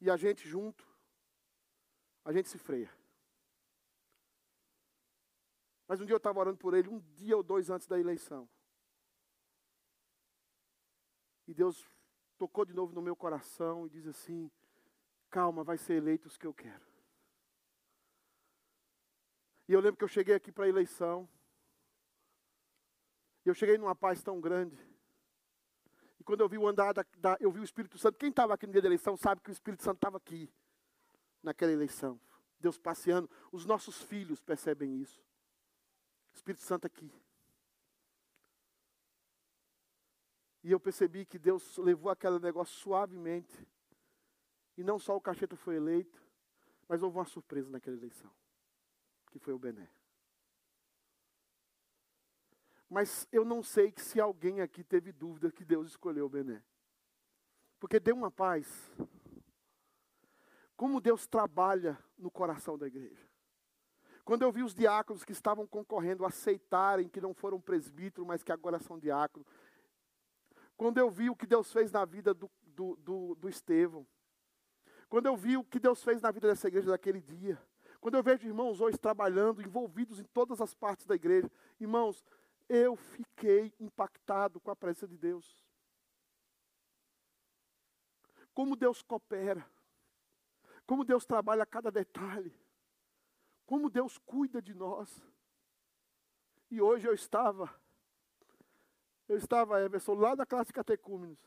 E 0.00 0.10
a 0.10 0.16
gente 0.16 0.46
junto, 0.46 0.86
a 2.24 2.32
gente 2.32 2.48
se 2.48 2.58
freia. 2.58 2.92
Mas 5.86 6.00
um 6.00 6.04
dia 6.04 6.14
eu 6.14 6.18
estava 6.18 6.40
orando 6.40 6.58
por 6.58 6.74
ele, 6.74 6.88
um 6.88 6.98
dia 7.14 7.36
ou 7.36 7.42
dois 7.42 7.70
antes 7.70 7.86
da 7.86 7.98
eleição. 7.98 8.48
E 11.46 11.52
Deus 11.52 11.88
tocou 12.38 12.64
de 12.64 12.72
novo 12.72 12.94
no 12.94 13.02
meu 13.02 13.14
coração 13.14 13.86
e 13.86 13.90
diz 13.90 14.06
assim: 14.06 14.50
calma, 15.30 15.62
vai 15.62 15.76
ser 15.76 15.94
eleito 15.94 16.26
os 16.26 16.36
que 16.36 16.46
eu 16.46 16.54
quero. 16.54 16.84
E 19.68 19.72
eu 19.72 19.80
lembro 19.80 19.96
que 19.96 20.04
eu 20.04 20.08
cheguei 20.08 20.34
aqui 20.34 20.52
para 20.52 20.64
a 20.64 20.68
eleição. 20.68 21.28
E 23.44 23.48
eu 23.48 23.54
cheguei 23.54 23.76
numa 23.76 23.94
paz 23.94 24.22
tão 24.22 24.40
grande. 24.40 24.78
E 26.18 26.24
quando 26.24 26.40
eu 26.40 26.48
vi 26.48 26.56
o 26.56 26.66
andar 26.66 26.92
da, 26.92 27.04
da 27.18 27.36
eu 27.40 27.50
vi 27.50 27.60
o 27.60 27.64
Espírito 27.64 27.98
Santo. 27.98 28.18
Quem 28.18 28.30
estava 28.30 28.54
aqui 28.54 28.66
no 28.66 28.72
dia 28.72 28.82
da 28.82 28.88
eleição 28.88 29.16
sabe 29.16 29.40
que 29.40 29.50
o 29.50 29.52
Espírito 29.52 29.82
Santo 29.82 29.96
estava 29.96 30.16
aqui 30.16 30.50
naquela 31.42 31.72
eleição. 31.72 32.20
Deus 32.58 32.78
passeando. 32.78 33.28
Os 33.52 33.66
nossos 33.66 34.02
filhos 34.02 34.40
percebem 34.40 34.96
isso. 34.96 35.22
Espírito 36.34 36.62
Santo 36.62 36.86
aqui. 36.86 37.10
E 40.62 40.70
eu 40.70 40.80
percebi 40.80 41.26
que 41.26 41.38
Deus 41.38 41.76
levou 41.76 42.10
aquele 42.10 42.38
negócio 42.38 42.74
suavemente. 42.74 43.66
E 44.76 44.82
não 44.82 44.98
só 44.98 45.16
o 45.16 45.20
Cacheta 45.20 45.56
foi 45.56 45.76
eleito, 45.76 46.20
mas 46.88 47.02
houve 47.02 47.18
uma 47.18 47.24
surpresa 47.24 47.70
naquela 47.70 47.96
eleição, 47.96 48.30
que 49.30 49.38
foi 49.38 49.54
o 49.54 49.58
Bené. 49.58 49.88
Mas 52.88 53.28
eu 53.30 53.44
não 53.44 53.62
sei 53.62 53.92
que 53.92 54.00
se 54.00 54.20
alguém 54.20 54.60
aqui 54.60 54.82
teve 54.82 55.12
dúvida 55.12 55.52
que 55.52 55.64
Deus 55.64 55.88
escolheu 55.88 56.26
o 56.26 56.28
Bené. 56.28 56.62
Porque 57.78 58.00
deu 58.00 58.16
uma 58.16 58.30
paz. 58.30 58.90
Como 60.76 61.00
Deus 61.00 61.26
trabalha 61.26 61.98
no 62.16 62.30
coração 62.30 62.78
da 62.78 62.86
igreja. 62.86 63.28
Quando 64.24 64.42
eu 64.42 64.50
vi 64.50 64.62
os 64.62 64.74
diáconos 64.74 65.22
que 65.22 65.32
estavam 65.32 65.66
concorrendo 65.66 66.24
aceitarem 66.24 67.08
que 67.08 67.20
não 67.20 67.34
foram 67.34 67.60
presbíteros, 67.60 68.26
mas 68.26 68.42
que 68.42 68.50
agora 68.50 68.78
são 68.78 68.98
diáconos. 68.98 69.46
Quando 70.76 70.98
eu 70.98 71.10
vi 71.10 71.28
o 71.28 71.36
que 71.36 71.46
Deus 71.46 71.70
fez 71.70 71.92
na 71.92 72.04
vida 72.04 72.32
do, 72.32 72.50
do, 72.62 72.96
do, 72.96 73.34
do 73.34 73.48
Estevão. 73.48 74.06
Quando 75.08 75.26
eu 75.26 75.36
vi 75.36 75.56
o 75.56 75.64
que 75.64 75.78
Deus 75.78 76.02
fez 76.02 76.22
na 76.22 76.30
vida 76.30 76.48
dessa 76.48 76.68
igreja 76.68 76.90
daquele 76.90 77.20
dia. 77.20 77.60
Quando 78.00 78.16
eu 78.16 78.22
vejo 78.22 78.46
irmãos 78.46 78.80
hoje 78.80 78.98
trabalhando, 78.98 79.62
envolvidos 79.62 80.18
em 80.18 80.24
todas 80.24 80.60
as 80.60 80.74
partes 80.74 81.06
da 81.06 81.14
igreja. 81.14 81.50
Irmãos, 81.78 82.24
eu 82.68 82.96
fiquei 82.96 83.72
impactado 83.78 84.58
com 84.58 84.70
a 84.70 84.76
presença 84.76 85.06
de 85.06 85.18
Deus. 85.18 85.62
Como 88.54 88.74
Deus 88.74 89.02
coopera. 89.02 89.64
Como 90.86 91.04
Deus 91.04 91.26
trabalha 91.26 91.66
cada 91.66 91.90
detalhe. 91.90 92.54
Como 93.66 93.90
Deus 93.90 94.18
cuida 94.18 94.60
de 94.60 94.74
nós. 94.74 95.22
E 96.70 96.80
hoje 96.80 97.06
eu 97.06 97.14
estava, 97.14 97.72
eu 99.28 99.36
estava, 99.36 99.80
Everson, 99.80 100.14
lá 100.14 100.34
da 100.34 100.44
classe 100.44 100.72
catecúmenos. 100.72 101.38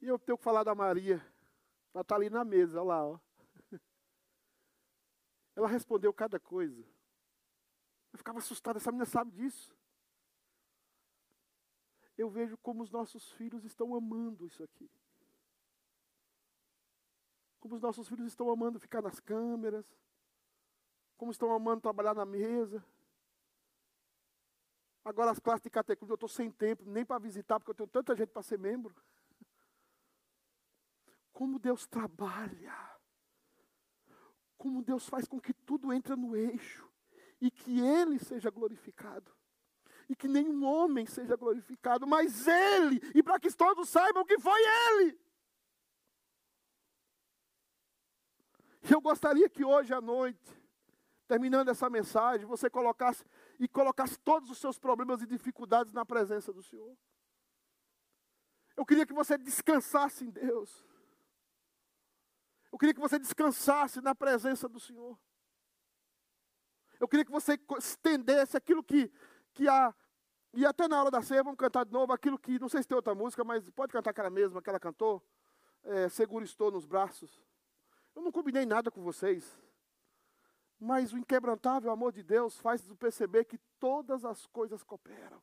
E 0.00 0.06
eu 0.06 0.18
tenho 0.18 0.38
que 0.38 0.44
falar 0.44 0.64
da 0.64 0.74
Maria. 0.74 1.24
Ela 1.94 2.02
está 2.02 2.14
ali 2.14 2.30
na 2.30 2.44
mesa, 2.44 2.82
lá, 2.82 3.04
ó. 3.04 3.18
Ela 5.56 5.68
respondeu 5.68 6.12
cada 6.12 6.38
coisa. 6.38 6.84
Eu 8.12 8.18
ficava 8.18 8.38
assustado, 8.38 8.76
essa 8.76 8.90
menina 8.90 9.06
sabe 9.06 9.32
disso. 9.32 9.76
Eu 12.16 12.28
vejo 12.28 12.56
como 12.58 12.82
os 12.82 12.90
nossos 12.90 13.30
filhos 13.32 13.64
estão 13.64 13.94
amando 13.94 14.46
isso 14.46 14.62
aqui. 14.62 14.90
Como 17.68 17.76
os 17.76 17.82
nossos 17.82 18.08
filhos 18.08 18.26
estão 18.28 18.50
amando 18.50 18.80
ficar 18.80 19.02
nas 19.02 19.20
câmeras. 19.20 19.84
Como 21.18 21.30
estão 21.30 21.52
amando 21.52 21.82
trabalhar 21.82 22.14
na 22.14 22.24
mesa. 22.24 22.82
Agora 25.04 25.30
as 25.30 25.38
classes 25.38 25.64
de 25.64 25.68
catecumenado, 25.68 26.12
eu 26.12 26.14
estou 26.14 26.28
sem 26.30 26.50
tempo 26.50 26.82
nem 26.86 27.04
para 27.04 27.18
visitar, 27.18 27.60
porque 27.60 27.70
eu 27.70 27.74
tenho 27.74 27.88
tanta 27.88 28.16
gente 28.16 28.30
para 28.30 28.42
ser 28.42 28.58
membro. 28.58 28.94
Como 31.30 31.58
Deus 31.58 31.86
trabalha. 31.86 32.74
Como 34.56 34.82
Deus 34.82 35.06
faz 35.06 35.28
com 35.28 35.38
que 35.38 35.52
tudo 35.52 35.92
entre 35.92 36.16
no 36.16 36.34
eixo. 36.34 36.88
E 37.38 37.50
que 37.50 37.80
Ele 37.80 38.18
seja 38.18 38.48
glorificado. 38.48 39.30
E 40.08 40.16
que 40.16 40.26
nenhum 40.26 40.64
homem 40.64 41.04
seja 41.04 41.36
glorificado, 41.36 42.06
mas 42.06 42.48
Ele. 42.48 42.98
E 43.14 43.22
para 43.22 43.38
que 43.38 43.54
todos 43.54 43.90
saibam 43.90 44.24
que 44.24 44.38
foi 44.38 44.58
Ele. 44.58 45.27
Eu 48.90 49.00
gostaria 49.00 49.48
que 49.48 49.64
hoje 49.64 49.92
à 49.92 50.00
noite, 50.00 50.56
terminando 51.26 51.68
essa 51.68 51.90
mensagem, 51.90 52.46
você 52.46 52.70
colocasse 52.70 53.24
e 53.58 53.68
colocasse 53.68 54.18
todos 54.20 54.50
os 54.50 54.58
seus 54.58 54.78
problemas 54.78 55.20
e 55.22 55.26
dificuldades 55.26 55.92
na 55.92 56.04
presença 56.04 56.52
do 56.52 56.62
Senhor. 56.62 56.96
Eu 58.76 58.86
queria 58.86 59.04
que 59.04 59.12
você 59.12 59.36
descansasse 59.36 60.24
em 60.24 60.30
Deus. 60.30 60.86
Eu 62.70 62.78
queria 62.78 62.94
que 62.94 63.00
você 63.00 63.18
descansasse 63.18 64.00
na 64.00 64.14
presença 64.14 64.68
do 64.68 64.78
Senhor. 64.78 65.18
Eu 67.00 67.08
queria 67.08 67.24
que 67.24 67.30
você 67.30 67.58
estendesse 67.78 68.56
aquilo 68.56 68.82
que, 68.82 69.10
que 69.52 69.68
a. 69.68 69.94
E 70.54 70.64
até 70.64 70.88
na 70.88 71.00
hora 71.00 71.10
da 71.10 71.22
ceia, 71.22 71.42
vamos 71.42 71.58
cantar 71.58 71.84
de 71.84 71.92
novo 71.92 72.12
aquilo 72.12 72.38
que. 72.38 72.58
Não 72.58 72.68
sei 72.68 72.82
se 72.82 72.88
tem 72.88 72.96
outra 72.96 73.14
música, 73.14 73.44
mas 73.44 73.68
pode 73.70 73.92
cantar 73.92 74.10
aquela 74.10 74.30
mesma 74.30 74.62
que 74.62 74.68
ela 74.68 74.80
cantou. 74.80 75.22
É, 75.84 76.08
Seguro 76.08 76.44
estou 76.44 76.70
nos 76.70 76.84
braços. 76.84 77.42
Eu 78.18 78.24
não 78.24 78.32
combinei 78.32 78.66
nada 78.66 78.90
com 78.90 79.00
vocês. 79.00 79.56
Mas 80.76 81.12
o 81.12 81.18
inquebrantável 81.18 81.88
amor 81.88 82.10
de 82.10 82.24
Deus 82.24 82.58
faz 82.58 82.84
nos 82.84 82.96
perceber 82.96 83.44
que 83.44 83.58
todas 83.78 84.24
as 84.24 84.44
coisas 84.46 84.82
cooperam. 84.82 85.40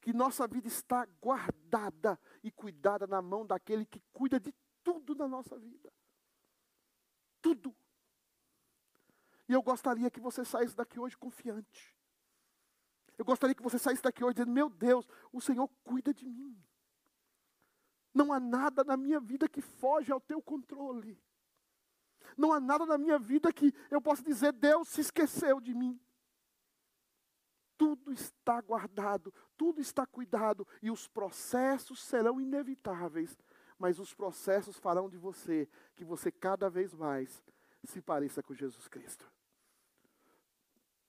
que 0.00 0.12
nossa 0.12 0.48
vida 0.48 0.66
está 0.66 1.06
guardada 1.20 2.18
e 2.42 2.50
cuidada 2.50 3.06
na 3.06 3.22
mão 3.22 3.46
daquele 3.46 3.86
que 3.86 4.02
cuida 4.12 4.40
de 4.40 4.52
tudo 4.82 5.14
na 5.14 5.28
nossa 5.28 5.56
vida. 5.56 5.92
Tudo. 7.40 7.72
E 9.48 9.52
eu 9.52 9.62
gostaria 9.62 10.10
que 10.10 10.18
você 10.18 10.44
saísse 10.44 10.74
daqui 10.74 10.98
hoje 10.98 11.16
confiante. 11.16 11.96
Eu 13.16 13.24
gostaria 13.24 13.54
que 13.54 13.62
você 13.62 13.78
saísse 13.78 14.02
daqui 14.02 14.24
hoje 14.24 14.36
dizendo: 14.36 14.50
Meu 14.50 14.68
Deus, 14.68 15.06
o 15.30 15.40
Senhor 15.40 15.68
cuida 15.84 16.12
de 16.12 16.26
mim. 16.26 16.60
Não 18.12 18.32
há 18.32 18.40
nada 18.40 18.82
na 18.82 18.96
minha 18.96 19.20
vida 19.20 19.46
que 19.48 19.60
foge 19.60 20.10
ao 20.10 20.20
teu 20.20 20.42
controle. 20.42 21.22
Não 22.36 22.52
há 22.52 22.60
nada 22.60 22.86
na 22.86 22.98
minha 22.98 23.18
vida 23.18 23.52
que 23.52 23.74
eu 23.90 24.00
possa 24.00 24.22
dizer: 24.22 24.52
Deus 24.52 24.88
se 24.88 25.00
esqueceu 25.00 25.60
de 25.60 25.74
mim. 25.74 26.00
Tudo 27.76 28.12
está 28.12 28.60
guardado, 28.60 29.34
tudo 29.56 29.80
está 29.80 30.06
cuidado, 30.06 30.66
e 30.80 30.90
os 30.90 31.08
processos 31.08 32.02
serão 32.02 32.40
inevitáveis, 32.40 33.36
mas 33.78 33.98
os 33.98 34.14
processos 34.14 34.78
farão 34.78 35.08
de 35.08 35.16
você 35.16 35.68
que 35.96 36.04
você 36.04 36.30
cada 36.30 36.70
vez 36.70 36.94
mais 36.94 37.42
se 37.84 38.00
pareça 38.00 38.42
com 38.42 38.54
Jesus 38.54 38.86
Cristo. 38.86 39.28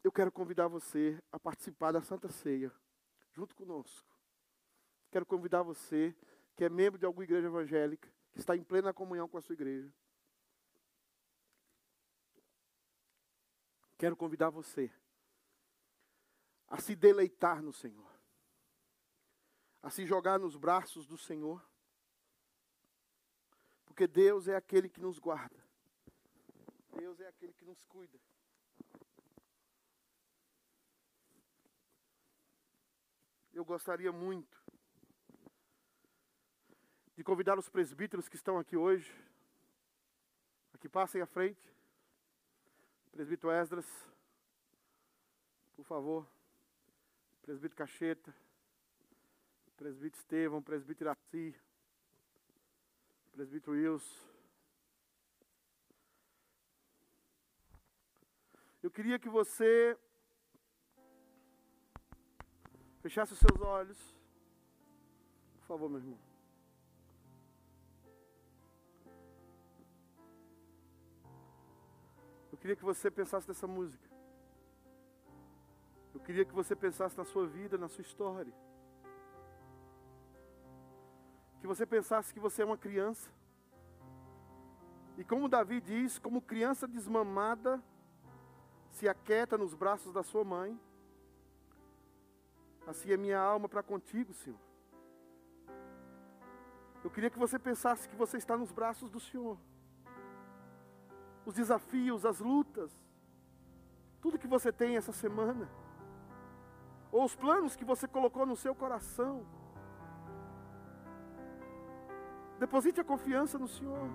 Eu 0.03 0.11
quero 0.11 0.31
convidar 0.31 0.67
você 0.67 1.21
a 1.31 1.39
participar 1.39 1.91
da 1.91 2.01
Santa 2.01 2.29
Ceia, 2.29 2.71
junto 3.31 3.55
conosco. 3.55 4.07
Quero 5.11 5.25
convidar 5.25 5.61
você, 5.61 6.15
que 6.55 6.65
é 6.65 6.69
membro 6.69 6.99
de 6.99 7.05
alguma 7.05 7.23
igreja 7.23 7.47
evangélica, 7.47 8.09
que 8.31 8.39
está 8.39 8.57
em 8.57 8.63
plena 8.63 8.91
comunhão 8.91 9.29
com 9.29 9.37
a 9.37 9.41
sua 9.41 9.53
igreja. 9.53 9.93
Quero 13.97 14.15
convidar 14.15 14.49
você 14.49 14.91
a 16.67 16.79
se 16.79 16.95
deleitar 16.95 17.61
no 17.61 17.71
Senhor, 17.71 18.11
a 19.81 19.89
se 19.89 20.05
jogar 20.05 20.39
nos 20.39 20.55
braços 20.55 21.05
do 21.05 21.17
Senhor, 21.17 21.63
porque 23.85 24.07
Deus 24.07 24.47
é 24.47 24.55
aquele 24.55 24.89
que 24.89 24.99
nos 24.99 25.19
guarda, 25.19 25.63
Deus 26.97 27.19
é 27.19 27.27
aquele 27.27 27.53
que 27.53 27.65
nos 27.65 27.83
cuida. 27.85 28.19
Eu 33.53 33.63
gostaria 33.63 34.11
muito 34.11 34.63
de 37.15 37.23
convidar 37.23 37.59
os 37.59 37.69
presbíteros 37.69 38.27
que 38.27 38.35
estão 38.35 38.57
aqui 38.57 38.75
hoje, 38.75 39.13
a 40.73 40.77
que 40.77 40.89
passem 40.89 41.21
à 41.21 41.27
frente. 41.27 41.72
Presbítero 43.13 43.51
Esdras, 43.51 43.85
por 45.75 45.85
favor. 45.85 46.27
Presbítero 47.43 47.75
Cacheta. 47.75 48.35
Presbítero 49.77 50.19
Estevão, 50.19 50.63
presbítero 50.63 51.11
Iraci. 51.11 51.55
Presbítero 53.31 53.73
Wilson. 53.73 54.33
Eu 58.81 58.89
queria 58.89 59.19
que 59.19 59.29
você 59.29 59.95
fechasse 63.03 63.33
os 63.33 63.39
seus 63.39 63.61
olhos. 63.61 63.97
Por 65.59 65.67
favor, 65.67 65.87
meu 65.87 65.99
irmão. 65.99 66.32
Queria 72.63 72.77
que 72.77 72.85
você 72.85 73.11
pensasse 73.11 73.45
nessa 73.45 73.67
música. 73.67 74.09
Eu 76.13 76.21
queria 76.21 76.45
que 76.45 76.53
você 76.53 76.73
pensasse 76.73 77.17
na 77.17 77.25
sua 77.25 77.45
vida, 77.45 77.77
na 77.77 77.89
sua 77.89 78.01
história. 78.01 78.53
Que 81.59 81.67
você 81.67 81.85
pensasse 81.85 82.33
que 82.33 82.39
você 82.39 82.61
é 82.61 82.65
uma 82.65 82.77
criança. 82.77 83.29
E 85.17 85.25
como 85.25 85.49
Davi 85.49 85.81
diz, 85.81 86.17
como 86.17 86.41
criança 86.41 86.87
desmamada, 86.87 87.83
se 88.91 89.09
aquieta 89.09 89.57
nos 89.57 89.73
braços 89.73 90.13
da 90.13 90.23
sua 90.23 90.45
mãe, 90.45 90.79
assim 92.87 93.11
é 93.11 93.17
minha 93.17 93.41
alma 93.41 93.67
para 93.67 93.83
contigo, 93.83 94.33
Senhor. 94.33 94.59
Eu 97.03 97.11
queria 97.11 97.29
que 97.29 97.37
você 97.37 97.59
pensasse 97.59 98.07
que 98.07 98.15
você 98.15 98.37
está 98.37 98.55
nos 98.55 98.71
braços 98.71 99.09
do 99.09 99.19
Senhor 99.19 99.57
os 101.45 101.53
desafios, 101.53 102.25
as 102.25 102.39
lutas, 102.39 102.91
tudo 104.21 104.39
que 104.39 104.47
você 104.47 104.71
tem 104.71 104.95
essa 104.95 105.11
semana, 105.11 105.69
ou 107.11 107.23
os 107.23 107.35
planos 107.35 107.75
que 107.75 107.85
você 107.85 108.07
colocou 108.07 108.45
no 108.45 108.55
seu 108.55 108.73
coração. 108.73 109.45
Deposite 112.59 113.01
a 113.01 113.03
confiança 113.03 113.59
no 113.59 113.67
Senhor. 113.67 114.09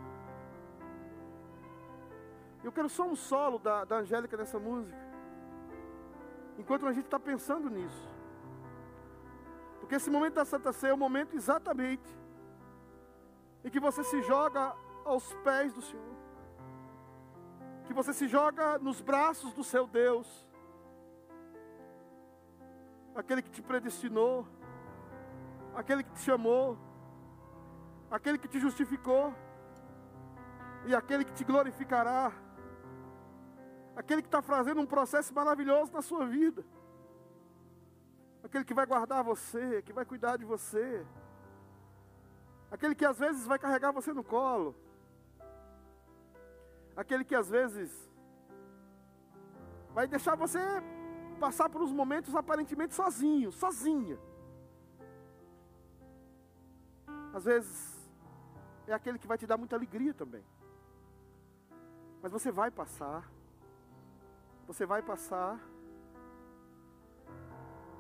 Eu 2.65 2.73
quero 2.73 2.89
só 2.89 3.05
um 3.05 3.15
solo 3.15 3.59
da, 3.59 3.85
da 3.85 3.99
Angélica 3.99 4.37
nessa 4.37 4.59
música. 4.59 4.99
Enquanto 6.59 6.87
a 6.87 6.93
gente 6.93 7.05
está 7.05 7.21
pensando 7.21 7.71
nisso. 7.71 8.09
Porque 9.79 9.95
esse 9.95 10.11
momento 10.11 10.35
da 10.35 10.45
Santa 10.45 10.73
Ceia 10.73 10.91
é 10.91 10.95
o 10.95 10.99
momento 10.99 11.37
exatamente 11.37 12.09
em 13.63 13.71
que 13.71 13.79
você 13.79 14.03
se 14.03 14.23
joga 14.23 14.75
aos 15.05 15.33
pés 15.45 15.73
do 15.73 15.83
Senhor 15.83 16.18
que 17.89 17.95
você 17.95 18.13
se 18.13 18.29
joga 18.29 18.79
nos 18.79 19.01
braços 19.01 19.55
do 19.55 19.65
seu 19.65 19.87
Deus, 19.87 20.47
aquele 23.15 23.41
que 23.41 23.51
te 23.51 23.63
predestinou, 23.63 24.47
aquele 25.75 26.03
que 26.03 26.11
te 26.11 26.21
chamou, 26.21 26.77
aquele 28.11 28.37
que 28.37 28.47
te 28.47 28.61
justificou, 28.61 29.35
e 30.85 30.95
aquele 30.95 31.25
que 31.25 31.33
te 31.33 31.45
glorificará, 31.45 32.31
aquele 33.97 34.21
que 34.21 34.29
está 34.29 34.43
fazendo 34.43 34.83
um 34.83 34.87
processo 34.87 35.33
maravilhoso 35.33 35.91
na 35.91 36.03
sua 36.03 36.27
vida, 36.27 36.63
aquele 38.45 38.67
que 38.67 38.75
vai 38.75 38.85
guardar 38.85 39.25
você, 39.25 39.81
que 39.81 39.95
vai 39.95 40.05
cuidar 40.05 40.37
de 40.37 40.45
você, 40.45 41.07
aquele 42.71 42.95
que 42.95 43.07
às 43.07 43.19
vezes 43.19 43.47
vai 43.47 43.59
carregar 43.59 43.93
você 43.93 44.13
no 44.13 44.23
colo 44.23 44.77
aquele 46.99 47.25
que 47.25 47.35
às 47.35 47.49
vezes 47.49 47.91
vai 49.95 50.09
deixar 50.09 50.35
você 50.35 50.59
passar 51.39 51.69
por 51.69 51.81
uns 51.81 51.93
momentos 51.93 52.35
aparentemente 52.35 52.93
sozinho, 52.93 53.53
sozinha. 53.53 54.19
Às 57.33 57.45
vezes 57.45 58.11
é 58.89 58.93
aquele 58.93 59.17
que 59.17 59.29
vai 59.29 59.39
te 59.39 59.47
dar 59.47 59.57
muita 59.57 59.77
alegria 59.77 60.13
também. 60.13 60.45
Mas 62.21 62.33
você 62.33 62.51
vai 62.51 62.69
passar. 62.69 63.31
Você 64.67 64.85
vai 64.85 65.01
passar. 65.01 65.57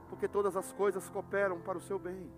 Porque 0.09 0.27
todas 0.27 0.57
as 0.57 0.73
coisas 0.73 1.09
cooperam 1.09 1.61
para 1.61 1.79
o 1.79 1.81
seu 1.81 2.01
bem. 2.01 2.29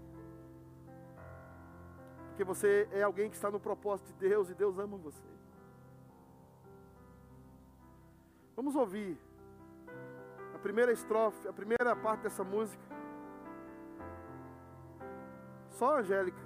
Porque 2.28 2.44
você 2.44 2.86
é 2.92 3.02
alguém 3.02 3.30
que 3.30 3.36
está 3.36 3.50
no 3.50 3.58
propósito 3.58 4.08
de 4.08 4.28
Deus 4.28 4.50
e 4.50 4.54
Deus 4.54 4.78
ama 4.78 4.98
você. 4.98 5.39
Vamos 8.60 8.76
ouvir 8.76 9.16
a 10.54 10.58
primeira 10.58 10.92
estrofe, 10.92 11.48
a 11.48 11.52
primeira 11.52 11.96
parte 11.96 12.24
dessa 12.24 12.44
música. 12.44 12.84
Só 15.70 15.96
a 15.96 16.00
Angélica. 16.00 16.42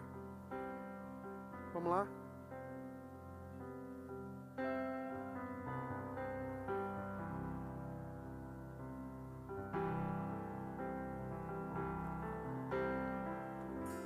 Vamos 1.73 1.91
lá. 1.91 2.07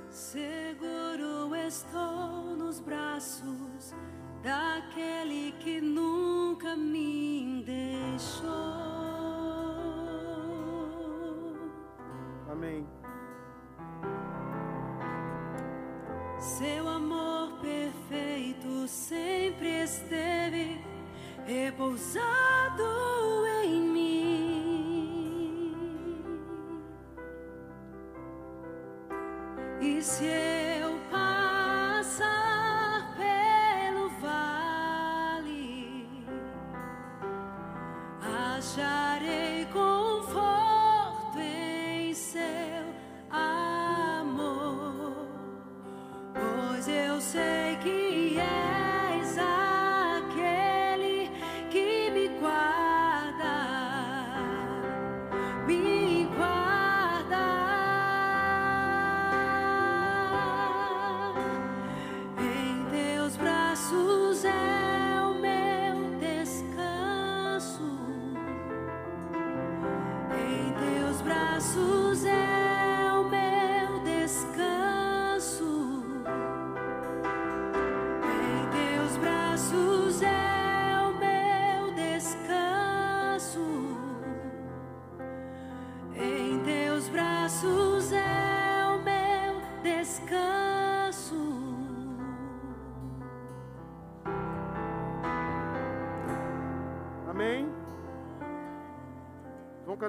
Seguro 0.09 1.55
estou 1.55 2.57
nos 2.57 2.79
braços 2.79 3.93
daquele 4.41 5.51
que 5.59 5.79
nunca 5.79 6.75
me 6.75 7.28
deixou. 8.19 8.88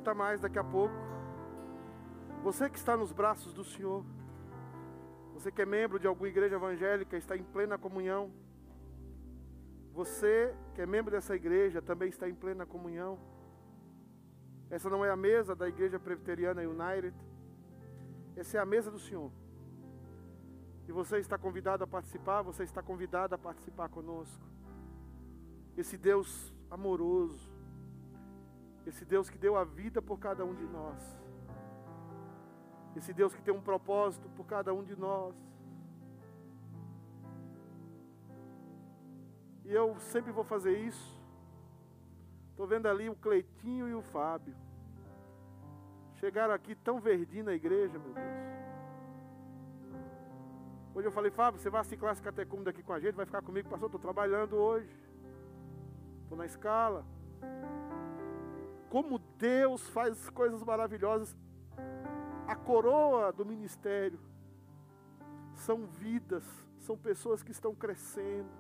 Cantar 0.00 0.14
mais 0.14 0.40
daqui 0.40 0.58
a 0.58 0.64
pouco. 0.64 0.94
Você 2.42 2.70
que 2.70 2.78
está 2.78 2.96
nos 2.96 3.12
braços 3.12 3.52
do 3.52 3.62
Senhor, 3.62 4.02
você 5.34 5.52
que 5.52 5.60
é 5.60 5.66
membro 5.66 5.98
de 5.98 6.06
alguma 6.06 6.26
igreja 6.26 6.56
evangélica, 6.56 7.18
está 7.18 7.36
em 7.36 7.42
plena 7.42 7.76
comunhão. 7.76 8.32
Você 9.92 10.54
que 10.74 10.80
é 10.80 10.86
membro 10.86 11.10
dessa 11.10 11.36
igreja 11.36 11.82
também 11.82 12.08
está 12.08 12.26
em 12.26 12.34
plena 12.34 12.64
comunhão. 12.64 13.18
Essa 14.70 14.88
não 14.88 15.04
é 15.04 15.10
a 15.10 15.16
mesa 15.16 15.54
da 15.54 15.68
Igreja 15.68 15.98
Presbiteriana 15.98 16.62
United. 16.62 17.14
Essa 18.36 18.56
é 18.56 18.60
a 18.60 18.64
mesa 18.64 18.90
do 18.90 18.98
Senhor. 18.98 19.30
E 20.88 20.92
você 20.92 21.18
está 21.18 21.36
convidado 21.36 21.84
a 21.84 21.86
participar, 21.86 22.40
você 22.40 22.62
está 22.62 22.82
convidado 22.82 23.34
a 23.34 23.38
participar 23.38 23.90
conosco. 23.90 24.42
Esse 25.76 25.98
Deus 25.98 26.54
amoroso, 26.70 27.50
esse 28.90 29.04
Deus 29.04 29.30
que 29.30 29.38
deu 29.38 29.56
a 29.56 29.64
vida 29.64 30.02
por 30.02 30.18
cada 30.18 30.44
um 30.44 30.54
de 30.54 30.66
nós, 30.66 31.00
esse 32.96 33.12
Deus 33.12 33.34
que 33.34 33.42
tem 33.42 33.54
um 33.54 33.62
propósito 33.62 34.28
por 34.30 34.44
cada 34.46 34.74
um 34.74 34.82
de 34.82 34.96
nós. 34.96 35.34
E 39.64 39.72
eu 39.72 39.96
sempre 40.00 40.32
vou 40.32 40.42
fazer 40.42 40.76
isso. 40.76 41.08
Estou 42.50 42.66
vendo 42.66 42.86
ali 42.86 43.08
o 43.08 43.14
Cleitinho 43.14 43.88
e 43.88 43.94
o 43.94 44.02
Fábio. 44.02 44.54
Chegaram 46.16 46.52
aqui 46.52 46.74
tão 46.74 46.98
verdinho 47.00 47.44
na 47.44 47.54
igreja, 47.54 47.96
meu 47.96 48.12
Deus. 48.12 48.26
Hoje 50.92 51.06
eu 51.06 51.12
falei, 51.12 51.30
Fábio, 51.30 51.60
você 51.60 51.70
vai 51.70 51.80
assistir 51.80 51.96
classe 51.96 52.20
catecúmeno 52.20 52.64
daqui 52.64 52.82
com 52.82 52.92
a 52.92 52.98
gente, 52.98 53.14
vai 53.14 53.24
ficar 53.24 53.42
comigo, 53.42 53.68
pastor, 53.68 53.86
estou 53.86 54.00
trabalhando 54.00 54.56
hoje. 54.56 54.92
Estou 56.24 56.36
na 56.36 56.46
escala. 56.46 57.04
Como 58.90 59.20
Deus 59.38 59.88
faz 59.88 60.28
coisas 60.30 60.62
maravilhosas. 60.62 61.34
A 62.46 62.56
coroa 62.56 63.32
do 63.32 63.46
ministério 63.46 64.18
são 65.54 65.86
vidas, 65.86 66.44
são 66.80 66.98
pessoas 66.98 67.42
que 67.42 67.52
estão 67.52 67.72
crescendo, 67.74 68.50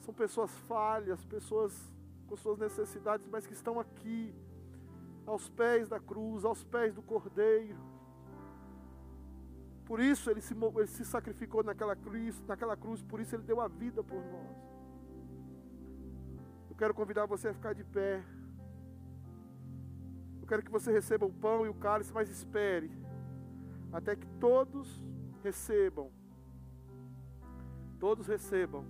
são 0.00 0.12
pessoas 0.12 0.50
falhas, 0.68 1.24
pessoas 1.24 1.72
com 2.28 2.36
suas 2.36 2.58
necessidades, 2.58 3.26
mas 3.26 3.46
que 3.46 3.54
estão 3.54 3.80
aqui, 3.80 4.34
aos 5.26 5.48
pés 5.48 5.88
da 5.88 5.98
cruz, 5.98 6.44
aos 6.44 6.62
pés 6.62 6.92
do 6.94 7.02
Cordeiro. 7.02 7.80
Por 9.86 10.00
isso 10.00 10.30
ele 10.30 10.40
se, 10.40 10.54
ele 10.54 10.86
se 10.86 11.04
sacrificou 11.04 11.62
naquela 11.62 11.96
cruz, 11.96 12.42
naquela 12.46 12.76
cruz, 12.76 13.02
por 13.02 13.20
isso 13.20 13.34
ele 13.34 13.42
deu 13.42 13.60
a 13.60 13.68
vida 13.68 14.02
por 14.02 14.22
nós. 14.22 14.56
Eu 16.68 16.76
quero 16.76 16.92
convidar 16.92 17.26
você 17.26 17.48
a 17.48 17.54
ficar 17.54 17.72
de 17.72 17.84
pé. 17.84 18.22
Eu 20.44 20.46
quero 20.46 20.62
que 20.62 20.70
você 20.70 20.92
receba 20.92 21.24
o 21.24 21.32
pão 21.32 21.64
e 21.64 21.70
o 21.70 21.74
cálice, 21.74 22.12
mas 22.12 22.28
espere 22.28 22.90
até 23.90 24.14
que 24.14 24.26
todos 24.38 25.02
recebam. 25.42 26.10
Todos 27.98 28.26
recebam. 28.26 28.84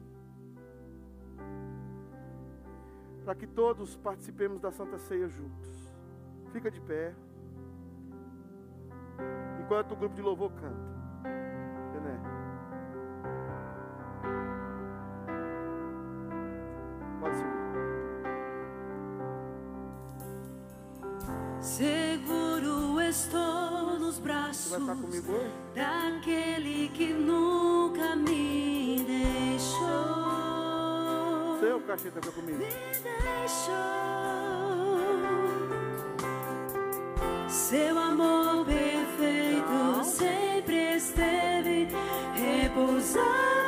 Para 3.25 3.37
que 3.37 3.47
todos 3.47 3.97
participemos 3.99 4.61
da 4.61 4.73
Santa 4.73 4.99
Ceia 4.99 5.29
juntos. 5.29 5.69
Fica 6.53 6.73
de 6.73 6.81
pé. 6.81 7.15
Enquanto 9.63 9.93
o 9.93 9.97
grupo 9.97 10.17
de 10.17 10.23
louvor 10.23 10.51
canta. 10.55 11.31
Bené. 11.93 12.34
Vai 24.79 24.97
comigo 24.97 25.33
hoje? 25.33 25.51
daquele 25.75 26.89
que 26.89 27.13
nunca 27.13 28.17
me 28.17 29.05
deixou. 29.07 29.85
Seu 31.61 31.81
cacheta 31.81 32.21
fica 32.21 32.33
comigo. 32.33 32.59
Me 32.59 32.67
deixou. 32.67 33.75
Seu 37.49 37.99
amor 37.99 38.65
perfeito 38.67 40.05
sempre 40.05 40.97
esteve 40.97 41.89
repousado 42.35 43.64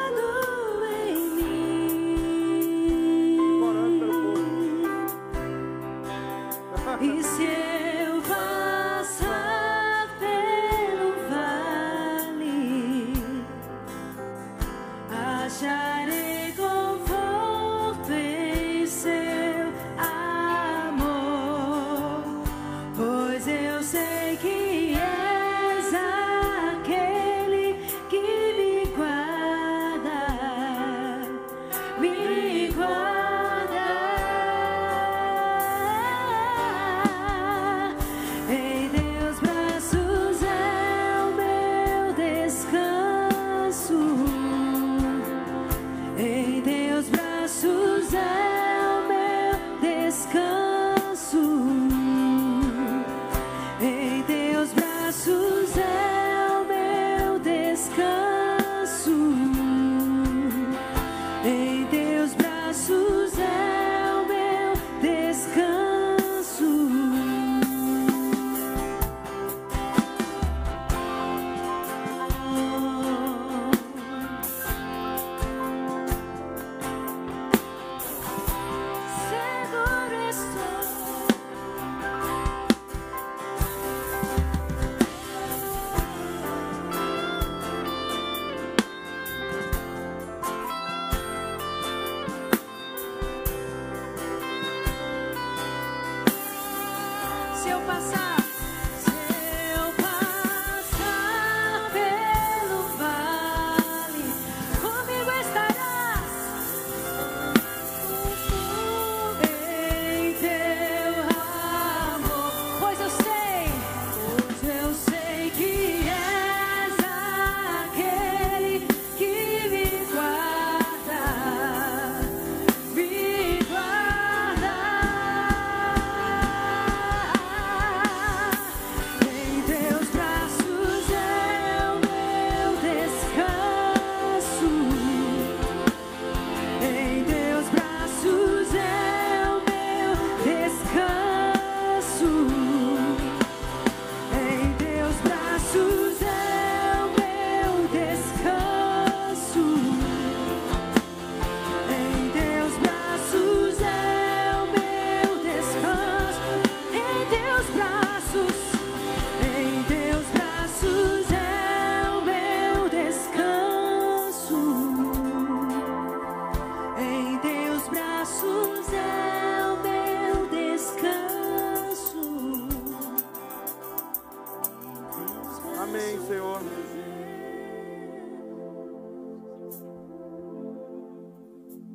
Amém, 175.89 176.21
Senhor. 176.27 176.61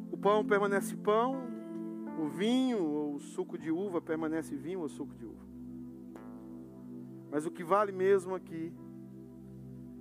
O 0.10 0.18
pão 0.18 0.46
permanece 0.46 0.96
pão, 0.96 1.36
o 2.18 2.30
vinho 2.30 2.82
ou 2.82 3.16
o 3.16 3.20
suco 3.20 3.58
de 3.58 3.70
uva 3.70 4.02
permanece 4.02 4.56
vinho 4.56 4.80
ou 4.80 4.88
suco 4.88 5.14
de 5.14 5.26
uva. 5.26 5.46
Mas 7.30 7.46
o 7.46 7.52
que 7.52 7.66
vale 7.66 7.92
mesmo 7.92 8.34
aqui 8.34 8.74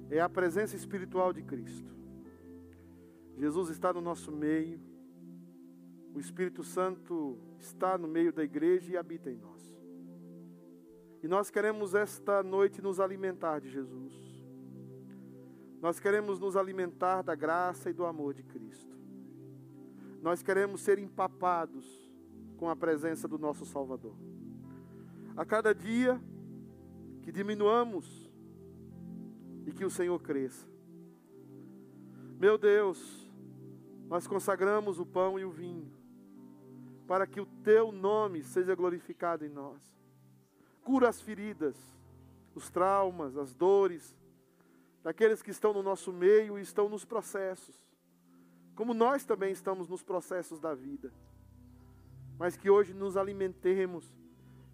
é 0.08 0.20
a 0.20 0.28
presença 0.28 0.76
espiritual 0.76 1.32
de 1.32 1.42
Cristo. 1.42 1.92
Jesus 3.36 3.70
está 3.70 3.92
no 3.92 4.00
nosso 4.00 4.30
meio, 4.30 4.78
o 6.14 6.20
Espírito 6.20 6.62
Santo 6.62 7.38
está 7.58 7.98
no 7.98 8.06
meio 8.06 8.32
da 8.32 8.44
igreja 8.44 8.92
e 8.92 8.96
habita 8.96 9.30
em 9.30 9.36
nós. 9.36 9.59
E 11.22 11.28
nós 11.28 11.50
queremos 11.50 11.94
esta 11.94 12.42
noite 12.42 12.80
nos 12.80 12.98
alimentar 12.98 13.60
de 13.60 13.68
Jesus. 13.68 14.12
Nós 15.80 15.98
queremos 15.98 16.38
nos 16.38 16.56
alimentar 16.56 17.22
da 17.22 17.34
graça 17.34 17.90
e 17.90 17.92
do 17.92 18.04
amor 18.04 18.34
de 18.34 18.42
Cristo. 18.42 18.96
Nós 20.22 20.42
queremos 20.42 20.80
ser 20.82 20.98
empapados 20.98 21.86
com 22.56 22.68
a 22.68 22.76
presença 22.76 23.26
do 23.26 23.38
nosso 23.38 23.64
Salvador. 23.64 24.14
A 25.36 25.44
cada 25.44 25.74
dia 25.74 26.20
que 27.22 27.32
diminuamos 27.32 28.30
e 29.66 29.72
que 29.72 29.84
o 29.84 29.90
Senhor 29.90 30.20
cresça. 30.22 30.66
Meu 32.38 32.58
Deus, 32.58 33.30
nós 34.08 34.26
consagramos 34.26 34.98
o 34.98 35.06
pão 35.06 35.38
e 35.38 35.44
o 35.44 35.50
vinho 35.50 35.90
para 37.06 37.26
que 37.26 37.40
o 37.40 37.46
teu 37.46 37.90
nome 37.90 38.42
seja 38.44 38.74
glorificado 38.74 39.44
em 39.44 39.48
nós. 39.48 39.99
Cura 40.82 41.08
as 41.08 41.20
feridas, 41.20 41.76
os 42.54 42.70
traumas, 42.70 43.36
as 43.36 43.54
dores 43.54 44.16
daqueles 45.02 45.42
que 45.42 45.50
estão 45.50 45.72
no 45.72 45.82
nosso 45.82 46.12
meio 46.12 46.58
e 46.58 46.62
estão 46.62 46.88
nos 46.88 47.04
processos. 47.04 47.80
Como 48.74 48.94
nós 48.94 49.24
também 49.24 49.52
estamos 49.52 49.88
nos 49.88 50.02
processos 50.02 50.60
da 50.60 50.74
vida. 50.74 51.12
Mas 52.38 52.56
que 52.56 52.70
hoje 52.70 52.94
nos 52.94 53.16
alimentemos 53.16 54.14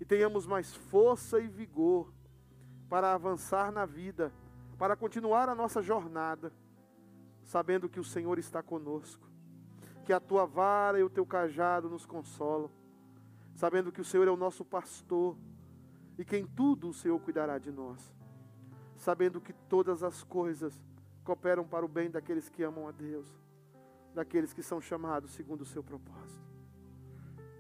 e 0.01 0.05
tenhamos 0.05 0.47
mais 0.47 0.75
força 0.75 1.41
e 1.41 1.49
vigor 1.49 2.13
para 2.89 3.13
avançar 3.13 3.73
na 3.73 3.85
vida, 3.85 4.33
para 4.79 4.97
continuar 4.97 5.49
a 5.49 5.55
nossa 5.55 5.83
jornada, 5.83 6.53
sabendo 7.43 7.89
que 7.89 7.99
o 7.99 8.05
Senhor 8.05 8.39
está 8.39 8.63
conosco 8.63 9.27
que 10.07 10.13
a 10.13 10.21
tua 10.21 10.47
vara 10.47 11.01
e 11.01 11.03
o 11.03 11.11
teu 11.11 11.27
cajado 11.27 11.91
nos 11.91 12.07
consolam, 12.07 12.71
sabendo 13.57 13.91
que 13.91 14.01
o 14.01 14.05
Senhor 14.05 14.29
é 14.29 14.31
o 14.31 14.37
nosso 14.37 14.65
pastor 14.65 15.37
e 16.19 16.25
que 16.25 16.37
em 16.37 16.47
tudo 16.47 16.89
o 16.89 16.95
Senhor 16.95 17.19
cuidará 17.21 17.59
de 17.59 17.71
nós, 17.71 18.15
sabendo 18.97 19.41
que 19.41 19.53
todas 19.53 20.03
as 20.03 20.23
coisas 20.23 20.81
cooperam 21.25 21.67
para 21.67 21.85
o 21.85 21.89
bem 21.89 22.11
daqueles 22.11 22.49
que 22.49 22.63
amam 22.63 22.89
a 22.89 22.93
Deus, 22.93 23.27
daqueles 24.15 24.53
que 24.53 24.63
são 24.63 24.81
chamados 24.81 25.33
segundo 25.33 25.63
o 25.63 25.67
seu 25.67 25.83
propósito. 25.83 26.47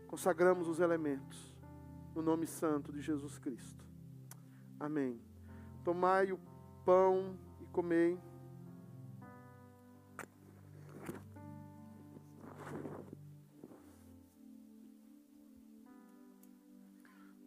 Consagramos 0.07 0.69
os 0.69 0.81
elementos 0.81 1.55
no 2.15 2.23
nome 2.23 2.47
santo 2.47 2.93
de 2.93 3.01
Jesus 3.01 3.39
Cristo. 3.39 3.85
Amém. 4.81 5.21
Tomai 5.85 6.33
o 6.33 6.41
pão 6.85 7.37
e 7.61 7.67
comei. 7.67 8.19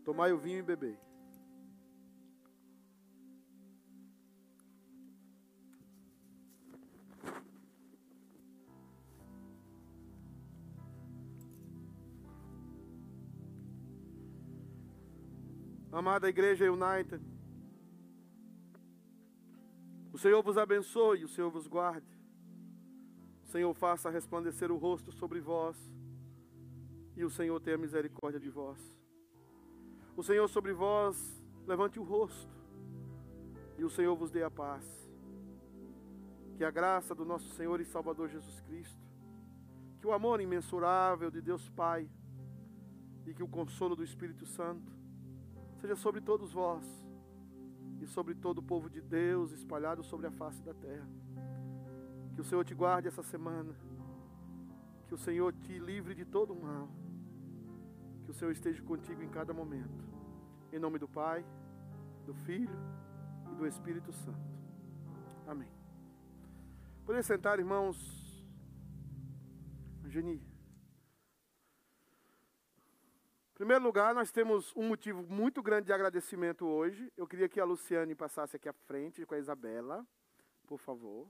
Tomai 0.09 0.33
o 0.33 0.39
vinho 0.39 0.57
e 0.57 0.63
bebei. 0.63 0.97
Amada 15.91 16.27
Igreja 16.27 16.65
United, 16.71 17.23
o 20.11 20.17
Senhor 20.17 20.41
vos 20.41 20.57
abençoe, 20.57 21.23
o 21.23 21.27
Senhor 21.27 21.51
vos 21.51 21.67
guarde. 21.67 22.07
O 23.43 23.47
Senhor 23.47 23.71
faça 23.75 24.09
resplandecer 24.09 24.71
o 24.71 24.77
rosto 24.77 25.11
sobre 25.11 25.39
vós 25.39 25.77
e 27.15 27.23
o 27.23 27.29
Senhor 27.29 27.59
tenha 27.59 27.77
misericórdia 27.77 28.39
de 28.39 28.49
vós. 28.49 28.79
O 30.19 30.23
Senhor 30.29 30.49
sobre 30.49 30.73
vós 30.73 31.41
levante 31.65 31.97
o 31.97 32.03
rosto 32.03 32.53
e 33.77 33.85
o 33.85 33.89
Senhor 33.89 34.17
vos 34.17 34.29
dê 34.29 34.43
a 34.43 34.51
paz. 34.51 34.85
Que 36.57 36.65
a 36.65 36.69
graça 36.69 37.15
do 37.15 37.23
nosso 37.23 37.47
Senhor 37.55 37.79
e 37.79 37.85
Salvador 37.85 38.27
Jesus 38.27 38.59
Cristo, 38.59 39.01
que 39.97 40.05
o 40.05 40.11
amor 40.11 40.41
imensurável 40.41 41.31
de 41.31 41.39
Deus 41.39 41.69
Pai 41.69 42.05
e 43.25 43.33
que 43.33 43.41
o 43.41 43.47
consolo 43.47 43.95
do 43.95 44.03
Espírito 44.03 44.45
Santo 44.45 44.91
seja 45.79 45.95
sobre 45.95 46.19
todos 46.19 46.51
vós 46.51 46.83
e 48.01 48.05
sobre 48.05 48.35
todo 48.35 48.57
o 48.57 48.63
povo 48.63 48.89
de 48.89 48.99
Deus 48.99 49.53
espalhado 49.53 50.03
sobre 50.03 50.27
a 50.27 50.31
face 50.31 50.61
da 50.61 50.73
terra. 50.73 51.07
Que 52.35 52.41
o 52.41 52.43
Senhor 52.43 52.65
te 52.65 52.75
guarde 52.75 53.07
essa 53.07 53.23
semana. 53.23 53.73
Que 55.07 55.13
o 55.13 55.17
Senhor 55.17 55.53
te 55.53 55.79
livre 55.79 56.13
de 56.13 56.25
todo 56.25 56.53
mal. 56.53 56.89
Que 58.25 58.31
o 58.31 58.33
Senhor 58.33 58.51
esteja 58.51 58.83
contigo 58.83 59.23
em 59.23 59.29
cada 59.29 59.53
momento. 59.53 60.08
Em 60.71 60.77
nome 60.77 60.99
do 60.99 61.07
Pai, 61.07 61.43
do 62.27 62.33
Filho 62.45 62.77
e 63.51 63.55
do 63.55 63.65
Espírito 63.65 64.11
Santo. 64.13 64.37
Amém. 65.47 65.71
Poder 67.05 67.23
sentar, 67.23 67.57
irmãos. 67.57 67.97
Geni. 70.05 70.35
Em 73.51 73.55
primeiro 73.55 73.83
lugar, 73.83 74.13
nós 74.13 74.31
temos 74.31 74.71
um 74.75 74.87
motivo 74.87 75.23
muito 75.23 75.61
grande 75.63 75.87
de 75.87 75.93
agradecimento 75.93 76.67
hoje. 76.67 77.11
Eu 77.17 77.27
queria 77.27 77.49
que 77.49 77.59
a 77.59 77.65
Luciane 77.65 78.13
passasse 78.13 78.55
aqui 78.55 78.69
à 78.69 78.73
frente 78.73 79.25
com 79.25 79.33
a 79.33 79.39
Isabela, 79.39 80.07
por 80.67 80.77
favor. 80.77 81.27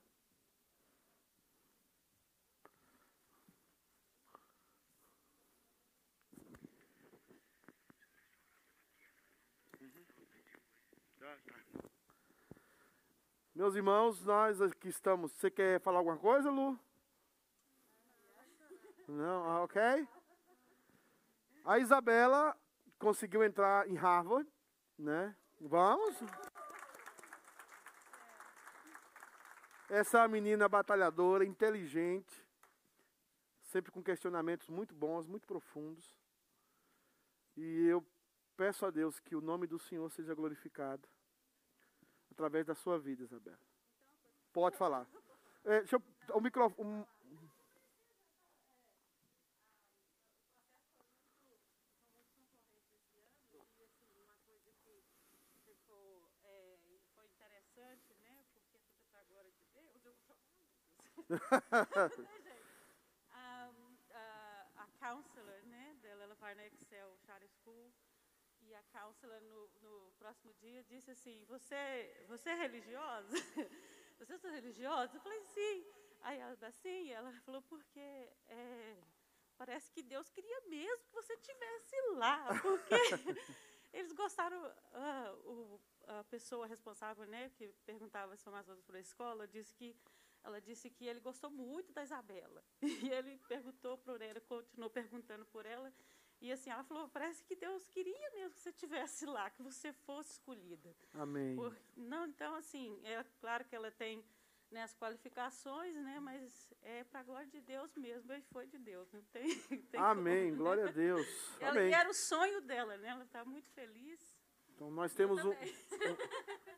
Meus 13.59 13.75
irmãos, 13.75 14.23
nós 14.23 14.61
aqui 14.61 14.87
estamos. 14.87 15.33
Você 15.33 15.51
quer 15.51 15.81
falar 15.81 15.97
alguma 15.97 16.17
coisa, 16.17 16.49
Lu? 16.49 16.79
Não, 19.05 19.43
ah, 19.43 19.63
ok. 19.63 20.07
A 21.65 21.77
Isabela 21.77 22.55
conseguiu 22.97 23.43
entrar 23.43 23.85
em 23.89 23.95
Harvard, 23.95 24.49
né? 24.97 25.35
Vamos. 25.59 26.15
Essa 29.89 30.25
menina 30.25 30.69
batalhadora, 30.69 31.43
inteligente, 31.43 32.47
sempre 33.63 33.91
com 33.91 34.01
questionamentos 34.01 34.69
muito 34.69 34.95
bons, 34.95 35.27
muito 35.27 35.45
profundos. 35.45 36.17
E 37.57 37.87
eu 37.87 38.01
peço 38.55 38.85
a 38.85 38.89
Deus 38.89 39.19
que 39.19 39.35
o 39.35 39.41
nome 39.41 39.67
do 39.67 39.77
Senhor 39.77 40.09
seja 40.11 40.33
glorificado 40.33 41.05
através 42.39 42.65
da 42.65 42.73
sua 42.73 42.97
vida, 42.97 43.23
Isabela. 43.23 43.59
Pode 44.53 44.77
falar. 44.77 45.05
É, 45.65 45.79
deixa 45.79 45.97
eu, 45.97 46.03
o 46.33 46.39
microfone. 46.39 46.89
Um, 46.89 47.01
um, 47.01 47.05
a, 64.13 64.65
a 64.77 64.87
counselor, 64.97 65.61
né, 65.65 65.97
dela, 66.01 66.23
ela 66.23 66.35
vai 66.35 66.55
na 66.55 66.65
Excel 66.65 67.17
Charter 67.25 67.49
School 67.61 67.91
e 68.61 68.73
a 68.73 68.81
counselor 68.93 69.41
no, 69.41 69.69
no 69.81 69.88
próximo 70.19 70.53
dia 70.55 70.83
disse 70.83 71.09
assim, 71.11 71.45
você, 71.45 72.23
você 72.27 72.49
é 72.49 72.55
religiosa? 72.55 73.33
Você 74.19 74.47
é 74.47 74.51
religiosa? 74.51 75.15
Eu 75.15 75.21
falei, 75.21 75.41
sim. 75.45 75.85
Aí 76.19 76.37
ela 76.39 76.57
assim, 76.63 77.09
ela 77.09 77.31
falou, 77.45 77.61
porque 77.61 78.01
é, 78.49 78.97
parece 79.57 79.89
que 79.93 80.03
Deus 80.03 80.29
queria 80.29 80.61
mesmo 80.67 81.05
que 81.05 81.13
você 81.13 81.33
estivesse 81.35 81.95
lá, 82.15 82.47
porque 82.61 82.95
eles 83.93 84.11
gostaram, 84.11 84.61
uh, 84.61 85.49
o, 85.49 85.81
a 86.07 86.23
pessoa 86.25 86.67
responsável, 86.67 87.25
né, 87.27 87.49
que 87.55 87.69
perguntava 87.85 88.33
as 88.33 88.41
informações 88.41 88.81
para 88.81 88.97
a 88.97 88.99
escola, 88.99 89.47
disse 89.47 89.73
que 89.73 89.95
ela 90.43 90.59
disse 90.61 90.89
que 90.89 91.05
ele 91.05 91.19
gostou 91.19 91.49
muito 91.49 91.91
da 91.93 92.03
Isabela. 92.03 92.63
E 93.07 93.09
ele 93.09 93.37
perguntou 93.47 93.97
por 93.97 94.21
ela, 94.21 94.39
continuou 94.41 94.89
perguntando 94.89 95.45
por 95.45 95.65
ela, 95.65 95.93
e 96.41 96.51
assim, 96.51 96.69
ela 96.69 96.83
falou, 96.83 97.09
parece 97.09 97.43
que 97.43 97.55
Deus 97.55 97.87
queria 97.87 98.31
mesmo 98.31 98.51
que 98.51 98.59
você 98.59 98.69
estivesse 98.69 99.25
lá, 99.25 99.49
que 99.49 99.61
você 99.61 99.91
fosse 99.91 100.31
escolhida. 100.31 100.95
Amém. 101.13 101.55
Por, 101.55 101.75
não, 101.97 102.27
então, 102.27 102.55
assim, 102.55 102.97
é 103.03 103.23
claro 103.41 103.65
que 103.65 103.75
ela 103.75 103.91
tem 103.91 104.23
né, 104.71 104.83
as 104.83 104.93
qualificações, 104.93 105.95
né, 105.95 106.19
mas 106.19 106.73
é 106.81 107.03
para 107.03 107.19
a 107.19 107.23
glória 107.23 107.47
de 107.47 107.59
Deus 107.59 107.93
mesmo, 107.95 108.31
e 108.33 108.41
foi 108.41 108.67
de 108.67 108.77
Deus, 108.77 109.11
não 109.11 109.21
tem, 109.33 109.47
tem 109.91 109.99
Amém. 109.99 110.51
como, 110.51 110.51
né? 110.51 110.57
Glória 110.57 110.87
a 110.87 110.91
Deus. 110.91 111.27
Ela, 111.59 111.71
Amém. 111.71 111.89
e 111.89 111.93
era 111.93 112.09
o 112.09 112.13
sonho 112.13 112.61
dela, 112.61 112.97
né? 112.97 113.09
Ela 113.09 113.23
está 113.23 113.43
muito 113.43 113.69
feliz. 113.71 114.37
Então 114.75 114.89
nós 114.91 115.13
temos 115.13 115.43
um, 115.43 115.53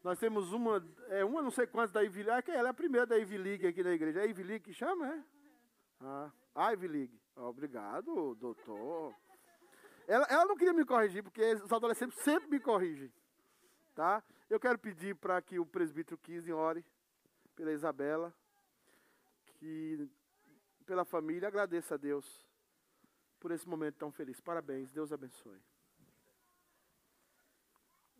nós 0.04 0.18
temos 0.18 0.52
uma, 0.54 0.84
é 1.10 1.24
uma 1.24 1.42
não 1.44 1.52
sei 1.52 1.68
quantas 1.68 1.92
da 1.92 2.02
Ivy 2.02 2.24
League, 2.24 2.50
ah, 2.50 2.56
ela 2.56 2.70
é 2.70 2.72
a 2.72 2.74
primeira 2.74 3.06
da 3.06 3.16
Ivy 3.16 3.38
League 3.38 3.68
aqui 3.68 3.84
na 3.84 3.92
igreja. 3.92 4.22
É 4.22 4.24
a 4.24 4.26
Ivy 4.26 4.44
League 4.44 4.66
que 4.66 4.74
chama, 4.74 5.08
é? 5.08 5.24
Ah, 6.00 6.32
a 6.56 6.72
Ivy 6.72 6.88
League. 6.88 7.22
Obrigado, 7.36 8.34
doutor. 8.36 9.16
Ela, 10.08 10.26
ela 10.30 10.46
não 10.46 10.56
queria 10.56 10.74
me 10.74 10.86
corrigir, 10.86 11.24
porque 11.24 11.54
os 11.54 11.72
adolescentes 11.72 12.18
sempre 12.20 12.50
me 12.50 12.60
corrigem. 12.60 13.12
Tá? 13.94 14.24
Eu 14.50 14.60
quero 14.60 14.78
pedir 14.80 15.16
para 15.16 15.42
que 15.42 15.60
o 15.60 15.66
presbítero 15.66 16.18
Kizzy 16.18 16.52
ore 16.52 16.86
pela 17.56 17.72
Isabela, 17.72 18.34
que 19.46 20.10
pela 20.92 21.06
família, 21.06 21.48
agradeça 21.48 21.96
a 21.96 21.98
Deus 21.98 22.46
por 23.40 23.52
esse 23.52 23.66
momento 23.66 23.96
tão 23.96 24.12
feliz. 24.12 24.42
Parabéns, 24.42 24.92
Deus 24.92 25.14
abençoe. 25.14 25.62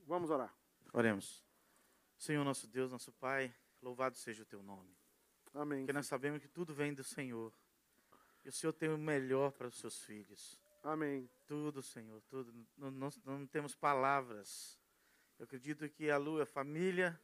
Vamos 0.06 0.30
orar. 0.30 0.56
Oremos. 0.94 1.46
Senhor 2.18 2.46
nosso 2.46 2.68
Deus, 2.68 2.92
nosso 2.92 3.12
Pai, 3.12 3.54
louvado 3.82 4.16
seja 4.16 4.44
o 4.44 4.46
teu 4.46 4.64
nome. 4.64 4.96
Amém. 5.54 5.80
Porque 5.80 5.92
nós 5.92 6.08
sabemos 6.08 6.42
que 6.42 6.48
tudo 6.48 6.74
vem 6.74 6.94
do 6.94 7.04
Senhor. 7.04 7.54
E 8.46 8.48
o 8.48 8.54
Senhor 8.54 8.72
tem 8.72 8.88
o 8.88 8.98
melhor 8.98 9.52
para 9.52 9.68
os 9.68 9.78
seus 9.78 10.02
filhos. 10.04 10.61
Amém. 10.84 11.30
Tudo, 11.46 11.82
Senhor, 11.82 12.22
tudo. 12.30 12.54
Não, 12.78 12.90
não, 12.90 13.10
não 13.26 13.48
temos 13.48 13.76
palavras. 13.76 14.80
Eu 15.38 15.46
acredito 15.46 15.88
que 15.90 16.10
a 16.10 16.18
Lu, 16.18 16.42
a 16.42 16.46
família 16.46 17.20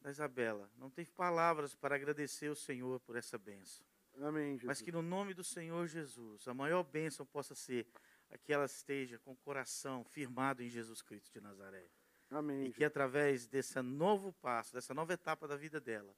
da 0.00 0.10
Isabela, 0.10 0.70
não 0.76 0.90
tem 0.90 1.04
palavras 1.04 1.74
para 1.74 1.94
agradecer 1.94 2.48
o 2.48 2.56
Senhor 2.56 2.98
por 3.00 3.16
essa 3.16 3.38
bênção. 3.38 3.84
Amém, 4.20 4.52
Jesus. 4.52 4.64
Mas 4.64 4.80
que 4.82 4.92
no 4.92 5.02
nome 5.02 5.34
do 5.34 5.44
Senhor 5.44 5.86
Jesus, 5.86 6.46
a 6.48 6.54
maior 6.54 6.82
bênção 6.82 7.24
possa 7.24 7.54
ser 7.54 7.86
a 8.30 8.38
que 8.38 8.52
ela 8.52 8.64
esteja 8.64 9.18
com 9.18 9.32
o 9.32 9.36
coração 9.36 10.04
firmado 10.04 10.62
em 10.62 10.68
Jesus 10.68 11.02
Cristo 11.02 11.32
de 11.32 11.40
Nazaré. 11.40 11.86
Amém. 12.30 12.66
E 12.66 12.72
que 12.72 12.84
através 12.84 13.46
desse 13.46 13.80
novo 13.82 14.32
passo, 14.34 14.72
dessa 14.72 14.94
nova 14.94 15.12
etapa 15.12 15.48
da 15.48 15.56
vida 15.56 15.80
dela, 15.80 16.14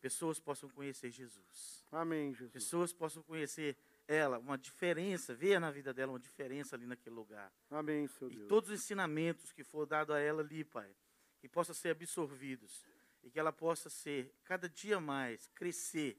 pessoas 0.00 0.38
possam 0.38 0.68
conhecer 0.70 1.10
Jesus. 1.10 1.84
Amém, 1.90 2.32
Jesus. 2.32 2.52
Pessoas 2.52 2.92
possam 2.92 3.22
conhecer 3.22 3.76
ela, 4.08 4.38
uma 4.38 4.56
diferença, 4.56 5.34
ver 5.34 5.60
na 5.60 5.70
vida 5.70 5.92
dela 5.92 6.12
uma 6.12 6.18
diferença 6.20 6.76
ali 6.76 6.86
naquele 6.86 7.14
lugar. 7.14 7.52
Amém, 7.70 8.04
E 8.04 8.28
Deus. 8.36 8.48
todos 8.48 8.70
os 8.70 8.80
ensinamentos 8.80 9.52
que 9.52 9.64
for 9.64 9.86
dado 9.86 10.12
a 10.12 10.18
ela 10.20 10.42
ali, 10.42 10.64
Pai, 10.64 10.94
que 11.40 11.48
possam 11.48 11.74
ser 11.74 11.90
absorvidos 11.90 12.84
e 13.22 13.30
que 13.30 13.38
ela 13.38 13.52
possa 13.52 13.90
ser, 13.90 14.32
cada 14.44 14.68
dia 14.68 15.00
mais, 15.00 15.48
crescer 15.48 16.16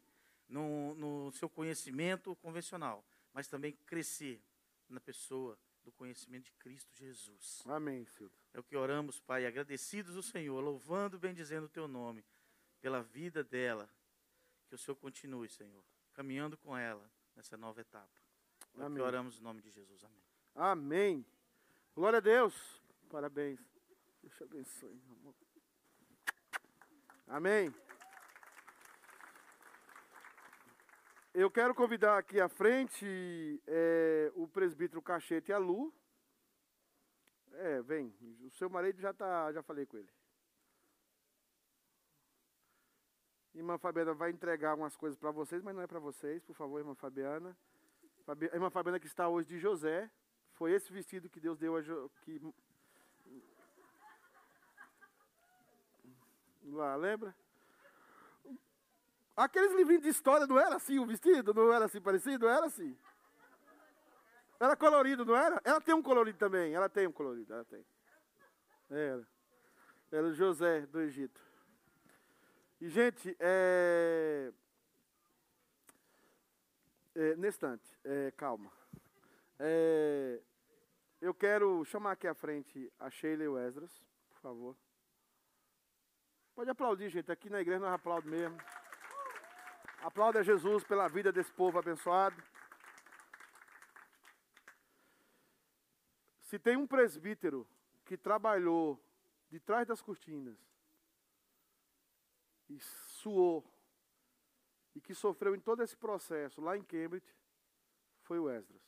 no, 0.48 0.94
no 0.96 1.32
seu 1.32 1.50
conhecimento 1.50 2.36
convencional, 2.38 3.06
mas 3.34 3.48
também 3.48 3.74
crescer 3.86 4.42
na 4.90 5.00
pessoa 5.00 5.58
do 5.84 5.92
conhecimento 5.92 6.46
de 6.46 6.52
Cristo 6.54 6.92
Jesus. 6.94 7.64
Amém, 7.66 8.06
Senhor. 8.06 8.32
É 8.54 8.60
o 8.60 8.64
que 8.64 8.76
oramos, 8.76 9.22
Pai, 9.22 9.46
agradecidos 9.46 10.18
ao 10.18 10.22
Senhor, 10.22 10.60
louvando 10.60 11.16
e 11.16 11.20
bendizendo 11.20 11.68
o 11.68 11.70
Teu 11.70 11.88
nome, 11.88 12.26
pela 12.82 13.02
vida 13.02 13.44
dela. 13.44 13.90
Que 14.68 14.76
o 14.76 14.78
Senhor 14.78 14.98
continue, 14.98 15.48
Senhor, 15.48 15.82
caminhando 16.14 16.58
com 16.58 16.78
ela 16.78 17.10
nessa 17.38 17.56
nova 17.56 17.80
etapa. 17.80 18.20
É 18.78 18.84
Amém. 18.84 19.02
oramos 19.02 19.40
em 19.40 19.44
nome 19.44 19.62
de 19.62 19.70
Jesus. 19.70 20.04
Amém. 20.04 20.24
Amém. 20.56 21.26
Glória 21.96 22.18
a 22.18 22.20
Deus. 22.20 22.82
Parabéns. 23.10 23.60
Deus 24.22 24.36
te 24.36 24.44
abençoe, 24.44 25.00
meu 25.06 25.16
amor. 25.16 25.36
Amém. 27.28 27.74
Eu 31.34 31.52
quero 31.52 31.76
convidar 31.76 32.18
aqui 32.18 32.42
à 32.42 32.50
frente 32.50 33.62
é, 33.68 34.32
o 34.34 34.48
presbítero 34.48 35.02
Cachete 35.02 35.52
e 35.52 35.54
a 35.54 35.60
Lu. 35.60 35.94
É, 37.54 37.82
vem. 37.84 38.14
O 38.42 38.50
seu 38.52 38.70
marido 38.70 39.00
já 39.00 39.14
tá, 39.14 39.52
já 39.54 39.62
falei 39.62 39.86
com 39.86 39.98
ele. 39.98 40.10
Irmã 43.58 43.76
Fabiana 43.80 44.14
vai 44.14 44.30
entregar 44.30 44.76
umas 44.76 44.96
coisas 44.96 45.18
para 45.18 45.32
vocês, 45.32 45.64
mas 45.64 45.74
não 45.74 45.82
é 45.82 45.88
para 45.88 45.98
vocês, 45.98 46.44
por 46.44 46.56
favor, 46.56 46.78
irmã 46.78 46.94
Fabiana. 46.94 47.58
Fabi- 48.24 48.52
irmã 48.54 48.70
Fabiana 48.70 49.00
que 49.00 49.08
está 49.08 49.28
hoje 49.28 49.48
de 49.48 49.58
José. 49.58 50.12
Foi 50.54 50.72
esse 50.72 50.94
vestido 50.94 51.28
que 51.28 51.40
Deus 51.40 51.58
deu 51.58 51.76
a 51.76 51.82
jo, 51.82 52.10
que 52.22 52.40
Lá, 56.66 56.96
lembra? 56.96 57.36
Aqueles 59.36 59.74
livrinhos 59.74 60.04
de 60.04 60.10
história 60.10 60.46
não 60.46 60.60
era 60.60 60.76
assim 60.76 61.00
o 61.00 61.06
vestido? 61.06 61.52
Não 61.52 61.74
era 61.74 61.86
assim 61.86 62.02
parecido? 62.02 62.48
Era 62.48 62.68
assim. 62.68 62.96
Era 64.60 64.76
colorido, 64.76 65.26
não 65.26 65.36
era? 65.36 65.60
Ela 65.64 65.82
tem 65.82 65.96
um 65.96 66.04
colorido 66.04 66.38
também. 66.38 66.76
Ela 66.76 66.90
tem 66.90 67.08
um 67.08 67.12
colorido, 67.12 67.54
ela 67.54 67.66
tem. 67.66 67.84
Era. 68.90 69.28
Era 70.12 70.32
José 70.34 70.82
do 70.88 71.00
Egito. 71.02 71.47
E, 72.80 72.90
gente, 72.90 73.36
é... 73.40 74.54
é 77.16 77.36
nesse 77.36 77.58
instante, 77.58 77.98
é, 78.04 78.32
calma. 78.32 78.72
É, 79.60 80.40
eu 81.20 81.34
quero 81.34 81.84
chamar 81.86 82.12
aqui 82.12 82.28
à 82.28 82.36
frente 82.36 82.94
a 83.00 83.10
Sheila 83.10 83.44
e 83.44 83.48
o 83.48 83.58
Esdras, 83.58 84.04
por 84.30 84.40
favor. 84.40 84.78
Pode 86.54 86.70
aplaudir, 86.70 87.10
gente. 87.10 87.32
Aqui 87.32 87.50
na 87.50 87.62
igreja 87.62 87.80
nós 87.80 87.94
aplaudimos 87.94 88.40
mesmo. 88.40 88.58
Aplauda 90.04 90.44
Jesus 90.44 90.84
pela 90.84 91.08
vida 91.08 91.32
desse 91.32 91.52
povo 91.52 91.80
abençoado. 91.80 92.42
Se 96.42 96.60
tem 96.60 96.78
um 96.78 96.86
presbítero 96.86 97.68
que 98.06 98.16
trabalhou 98.16 99.04
de 99.50 99.60
trás 99.60 99.88
das 99.88 100.02
cortinas 100.02 100.67
e 102.70 102.80
suou 102.80 103.64
e 104.96 105.02
que 105.02 105.14
sofreu 105.14 105.56
em 105.56 105.60
todo 105.60 105.84
esse 105.84 105.96
processo 105.96 106.60
lá 106.60 106.76
em 106.76 106.84
Cambridge, 106.84 107.36
foi 108.24 108.40
o 108.40 108.50
Esdras. 108.50 108.82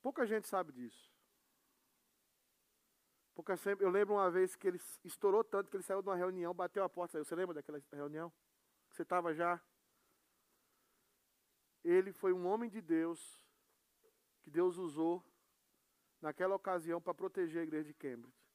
Pouca 0.00 0.24
gente 0.26 0.48
sabe 0.48 0.72
disso. 0.72 1.12
Pouca 3.34 3.54
sempre, 3.56 3.84
eu 3.84 3.90
lembro 3.90 4.14
uma 4.14 4.30
vez 4.30 4.56
que 4.56 4.66
ele 4.66 4.80
estourou 5.04 5.44
tanto 5.44 5.68
que 5.68 5.76
ele 5.76 5.82
saiu 5.82 6.00
de 6.00 6.08
uma 6.08 6.16
reunião, 6.16 6.54
bateu 6.54 6.82
a 6.82 6.88
porta, 6.88 7.12
saiu. 7.12 7.24
Você 7.24 7.34
lembra 7.34 7.54
daquela 7.54 7.78
reunião? 7.92 8.32
Você 8.90 9.02
estava 9.02 9.34
já? 9.34 9.62
Ele 11.84 12.12
foi 12.12 12.32
um 12.32 12.46
homem 12.46 12.70
de 12.70 12.80
Deus 12.80 13.38
que 14.40 14.48
Deus 14.48 14.78
usou 14.78 15.22
naquela 16.20 16.54
ocasião 16.54 17.00
para 17.00 17.12
proteger 17.12 17.60
a 17.60 17.64
igreja 17.64 17.88
de 17.88 17.94
Cambridge. 17.94 18.45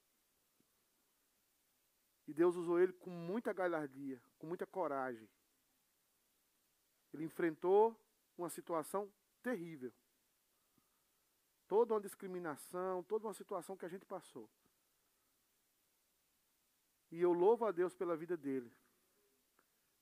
E 2.28 2.34
Deus 2.34 2.56
usou 2.56 2.80
ele 2.80 2.94
com 2.94 3.10
muita 3.10 3.52
galhardia, 3.52 4.22
com 4.38 4.48
muita 4.48 4.66
coragem. 4.66 5.28
Ele 7.14 7.26
enfrentou 7.26 8.00
uma 8.38 8.50
situação 8.50 9.12
terrível. 9.42 9.92
Toda 11.68 11.94
uma 11.94 12.02
discriminação, 12.02 13.04
toda 13.04 13.28
uma 13.28 13.34
situação 13.34 13.76
que 13.76 13.86
a 13.86 13.90
gente 13.90 14.06
passou. 14.06 14.50
E 17.12 17.22
eu 17.22 17.34
louvo 17.34 17.66
a 17.66 17.72
Deus 17.72 17.94
pela 17.94 18.16
vida 18.16 18.38
dele. 18.38 18.72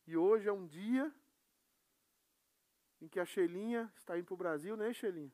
E 0.06 0.16
hoje 0.16 0.48
é 0.48 0.52
um 0.52 0.66
dia 0.66 1.14
em 3.02 3.08
que 3.08 3.20
a 3.20 3.26
Xelinha 3.26 3.92
está 3.96 4.18
indo 4.18 4.26
para 4.26 4.34
o 4.34 4.38
Brasil, 4.38 4.76
né, 4.76 4.94
Xelinha? 4.94 5.32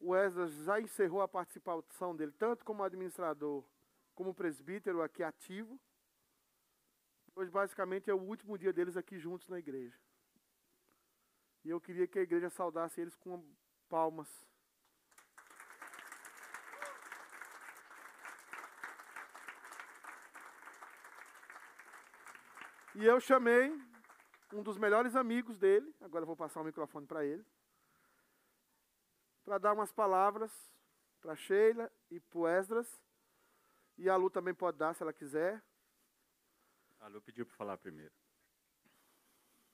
O 0.00 0.14
Esdras 0.14 0.52
já 0.64 0.80
encerrou 0.80 1.20
a 1.20 1.28
participação 1.28 2.14
dele, 2.14 2.32
tanto 2.32 2.64
como 2.64 2.84
administrador, 2.84 3.64
como 4.18 4.34
presbítero 4.34 5.00
aqui 5.00 5.22
ativo. 5.22 5.80
Hoje, 7.36 7.48
basicamente, 7.52 8.10
é 8.10 8.12
o 8.14 8.20
último 8.20 8.58
dia 8.58 8.72
deles 8.72 8.96
aqui 8.96 9.16
juntos 9.16 9.46
na 9.46 9.60
igreja. 9.60 9.96
E 11.64 11.70
eu 11.70 11.80
queria 11.80 12.08
que 12.08 12.18
a 12.18 12.22
igreja 12.22 12.50
saudasse 12.50 13.00
eles 13.00 13.14
com 13.14 13.48
palmas. 13.88 14.28
E 22.96 23.04
eu 23.04 23.20
chamei 23.20 23.70
um 24.52 24.64
dos 24.64 24.76
melhores 24.76 25.14
amigos 25.14 25.56
dele, 25.56 25.94
agora 26.00 26.26
vou 26.26 26.34
passar 26.36 26.60
o 26.60 26.64
microfone 26.64 27.06
para 27.06 27.24
ele, 27.24 27.46
para 29.44 29.58
dar 29.58 29.74
umas 29.74 29.92
palavras 29.92 30.50
para 31.20 31.36
Sheila 31.36 31.88
e 32.10 32.18
para 32.18 32.58
Esdras. 32.58 33.07
E 33.98 34.08
a 34.08 34.14
Lu 34.14 34.30
também 34.30 34.54
pode 34.54 34.78
dar 34.78 34.94
se 34.94 35.02
ela 35.02 35.12
quiser. 35.12 35.60
A 37.00 37.08
Lu 37.08 37.20
pediu 37.20 37.44
para 37.44 37.56
falar 37.56 37.76
primeiro. 37.76 38.14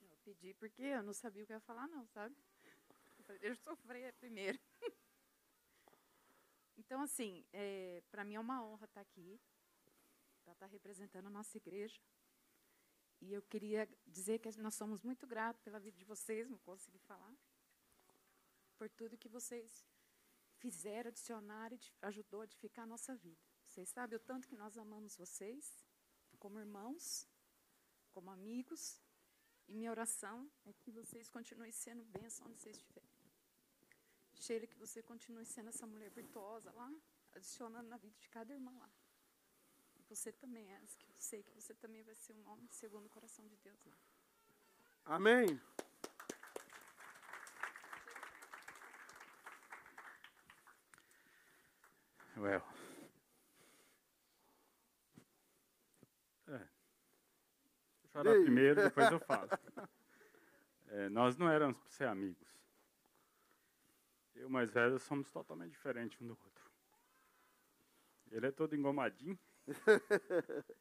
Eu 0.01 0.17
pedi 0.23 0.51
porque 0.55 0.81
eu 0.81 1.03
não 1.03 1.13
sabia 1.13 1.43
o 1.43 1.45
que 1.45 1.53
ia 1.53 1.59
falar, 1.59 1.87
não, 1.87 2.07
sabe? 2.07 2.35
Eu 3.19 3.23
falei, 3.23 3.39
deixa 3.39 3.61
eu 3.61 3.63
sofrer 3.63 4.11
primeiro. 4.13 4.59
então, 6.75 7.01
assim, 7.01 7.45
é, 7.53 8.01
para 8.09 8.23
mim 8.23 8.33
é 8.33 8.39
uma 8.39 8.63
honra 8.63 8.85
estar 8.85 9.01
aqui. 9.01 9.39
para 10.43 10.53
estar 10.53 10.65
representando 10.65 11.27
a 11.27 11.29
nossa 11.29 11.55
igreja. 11.57 12.01
E 13.21 13.31
eu 13.31 13.43
queria 13.43 13.87
dizer 14.07 14.39
que 14.39 14.49
nós 14.59 14.73
somos 14.73 15.03
muito 15.03 15.27
gratos 15.27 15.61
pela 15.61 15.79
vida 15.79 15.97
de 15.97 16.03
vocês, 16.03 16.49
não 16.49 16.57
consegui 16.59 16.97
falar, 16.99 17.35
por 18.75 18.89
tudo 18.89 19.17
que 19.17 19.29
vocês 19.29 19.87
fizeram, 20.57 21.09
adicionaram 21.09 21.75
e 21.75 21.79
ajudou 22.01 22.41
a 22.41 22.43
edificar 22.45 22.83
a 22.83 22.87
nossa 22.87 23.15
vida. 23.15 23.54
Vocês 23.75 23.89
sabem 23.89 24.15
o 24.15 24.19
tanto 24.21 24.47
que 24.47 24.55
nós 24.55 24.77
amamos 24.77 25.17
vocês, 25.17 25.85
como 26.39 26.57
irmãos, 26.57 27.27
como 28.13 28.31
amigos, 28.31 29.01
e 29.67 29.73
minha 29.73 29.91
oração 29.91 30.49
é 30.63 30.71
que 30.71 30.89
vocês 30.89 31.29
continuem 31.29 31.73
sendo 31.73 32.05
bênção 32.05 32.47
onde 32.47 32.57
vocês 32.57 32.77
estiverem. 32.77 33.09
Sheila, 34.35 34.65
que 34.65 34.77
você 34.77 35.03
continue 35.03 35.43
sendo 35.43 35.67
essa 35.67 35.85
mulher 35.85 36.09
virtuosa 36.09 36.71
lá, 36.71 36.89
adicionando 37.33 37.89
na 37.89 37.97
vida 37.97 38.15
de 38.17 38.29
cada 38.29 38.53
irmã 38.53 38.71
lá. 38.79 38.89
E 39.97 40.03
você 40.03 40.31
também, 40.31 40.73
é, 40.73 40.79
que 40.97 41.09
eu 41.09 41.15
sei 41.17 41.43
que 41.43 41.51
você 41.51 41.73
também 41.73 42.01
vai 42.01 42.15
ser 42.15 42.31
um 42.31 42.47
homem 42.47 42.69
segundo 42.71 43.07
o 43.07 43.09
coração 43.09 43.45
de 43.45 43.57
Deus 43.57 43.83
lá. 43.83 43.97
Amém. 45.03 45.61
Well. 52.37 52.84
É. 56.47 56.67
Falar 58.11 58.35
Ei. 58.35 58.43
primeiro, 58.43 58.81
depois 58.81 59.11
eu 59.11 59.19
falo. 59.19 59.49
É, 60.87 61.09
nós 61.09 61.35
não 61.35 61.49
éramos 61.49 61.77
para 61.79 61.89
ser 61.89 62.07
amigos. 62.07 62.47
Eu 64.35 64.47
e 64.47 64.51
mais 64.51 64.69
velho 64.69 64.99
somos 64.99 65.29
totalmente 65.31 65.71
diferentes 65.71 66.21
um 66.21 66.27
do 66.27 66.37
outro. 66.41 66.71
Ele 68.31 68.47
é 68.47 68.51
todo 68.51 68.75
engomadinho. 68.75 69.37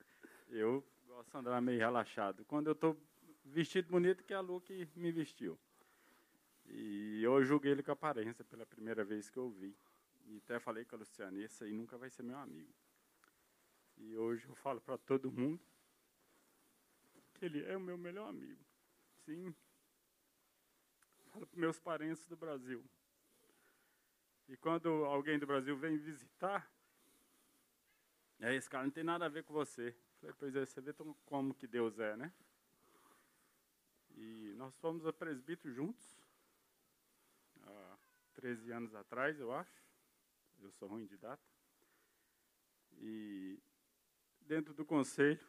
eu 0.51 0.85
gosto 1.07 1.31
de 1.31 1.37
andar 1.39 1.61
meio 1.63 1.79
relaxado. 1.79 2.45
Quando 2.45 2.67
eu 2.67 2.75
estou 2.75 2.97
vestido 3.45 3.89
bonito, 3.89 4.23
que 4.25 4.33
é 4.33 4.37
a 4.37 4.41
Lu 4.41 4.61
que 4.61 4.89
me 4.95 5.11
vestiu. 5.11 5.59
E 6.67 7.23
eu 7.23 7.43
julguei 7.45 7.73
ele 7.73 7.83
com 7.83 7.93
aparência 7.93 8.45
pela 8.45 8.67
primeira 8.67 9.05
vez 9.05 9.31
que 9.31 9.39
eu 9.39 9.51
vi. 9.51 9.77
E 10.27 10.39
até 10.39 10.59
falei 10.59 10.85
com 10.85 10.97
a 10.97 10.99
Luciana, 10.99 11.39
esse 11.41 11.65
aí 11.65 11.73
nunca 11.73 11.99
vai 11.99 12.11
ser 12.11 12.23
meu 12.23 12.39
amigo. 12.39 12.73
E 13.99 14.17
hoje 14.17 14.47
eu 14.47 14.55
falo 14.57 14.81
para 14.81 14.99
todo 14.99 15.31
mundo 15.31 15.61
que 17.35 17.45
ele 17.45 17.65
é 17.65 17.77
o 17.77 17.81
meu 17.81 17.99
melhor 17.99 18.29
amigo. 18.29 18.65
Sim. 19.25 19.55
Falo 21.33 21.47
para 21.47 21.61
meus 21.61 21.79
parentes 21.81 22.27
do 22.27 22.37
Brasil. 22.37 22.85
E 24.49 24.57
quando 24.57 24.89
alguém 25.07 25.39
do 25.39 25.47
Brasil 25.47 25.77
vem 25.77 25.97
visitar, 25.97 26.71
é 28.41 28.55
esse 28.55 28.69
cara 28.69 28.85
não 28.85 28.91
tem 28.91 29.05
nada 29.05 29.27
a 29.27 29.29
ver 29.29 29.43
com 29.43 29.53
você. 29.53 29.97
Falei, 30.21 30.35
pois 30.39 30.57
é, 30.57 30.65
você 30.65 30.81
vê 30.81 30.95
como 31.25 31.55
que 31.55 31.67
Deus 31.67 31.99
é, 31.99 32.17
né? 32.17 32.33
E 34.17 34.55
nós 34.57 34.77
fomos 34.77 35.07
a 35.07 35.13
presbítero 35.13 35.73
juntos, 35.75 36.17
há 37.63 37.99
13 38.35 38.71
anos 38.71 38.95
atrás, 38.95 39.39
eu 39.41 39.53
acho. 39.53 39.85
Eu 40.61 40.71
sou 40.73 40.89
ruim 40.89 41.05
de 41.07 41.17
data. 41.17 41.43
E 42.99 43.59
dentro 44.47 44.75
do 44.75 44.85
conselho, 44.85 45.41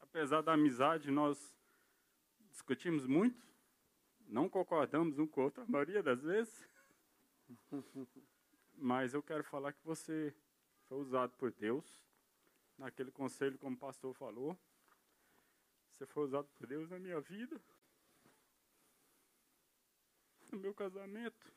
apesar 0.00 0.40
da 0.42 0.52
amizade, 0.52 1.10
nós 1.10 1.54
discutimos 2.50 3.06
muito, 3.06 3.42
não 4.26 4.48
concordamos 4.48 5.18
um 5.18 5.26
com 5.26 5.40
o 5.40 5.44
outro 5.44 5.62
a 5.62 5.66
maioria 5.66 6.02
das 6.02 6.22
vezes. 6.22 6.68
Mas 8.76 9.14
eu 9.14 9.22
quero 9.22 9.44
falar 9.44 9.72
que 9.72 9.84
você 9.84 10.34
foi 10.88 10.98
usado 10.98 11.36
por 11.36 11.52
Deus 11.52 12.02
naquele 12.76 13.12
conselho, 13.12 13.58
como 13.58 13.76
o 13.76 13.78
pastor 13.78 14.14
falou. 14.14 14.58
Você 15.90 16.06
foi 16.06 16.24
usado 16.24 16.48
por 16.48 16.66
Deus 16.66 16.90
na 16.90 16.98
minha 16.98 17.20
vida, 17.20 17.60
no 20.50 20.58
meu 20.58 20.74
casamento 20.74 21.52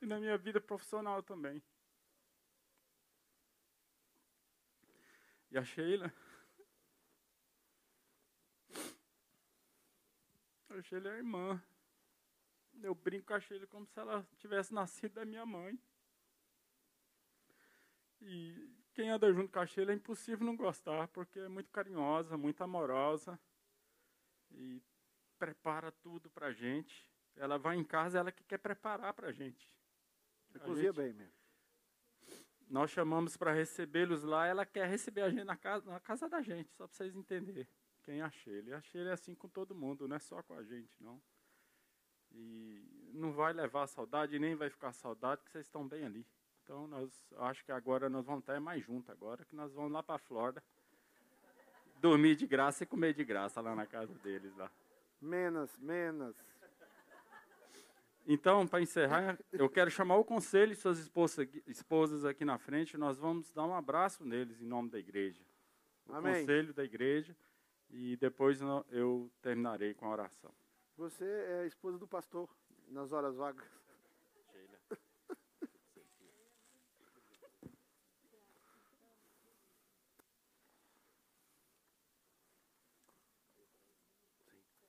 e 0.00 0.06
na 0.06 0.20
minha 0.20 0.38
vida 0.38 0.60
profissional 0.60 1.22
também. 1.22 1.62
E 5.54 5.58
a 5.58 5.62
Sheila. 5.64 6.12
A 10.68 10.82
Sheila 10.82 11.10
é 11.10 11.12
a 11.12 11.16
irmã. 11.18 11.62
Eu 12.82 12.92
brinco 12.92 13.26
com 13.28 13.34
a 13.34 13.38
Sheila 13.40 13.64
como 13.68 13.86
se 13.86 13.96
ela 14.00 14.26
tivesse 14.36 14.74
nascido 14.74 15.12
da 15.14 15.24
minha 15.24 15.46
mãe. 15.46 15.78
E 18.20 18.68
quem 18.94 19.10
anda 19.10 19.32
junto 19.32 19.52
com 19.52 19.60
a 19.60 19.66
Sheila 19.66 19.92
é 19.92 19.94
impossível 19.94 20.44
não 20.44 20.56
gostar, 20.56 21.06
porque 21.06 21.38
é 21.38 21.48
muito 21.48 21.70
carinhosa, 21.70 22.36
muito 22.36 22.60
amorosa. 22.64 23.38
E 24.50 24.82
prepara 25.38 25.92
tudo 25.92 26.28
pra 26.30 26.50
gente. 26.52 27.08
Ela 27.36 27.58
vai 27.60 27.76
em 27.76 27.84
casa, 27.84 28.18
ela 28.18 28.32
que 28.32 28.42
quer 28.42 28.58
preparar 28.58 29.14
pra 29.14 29.30
gente. 29.30 29.72
A 30.52 30.58
cozinha 30.58 30.92
gente- 30.92 30.96
bem 30.96 31.12
mesmo. 31.12 31.43
Nós 32.74 32.90
chamamos 32.90 33.36
para 33.36 33.52
recebê-los 33.52 34.24
lá, 34.24 34.48
ela 34.48 34.66
quer 34.66 34.88
receber 34.88 35.20
a 35.20 35.30
gente 35.30 35.44
na 35.44 35.56
casa, 35.56 35.88
na 35.88 36.00
casa 36.00 36.28
da 36.28 36.42
gente, 36.42 36.72
só 36.72 36.88
para 36.88 36.96
vocês 36.96 37.14
entenderem 37.14 37.68
quem 38.02 38.18
é 38.18 38.22
a 38.24 38.30
Sheila. 38.32 38.70
E 38.70 38.72
a 38.72 38.80
Sheila 38.80 39.10
é 39.10 39.12
assim 39.12 39.32
com 39.32 39.48
todo 39.48 39.76
mundo, 39.76 40.08
não 40.08 40.16
é 40.16 40.18
só 40.18 40.42
com 40.42 40.54
a 40.54 40.62
gente, 40.64 40.90
não. 41.00 41.22
E 42.32 43.12
não 43.14 43.32
vai 43.32 43.52
levar 43.52 43.86
saudade, 43.86 44.40
nem 44.40 44.56
vai 44.56 44.70
ficar 44.70 44.92
saudade, 44.92 45.40
porque 45.40 45.52
vocês 45.52 45.66
estão 45.66 45.86
bem 45.86 46.04
ali. 46.04 46.26
Então, 46.64 46.88
nós 46.88 47.12
acho 47.38 47.64
que 47.64 47.70
agora 47.70 48.08
nós 48.08 48.26
vamos 48.26 48.40
estar 48.40 48.58
mais 48.58 48.84
juntos 48.84 49.08
agora, 49.08 49.44
que 49.44 49.54
nós 49.54 49.72
vamos 49.72 49.92
lá 49.92 50.02
para 50.02 50.16
a 50.16 50.18
Flórida. 50.18 50.60
Dormir 52.00 52.34
de 52.34 52.44
graça 52.44 52.82
e 52.82 52.86
comer 52.88 53.14
de 53.14 53.22
graça 53.22 53.60
lá 53.60 53.76
na 53.76 53.86
casa 53.86 54.14
deles 54.14 54.52
lá. 54.56 54.68
Menos, 55.20 55.78
menos. 55.78 56.34
Então, 58.26 58.66
para 58.66 58.80
encerrar, 58.80 59.38
eu 59.52 59.68
quero 59.68 59.90
chamar 59.90 60.16
o 60.16 60.24
conselho 60.24 60.72
e 60.72 60.76
suas 60.76 60.98
esposas 60.98 61.40
aqui, 61.40 61.62
esposas 61.66 62.24
aqui 62.24 62.44
na 62.44 62.58
frente. 62.58 62.96
Nós 62.96 63.18
vamos 63.18 63.50
dar 63.52 63.66
um 63.66 63.74
abraço 63.74 64.24
neles 64.24 64.60
em 64.62 64.66
nome 64.66 64.88
da 64.88 64.98
igreja. 64.98 65.44
O 66.06 66.14
Amém. 66.14 66.40
conselho 66.40 66.72
da 66.72 66.84
igreja. 66.84 67.36
E 67.90 68.16
depois 68.16 68.60
eu 68.90 69.30
terminarei 69.42 69.92
com 69.94 70.06
a 70.06 70.10
oração. 70.10 70.52
Você 70.96 71.24
é 71.24 71.60
a 71.60 71.66
esposa 71.66 71.98
do 71.98 72.08
pastor 72.08 72.48
nas 72.88 73.12
horas 73.12 73.36
vagas. 73.36 73.68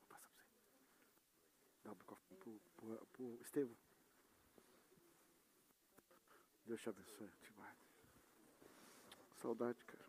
Passa 0.07 0.29
pra 0.29 0.45
você. 0.45 0.75
Dá 1.83 1.91
o 1.91 1.95
microfone 1.95 2.59
pro, 2.85 2.97
pro, 2.97 3.05
pro 3.07 3.41
Estevam. 3.41 3.75
Deus 6.65 6.81
te 6.81 6.89
abençoe, 6.89 7.29
te 7.41 7.51
guarde. 7.53 7.79
Saudade, 9.41 9.83
cara. 9.85 10.05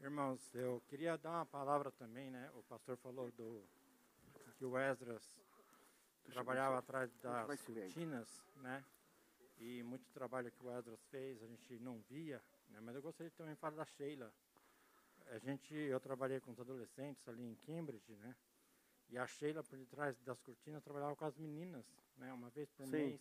Irmãos, 0.00 0.54
eu 0.54 0.82
queria 0.88 1.16
dar 1.16 1.30
uma 1.30 1.46
palavra 1.46 1.90
também, 1.92 2.30
né? 2.30 2.50
O 2.54 2.62
pastor 2.64 2.96
falou 2.96 3.30
do 3.32 3.62
que 4.58 4.64
o 4.64 4.76
Esdras 4.76 5.22
trabalhava 6.30 6.78
atrás 6.78 7.10
das 7.18 7.46
cortinas, 7.64 8.44
né? 8.56 8.84
E 9.58 9.82
muito 9.84 10.10
trabalho 10.10 10.50
que 10.50 10.66
o 10.66 10.70
Esdras 10.76 11.00
fez, 11.04 11.42
a 11.42 11.46
gente 11.46 11.78
não 11.78 12.00
via, 12.10 12.42
né? 12.68 12.80
Mas 12.80 12.96
eu 12.96 13.02
gostaria 13.02 13.30
de 13.30 13.36
também 13.36 13.54
falar 13.54 13.76
da 13.76 13.84
Sheila. 13.84 14.32
A 15.28 15.38
gente, 15.38 15.74
eu 15.74 16.00
trabalhei 16.00 16.40
com 16.40 16.50
os 16.50 16.60
adolescentes 16.60 17.26
ali 17.28 17.44
em 17.44 17.54
Cambridge, 17.54 18.12
né? 18.16 18.36
E 19.12 19.18
a 19.18 19.26
Sheila, 19.26 19.62
por 19.62 19.76
detrás 19.78 20.18
das 20.22 20.40
cortinas, 20.40 20.82
trabalhava 20.82 21.14
com 21.14 21.26
as 21.26 21.36
meninas, 21.36 21.84
né? 22.16 22.32
Uma 22.32 22.48
vez 22.48 22.70
por 22.70 22.86
Sim. 22.86 22.92
mês, 22.96 23.20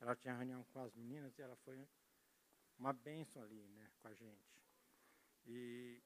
ela 0.00 0.16
tinha 0.16 0.34
reunião 0.34 0.64
com 0.64 0.80
as 0.82 0.92
meninas 0.96 1.38
e 1.38 1.42
ela 1.42 1.54
foi 1.64 1.88
uma 2.76 2.92
bênção 2.92 3.40
ali, 3.40 3.62
né? 3.68 3.88
Com 4.00 4.08
a 4.08 4.14
gente. 4.14 4.60
E 5.46 6.02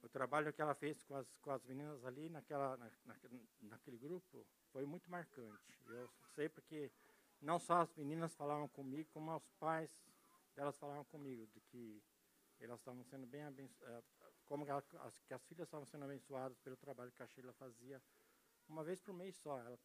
o 0.00 0.08
trabalho 0.08 0.52
que 0.52 0.62
ela 0.62 0.76
fez 0.76 1.02
com 1.02 1.16
as, 1.16 1.26
com 1.40 1.50
as 1.50 1.64
meninas 1.64 2.04
ali 2.04 2.28
naquela, 2.28 2.76
na, 2.76 2.88
na- 3.04 3.16
naquele 3.62 3.98
grupo 3.98 4.46
foi 4.70 4.84
muito 4.86 5.10
marcante. 5.10 5.74
Eu 5.88 6.08
sei 6.36 6.48
porque 6.48 6.92
não 7.40 7.58
só 7.58 7.80
as 7.80 7.92
meninas 7.96 8.32
falavam 8.36 8.68
comigo, 8.68 9.10
como 9.12 9.34
os 9.36 9.50
pais 9.58 9.90
delas 10.54 10.78
falavam 10.78 11.04
comigo, 11.06 11.48
de 11.48 11.60
que 11.62 12.00
elas 12.60 12.78
estavam 12.78 13.02
sendo 13.02 13.26
bem 13.26 13.42
abençoadas, 13.42 14.04
como 14.46 14.64
que, 14.64 14.70
ela- 14.70 14.84
as, 15.00 15.20
que 15.24 15.34
as 15.34 15.44
filhas 15.46 15.66
estavam 15.66 15.84
sendo 15.86 16.04
abençoadas 16.04 16.56
pelo 16.60 16.76
trabalho 16.76 17.10
que 17.10 17.24
a 17.24 17.26
Sheila 17.26 17.52
fazia 17.54 18.00
uma 18.72 18.82
vez 18.82 19.00
por 19.00 19.12
mês 19.14 19.36
só. 19.36 19.60
Ela 19.60 19.78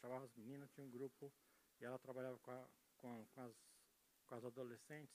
chamava 0.00 0.24
as 0.24 0.34
meninas, 0.34 0.70
tinha 0.72 0.84
um 0.86 0.90
grupo, 0.90 1.32
e 1.80 1.84
ela 1.84 1.98
trabalhava 1.98 2.38
com, 2.38 2.50
a- 2.50 2.68
com, 2.96 3.26
com 3.34 3.40
as, 3.42 3.54
com 4.26 4.34
as 4.34 4.44
adolescentes. 4.44 5.14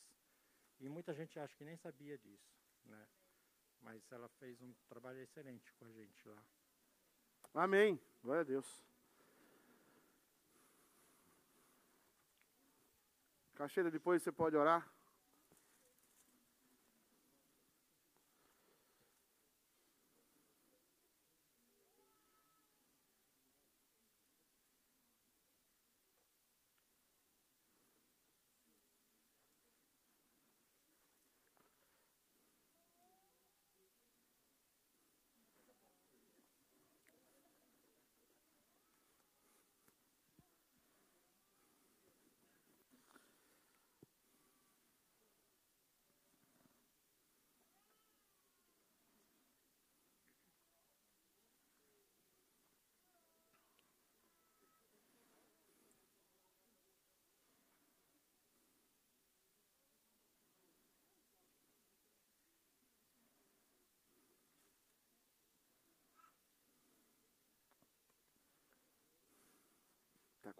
E 0.79 0.87
muita 0.87 1.13
gente 1.13 1.37
acha 1.39 1.55
que 1.57 1.63
nem 1.65 1.75
sabia 1.75 2.17
disso, 2.17 2.55
né? 2.85 3.07
Mas 3.81 4.09
ela 4.11 4.29
fez 4.39 4.61
um 4.61 4.73
trabalho 4.87 5.19
excelente 5.19 5.73
com 5.73 5.85
a 5.85 5.91
gente 5.91 6.27
lá. 6.27 6.41
Amém. 7.55 7.99
Glória 8.21 8.41
a 8.41 8.45
Deus. 8.45 8.83
Caixeira, 13.55 13.91
depois 13.91 14.21
você 14.23 14.31
pode 14.31 14.55
orar? 14.55 14.89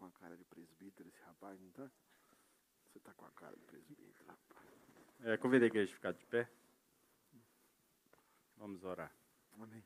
Com 0.09 0.17
a 0.17 0.19
cara 0.21 0.37
de 0.37 0.43
presbítero, 0.45 1.07
esse 1.07 1.21
rapaz, 1.21 1.59
não 1.59 1.69
tá? 1.71 1.89
Você 2.87 2.99
tá 2.99 3.13
com 3.13 3.25
a 3.25 3.31
cara 3.31 3.55
de 3.55 3.63
presbítero, 3.63 4.09
rapaz. 4.27 4.67
É, 5.21 5.37
convidei 5.37 5.67
a 5.67 5.71
igreja 5.71 5.91
a 5.91 5.95
ficar 5.95 6.11
de 6.13 6.25
pé. 6.25 6.49
Vamos 8.57 8.83
orar. 8.83 9.11
Amém. 9.59 9.83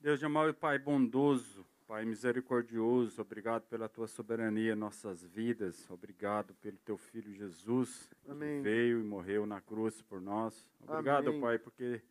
Deus 0.00 0.18
de 0.18 0.26
amor 0.26 0.50
e 0.50 0.52
Pai 0.52 0.78
bondoso, 0.78 1.66
Pai 1.86 2.04
misericordioso, 2.04 3.20
obrigado 3.20 3.66
pela 3.66 3.88
tua 3.88 4.06
soberania 4.06 4.72
em 4.72 4.76
nossas 4.76 5.22
vidas. 5.22 5.90
Obrigado 5.90 6.54
pelo 6.54 6.76
teu 6.78 6.96
filho 6.96 7.32
Jesus, 7.32 8.08
Amém. 8.28 8.58
que 8.58 8.62
veio 8.62 9.00
e 9.00 9.02
morreu 9.02 9.46
na 9.46 9.60
cruz 9.60 10.00
por 10.02 10.20
nós. 10.20 10.68
Obrigado, 10.80 11.28
Amém. 11.28 11.40
Pai, 11.40 11.58
porque 11.58 12.02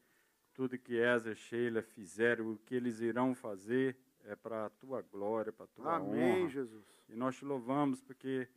tudo 0.53 0.77
que 0.77 0.95
Ezra 0.95 1.33
e 1.33 1.35
Sheila 1.35 1.81
fizeram, 1.81 2.51
o 2.51 2.57
que 2.57 2.75
eles 2.75 2.99
irão 2.99 3.33
fazer, 3.33 3.97
é 4.25 4.35
para 4.35 4.65
a 4.65 4.69
tua 4.69 5.01
glória, 5.01 5.51
para 5.51 5.65
a 5.65 5.67
tua 5.67 5.95
Amém, 5.95 6.41
honra. 6.41 6.49
Jesus. 6.49 6.85
E 7.09 7.15
nós 7.15 7.35
te 7.35 7.45
louvamos 7.45 8.01
porque 8.01 8.47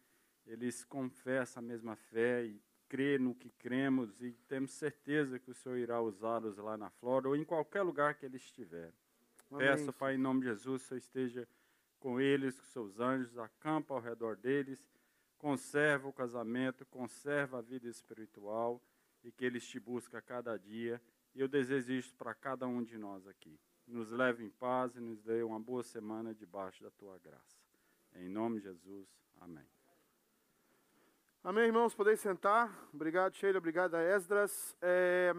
eles 0.46 0.84
confessam 0.84 1.62
a 1.62 1.66
mesma 1.66 1.96
fé 1.96 2.44
e 2.44 2.62
crê 2.88 3.18
no 3.18 3.34
que 3.34 3.50
cremos 3.50 4.22
e 4.22 4.32
temos 4.48 4.70
certeza 4.72 5.38
que 5.38 5.50
o 5.50 5.54
Senhor 5.54 5.76
irá 5.76 6.00
usá-los 6.00 6.56
lá 6.56 6.76
na 6.76 6.88
Flórida 6.90 7.28
ou 7.28 7.36
em 7.36 7.44
qualquer 7.44 7.82
lugar 7.82 8.14
que 8.14 8.24
eles 8.24 8.42
estiverem. 8.42 8.94
Amém, 9.50 9.66
Peço, 9.66 9.92
Pai, 9.92 10.14
em 10.14 10.18
nome 10.18 10.40
de 10.40 10.46
Jesus, 10.46 10.82
que 10.82 10.86
o 10.86 10.88
Senhor 10.88 10.98
esteja 10.98 11.48
com 11.98 12.20
eles, 12.20 12.58
com 12.60 12.66
seus 12.66 13.00
anjos, 13.00 13.36
acampa 13.38 13.94
ao 13.94 14.00
redor 14.00 14.36
deles, 14.36 14.88
conserva 15.38 16.08
o 16.08 16.12
casamento, 16.12 16.86
conserva 16.86 17.58
a 17.58 17.62
vida 17.62 17.88
espiritual 17.88 18.80
e 19.24 19.32
que 19.32 19.44
eles 19.44 19.66
te 19.66 19.80
busquem 19.80 20.18
a 20.18 20.22
cada 20.22 20.56
dia. 20.56 21.00
E 21.34 21.40
eu 21.40 21.48
desejo 21.48 21.92
isso 21.92 22.14
para 22.14 22.34
cada 22.34 22.66
um 22.66 22.82
de 22.82 22.96
nós 22.96 23.26
aqui. 23.26 23.58
Nos 23.86 24.10
leve 24.10 24.44
em 24.44 24.50
paz 24.50 24.96
e 24.96 25.00
nos 25.00 25.22
dê 25.22 25.42
uma 25.42 25.60
boa 25.60 25.82
semana 25.82 26.34
debaixo 26.34 26.82
da 26.82 26.90
tua 26.90 27.18
graça. 27.18 27.56
Em 28.14 28.28
nome 28.28 28.58
de 28.58 28.64
Jesus, 28.64 29.08
amém. 29.40 29.66
Amém, 31.44 31.66
irmãos, 31.66 31.94
podeis 31.94 32.18
sentar. 32.18 32.68
Obrigado, 32.92 33.34
Sheila, 33.34 33.58
obrigado 33.58 33.94
Esdras. 33.96 34.76
É, 34.82 35.32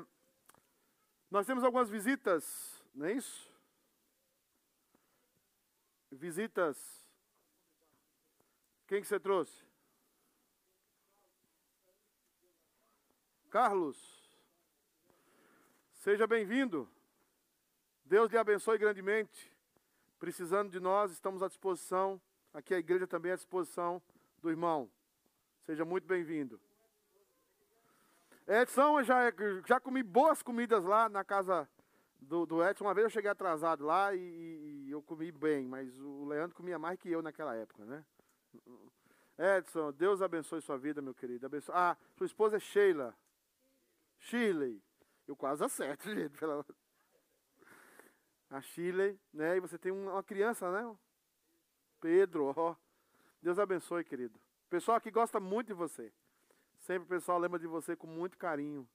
nós 1.30 1.46
temos 1.46 1.66
algumas 1.66 1.90
visitas, 1.90 2.82
não 2.96 3.08
é 3.08 3.12
isso? 3.12 3.52
Visitas. 6.10 7.06
Quem 8.88 9.02
que 9.02 9.08
você 9.08 9.20
trouxe? 9.20 9.66
Carlos. 13.50 13.98
Seja 15.92 16.26
bem-vindo. 16.26 16.90
Deus 18.08 18.32
lhe 18.32 18.38
abençoe 18.38 18.78
grandemente. 18.78 19.52
Precisando 20.18 20.72
de 20.72 20.80
nós, 20.80 21.12
estamos 21.12 21.44
à 21.44 21.48
disposição. 21.48 22.20
Aqui 22.54 22.74
a 22.74 22.80
igreja 22.80 23.06
também 23.06 23.32
é 23.32 23.34
à 23.34 23.36
disposição 23.38 24.02
do 24.42 24.50
irmão. 24.50 24.90
Seja 25.66 25.84
muito 25.84 26.08
bem-vindo. 26.08 26.60
Edson, 28.48 29.00
eu 29.00 29.04
já, 29.04 29.34
já 29.66 29.80
comi 29.80 30.02
boas 30.02 30.42
comidas 30.42 30.86
lá 30.86 31.10
na 31.10 31.24
casa 31.26 31.70
do, 32.18 32.46
do 32.46 32.64
Edson. 32.64 32.86
Uma 32.86 32.94
vez 32.94 33.04
eu 33.04 33.10
cheguei 33.10 33.30
atrasado 33.30 33.86
lá 33.86 34.16
e, 34.16 34.20
e 34.20 34.90
eu 34.90 35.02
comi 35.02 35.30
bem, 35.30 35.68
mas 35.68 36.00
o 36.00 36.26
Leandro 36.26 36.56
comia 36.56 36.80
mais 36.80 36.98
que 36.98 37.12
eu 37.12 37.22
naquela 37.22 37.56
época, 37.56 37.84
né? 37.84 38.06
Edson, 39.38 39.92
Deus 39.92 40.22
abençoe 40.22 40.62
sua 40.62 40.78
vida, 40.78 41.02
meu 41.02 41.14
querido. 41.14 41.50
Ah, 41.74 41.98
sua 42.16 42.26
esposa 42.26 42.56
é 42.56 42.60
Sheila. 42.60 43.14
Shirley. 44.18 44.82
Eu 45.28 45.36
quase 45.36 45.62
acerto, 45.62 46.10
gente. 46.16 46.38
Pela... 46.38 46.66
A 48.50 48.62
Shirley, 48.62 49.20
né? 49.34 49.58
E 49.58 49.60
você 49.60 49.78
tem 49.78 49.92
uma 49.92 50.24
criança, 50.24 50.72
né? 50.72 50.96
Pedro, 52.00 52.54
ó. 52.56 52.76
Deus 53.42 53.60
abençoe, 53.60 54.04
querido. 54.04 54.40
Pessoal 54.70 54.98
aqui 54.98 55.12
gosta 55.12 55.40
muito 55.40 55.68
de 55.68 55.74
você. 55.74 56.12
Sempre 56.80 57.06
o 57.06 57.10
pessoal 57.10 57.40
lembra 57.40 57.60
de 57.60 57.68
você 57.68 57.96
com 57.96 58.08
muito 58.08 58.38
carinho. 58.38 58.88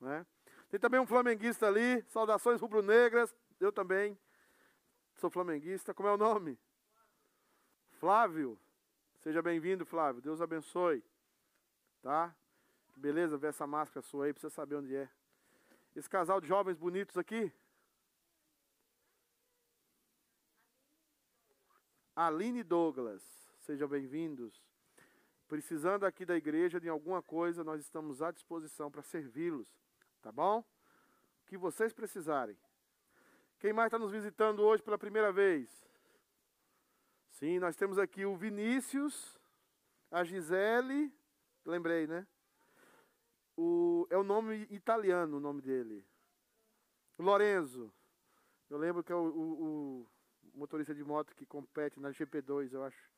Né? 0.00 0.26
Tem 0.68 0.78
também 0.80 1.00
um 1.00 1.06
flamenguista 1.06 1.66
ali. 1.66 2.02
Saudações 2.08 2.60
rubro-negras. 2.60 3.34
Eu 3.58 3.72
também 3.72 4.18
sou 5.16 5.30
flamenguista. 5.30 5.94
Como 5.94 6.08
é 6.08 6.12
o 6.12 6.16
nome? 6.16 6.58
Flávio. 7.98 8.58
Seja 9.20 9.42
bem-vindo, 9.42 9.84
Flávio. 9.84 10.22
Deus 10.22 10.40
abençoe. 10.40 11.04
Tá? 12.02 12.34
Que 12.92 13.00
beleza 13.00 13.36
ver 13.36 13.48
essa 13.48 13.66
máscara 13.66 14.02
sua 14.02 14.26
aí. 14.26 14.32
Precisa 14.32 14.52
saber 14.52 14.76
onde 14.76 14.96
é. 14.96 15.08
Esse 15.94 16.08
casal 16.08 16.40
de 16.40 16.48
jovens 16.48 16.78
bonitos 16.78 17.18
aqui. 17.18 17.52
Aline 22.20 22.62
Douglas. 22.62 23.22
Sejam 23.60 23.88
bem-vindos. 23.88 24.62
Precisando 25.48 26.04
aqui 26.04 26.26
da 26.26 26.36
igreja 26.36 26.78
de 26.78 26.86
alguma 26.86 27.22
coisa, 27.22 27.64
nós 27.64 27.80
estamos 27.80 28.20
à 28.20 28.30
disposição 28.30 28.90
para 28.90 29.00
servi-los. 29.00 29.74
Tá 30.20 30.30
bom? 30.30 30.58
O 30.58 31.46
que 31.46 31.56
vocês 31.56 31.94
precisarem. 31.94 32.58
Quem 33.58 33.72
mais 33.72 33.86
está 33.86 33.98
nos 33.98 34.12
visitando 34.12 34.60
hoje 34.60 34.82
pela 34.82 34.98
primeira 34.98 35.32
vez? 35.32 35.66
Sim, 37.30 37.58
nós 37.58 37.74
temos 37.74 37.98
aqui 37.98 38.26
o 38.26 38.36
Vinícius, 38.36 39.38
a 40.10 40.22
Gisele, 40.22 41.10
lembrei, 41.64 42.06
né? 42.06 42.26
O, 43.56 44.06
é 44.10 44.18
o 44.18 44.22
nome 44.22 44.66
italiano, 44.68 45.38
o 45.38 45.40
nome 45.40 45.62
dele. 45.62 46.04
Lorenzo. 47.18 47.90
Eu 48.68 48.76
lembro 48.76 49.02
que 49.02 49.10
é 49.10 49.16
o, 49.16 49.24
o, 49.24 50.02
o 50.02 50.06
motorista 50.60 50.94
de 50.94 51.02
moto 51.02 51.34
que 51.34 51.46
compete 51.46 51.98
na 51.98 52.10
GP2, 52.10 52.72
eu 52.72 52.84
acho. 52.84 53.10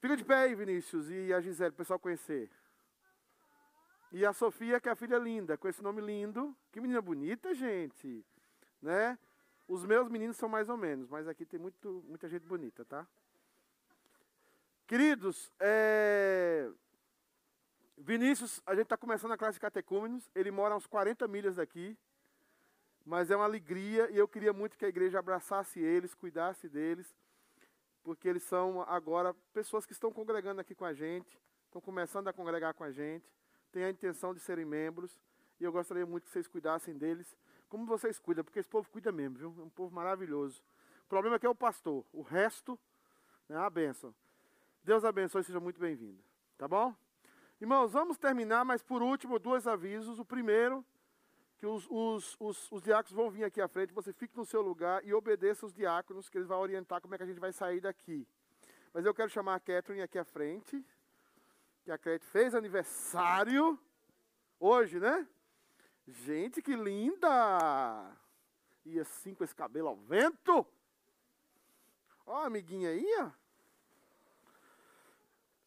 Fica 0.00 0.16
de 0.16 0.24
pé 0.24 0.34
aí, 0.34 0.54
Vinícius, 0.54 1.10
e 1.10 1.32
a 1.32 1.40
Gisele, 1.40 1.70
o 1.70 1.76
pessoal 1.76 1.98
conhecer. 1.98 2.50
E 4.10 4.24
a 4.26 4.32
Sofia, 4.32 4.80
que 4.80 4.88
é 4.88 4.92
a 4.92 4.96
filha 4.96 5.18
linda, 5.18 5.56
com 5.56 5.68
esse 5.68 5.82
nome 5.82 6.00
lindo. 6.00 6.56
Que 6.72 6.80
menina 6.80 7.00
bonita, 7.00 7.54
gente. 7.54 8.24
Né? 8.80 9.18
Os 9.68 9.84
meus 9.84 10.08
meninos 10.08 10.36
são 10.36 10.48
mais 10.48 10.68
ou 10.68 10.76
menos, 10.76 11.08
mas 11.08 11.28
aqui 11.28 11.46
tem 11.46 11.60
muito, 11.60 12.02
muita 12.08 12.28
gente 12.28 12.46
bonita, 12.46 12.84
tá? 12.84 13.06
Queridos, 14.86 15.52
é... 15.60 16.68
Vinícius, 17.96 18.60
a 18.66 18.74
gente 18.74 18.84
está 18.84 18.96
começando 18.96 19.32
a 19.32 19.38
classe 19.38 19.54
de 19.54 19.60
catecúmenos. 19.60 20.28
Ele 20.34 20.50
mora 20.50 20.74
uns 20.74 20.86
40 20.86 21.28
milhas 21.28 21.56
daqui. 21.56 21.96
Mas 23.04 23.30
é 23.30 23.36
uma 23.36 23.44
alegria 23.44 24.10
e 24.10 24.18
eu 24.18 24.28
queria 24.28 24.52
muito 24.52 24.76
que 24.76 24.84
a 24.84 24.88
igreja 24.88 25.18
abraçasse 25.18 25.80
eles, 25.80 26.14
cuidasse 26.14 26.68
deles, 26.68 27.14
porque 28.02 28.28
eles 28.28 28.42
são 28.42 28.82
agora 28.82 29.34
pessoas 29.52 29.84
que 29.84 29.92
estão 29.92 30.12
congregando 30.12 30.60
aqui 30.60 30.74
com 30.74 30.84
a 30.84 30.92
gente, 30.92 31.40
estão 31.64 31.80
começando 31.80 32.28
a 32.28 32.32
congregar 32.32 32.74
com 32.74 32.84
a 32.84 32.90
gente, 32.90 33.32
têm 33.72 33.84
a 33.84 33.90
intenção 33.90 34.32
de 34.32 34.40
serem 34.40 34.64
membros, 34.64 35.18
e 35.58 35.64
eu 35.64 35.72
gostaria 35.72 36.06
muito 36.06 36.24
que 36.24 36.30
vocês 36.30 36.46
cuidassem 36.46 36.96
deles, 36.96 37.36
como 37.68 37.86
vocês 37.86 38.18
cuidam, 38.18 38.44
porque 38.44 38.58
esse 38.58 38.68
povo 38.68 38.88
cuida 38.90 39.10
mesmo, 39.10 39.38
viu? 39.38 39.54
É 39.58 39.62
um 39.62 39.70
povo 39.70 39.94
maravilhoso. 39.94 40.62
O 41.04 41.08
problema 41.08 41.36
é 41.36 41.38
que 41.38 41.46
é 41.46 41.50
o 41.50 41.54
pastor, 41.54 42.04
o 42.12 42.22
resto 42.22 42.78
é 43.48 43.56
uma 43.56 43.70
bênção. 43.70 44.14
Deus 44.84 45.04
abençoe, 45.04 45.44
seja 45.44 45.60
muito 45.60 45.80
bem-vindo, 45.80 46.22
tá 46.58 46.66
bom? 46.66 46.94
Irmãos, 47.60 47.92
vamos 47.92 48.18
terminar, 48.18 48.64
mas 48.64 48.82
por 48.82 49.00
último, 49.02 49.38
dois 49.38 49.68
avisos. 49.68 50.18
O 50.18 50.24
primeiro, 50.24 50.84
que 51.62 51.66
os, 51.66 51.86
os, 51.88 52.36
os, 52.40 52.72
os, 52.72 52.82
diáconos 52.82 53.12
vão 53.12 53.30
vir 53.30 53.44
aqui 53.44 53.60
à 53.60 53.68
frente, 53.68 53.92
você 53.92 54.12
fique 54.12 54.36
no 54.36 54.44
seu 54.44 54.60
lugar 54.60 55.00
e 55.04 55.14
obedeça 55.14 55.64
os 55.64 55.72
diáconos, 55.72 56.28
que 56.28 56.36
eles 56.36 56.48
vão 56.48 56.58
orientar 56.58 57.00
como 57.00 57.14
é 57.14 57.16
que 57.16 57.22
a 57.22 57.26
gente 57.26 57.38
vai 57.38 57.52
sair 57.52 57.80
daqui. 57.80 58.26
Mas 58.92 59.06
eu 59.06 59.14
quero 59.14 59.30
chamar 59.30 59.54
a 59.54 59.60
Catherine 59.60 60.02
aqui 60.02 60.18
à 60.18 60.24
frente, 60.24 60.84
que 61.84 61.92
a 61.92 61.96
Catherine 61.96 62.18
fez 62.32 62.52
aniversário 62.56 63.78
hoje, 64.58 64.98
né? 64.98 65.24
Gente, 66.04 66.60
que 66.60 66.74
linda! 66.74 68.10
E 68.84 68.98
assim 68.98 69.32
com 69.32 69.44
esse 69.44 69.54
cabelo 69.54 69.86
ao 69.86 69.96
vento. 69.96 70.66
Ó, 72.26 72.44
amiguinha 72.44 72.90
aí, 72.90 73.06
ó. 73.20 73.30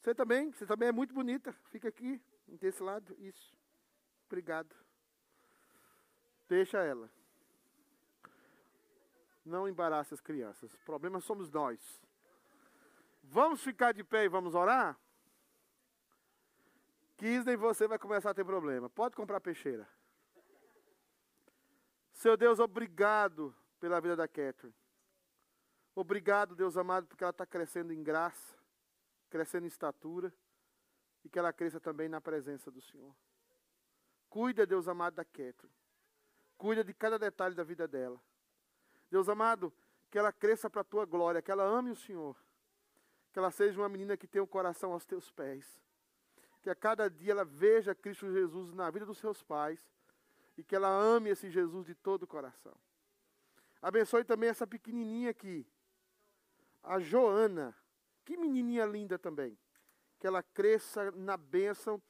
Você 0.02 0.14
também, 0.14 0.52
você 0.52 0.66
também 0.66 0.90
é 0.90 0.92
muito 0.92 1.14
bonita. 1.14 1.54
Fica 1.72 1.88
aqui, 1.88 2.22
desse 2.50 2.84
lado. 2.84 3.16
Isso. 3.18 3.56
Obrigado. 4.28 4.85
Deixa 6.48 6.78
ela. 6.84 7.10
Não 9.44 9.68
embarace 9.68 10.14
as 10.14 10.22
crianças. 10.22 10.74
O 10.74 10.78
problema 10.80 11.20
somos 11.20 11.52
nós. 11.52 12.02
Vamos 13.24 13.62
ficar 13.62 13.92
de 13.92 14.04
pé 14.04 14.26
e 14.26 14.30
vamos 14.30 14.56
orar? 14.56 14.98
Kisney, 17.18 17.56
você 17.56 17.88
vai 17.88 17.98
começar 17.98 18.32
a 18.32 18.34
ter 18.34 18.44
problema. 18.44 18.90
Pode 18.90 19.16
comprar 19.16 19.40
peixeira. 19.40 19.88
Seu 22.12 22.36
Deus, 22.36 22.60
obrigado 22.60 23.56
pela 23.80 24.00
vida 24.00 24.16
da 24.16 24.28
Catherine. 24.28 24.74
Obrigado, 25.94 26.56
Deus 26.56 26.76
amado, 26.76 27.08
porque 27.08 27.24
ela 27.24 27.32
está 27.32 27.46
crescendo 27.46 27.94
em 27.94 28.04
graça, 28.04 28.58
crescendo 29.30 29.66
em 29.66 29.68
estatura 29.68 30.34
e 31.24 31.30
que 31.30 31.40
ela 31.40 31.54
cresça 31.54 31.80
também 31.80 32.10
na 32.10 32.20
presença 32.20 32.70
do 32.70 32.82
Senhor. 32.82 33.16
Cuida, 34.30 34.66
Deus 34.66 34.88
amado, 34.88 35.16
da 35.16 35.24
Catherine. 35.24 35.74
Cuida 36.58 36.84
de 36.84 36.94
cada 36.94 37.20
detalhe 37.20 37.56
da 37.56 37.64
vida 37.64 37.88
dela. 37.88 38.20
Deus 39.10 39.30
amado, 39.30 39.74
que 40.10 40.18
ela 40.18 40.32
cresça 40.32 40.70
para 40.70 40.82
a 40.82 40.86
tua 40.86 41.06
glória, 41.06 41.42
que 41.42 41.52
ela 41.52 41.64
ame 41.64 41.92
o 41.92 41.96
Senhor. 41.96 42.36
Que 43.32 43.40
ela 43.40 43.52
seja 43.52 43.80
uma 43.80 43.90
menina 43.90 44.16
que 44.16 44.28
tenha 44.28 44.44
o 44.44 44.48
coração 44.48 44.94
aos 44.94 45.06
teus 45.06 45.30
pés. 45.30 45.82
Que 46.62 46.70
a 46.70 46.76
cada 46.76 47.10
dia 47.10 47.32
ela 47.32 47.46
veja 47.46 47.94
Cristo 47.94 48.32
Jesus 48.32 48.74
na 48.74 48.90
vida 48.90 49.06
dos 49.06 49.18
seus 49.18 49.44
pais. 49.44 49.80
E 50.58 50.64
que 50.64 50.76
ela 50.76 50.88
ame 50.88 51.30
esse 51.30 51.50
Jesus 51.50 51.86
de 51.86 51.94
todo 51.94 52.24
o 52.24 52.28
coração. 52.28 52.76
Abençoe 53.82 54.24
também 54.24 54.50
essa 54.50 54.66
pequenininha 54.66 55.32
aqui. 55.32 55.68
A 56.82 57.00
Joana. 57.00 57.76
Que 58.24 58.38
menininha 58.38 58.86
linda 58.86 59.20
também. 59.20 59.58
Que 60.18 60.26
ela 60.26 60.42
cresça 60.42 61.12
na 61.12 61.36
bênção 61.36 62.02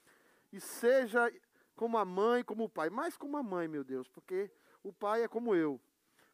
e 0.53 0.59
seja 0.61 1.29
como 1.75 1.97
a 1.97 2.05
mãe, 2.05 2.43
como 2.43 2.63
o 2.63 2.69
pai. 2.69 2.89
Mais 2.89 3.17
como 3.17 3.37
a 3.37 3.43
mãe, 3.43 3.67
meu 3.67 3.83
Deus, 3.83 4.07
porque 4.07 4.49
o 4.83 4.91
pai 4.91 5.23
é 5.23 5.27
como 5.27 5.55
eu. 5.55 5.79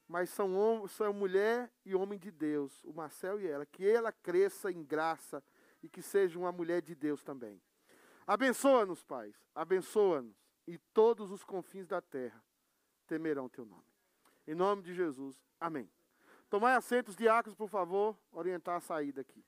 Mas 0.08 0.30
são, 0.30 0.88
são 0.88 1.14
mulher 1.14 1.72
e 1.86 1.96
homem 1.96 2.20
de 2.20 2.32
Deus, 2.32 2.84
o 2.84 2.94
Marcel 2.94 3.40
e 3.40 3.48
ela. 3.48 3.66
Que 3.66 3.88
ela 3.88 4.12
cresça 4.12 4.72
em 4.72 4.84
graça 4.84 5.44
e 5.82 5.90
que 5.90 6.02
seja 6.02 6.38
uma 6.38 6.52
mulher 6.52 6.82
de 6.82 6.94
Deus 6.94 7.24
também. 7.24 7.62
Abençoa-nos, 8.28 9.04
pais. 9.04 9.36
Abençoa-nos. 9.56 10.36
E 10.68 10.78
todos 10.78 11.32
os 11.32 11.44
confins 11.44 11.88
da 11.88 12.02
terra 12.02 12.44
temerão 13.08 13.50
teu 13.50 13.66
nome. 13.66 13.92
Em 14.48 14.56
nome 14.56 14.82
de 14.82 14.94
Jesus. 14.94 15.36
Amém. 15.60 15.90
Tomai 16.50 16.76
assentos, 16.76 17.16
diáconos, 17.16 17.56
por 17.56 17.70
favor, 17.70 18.18
orientar 18.32 18.76
a 18.76 18.82
saída 18.82 19.22
aqui. 19.22 19.44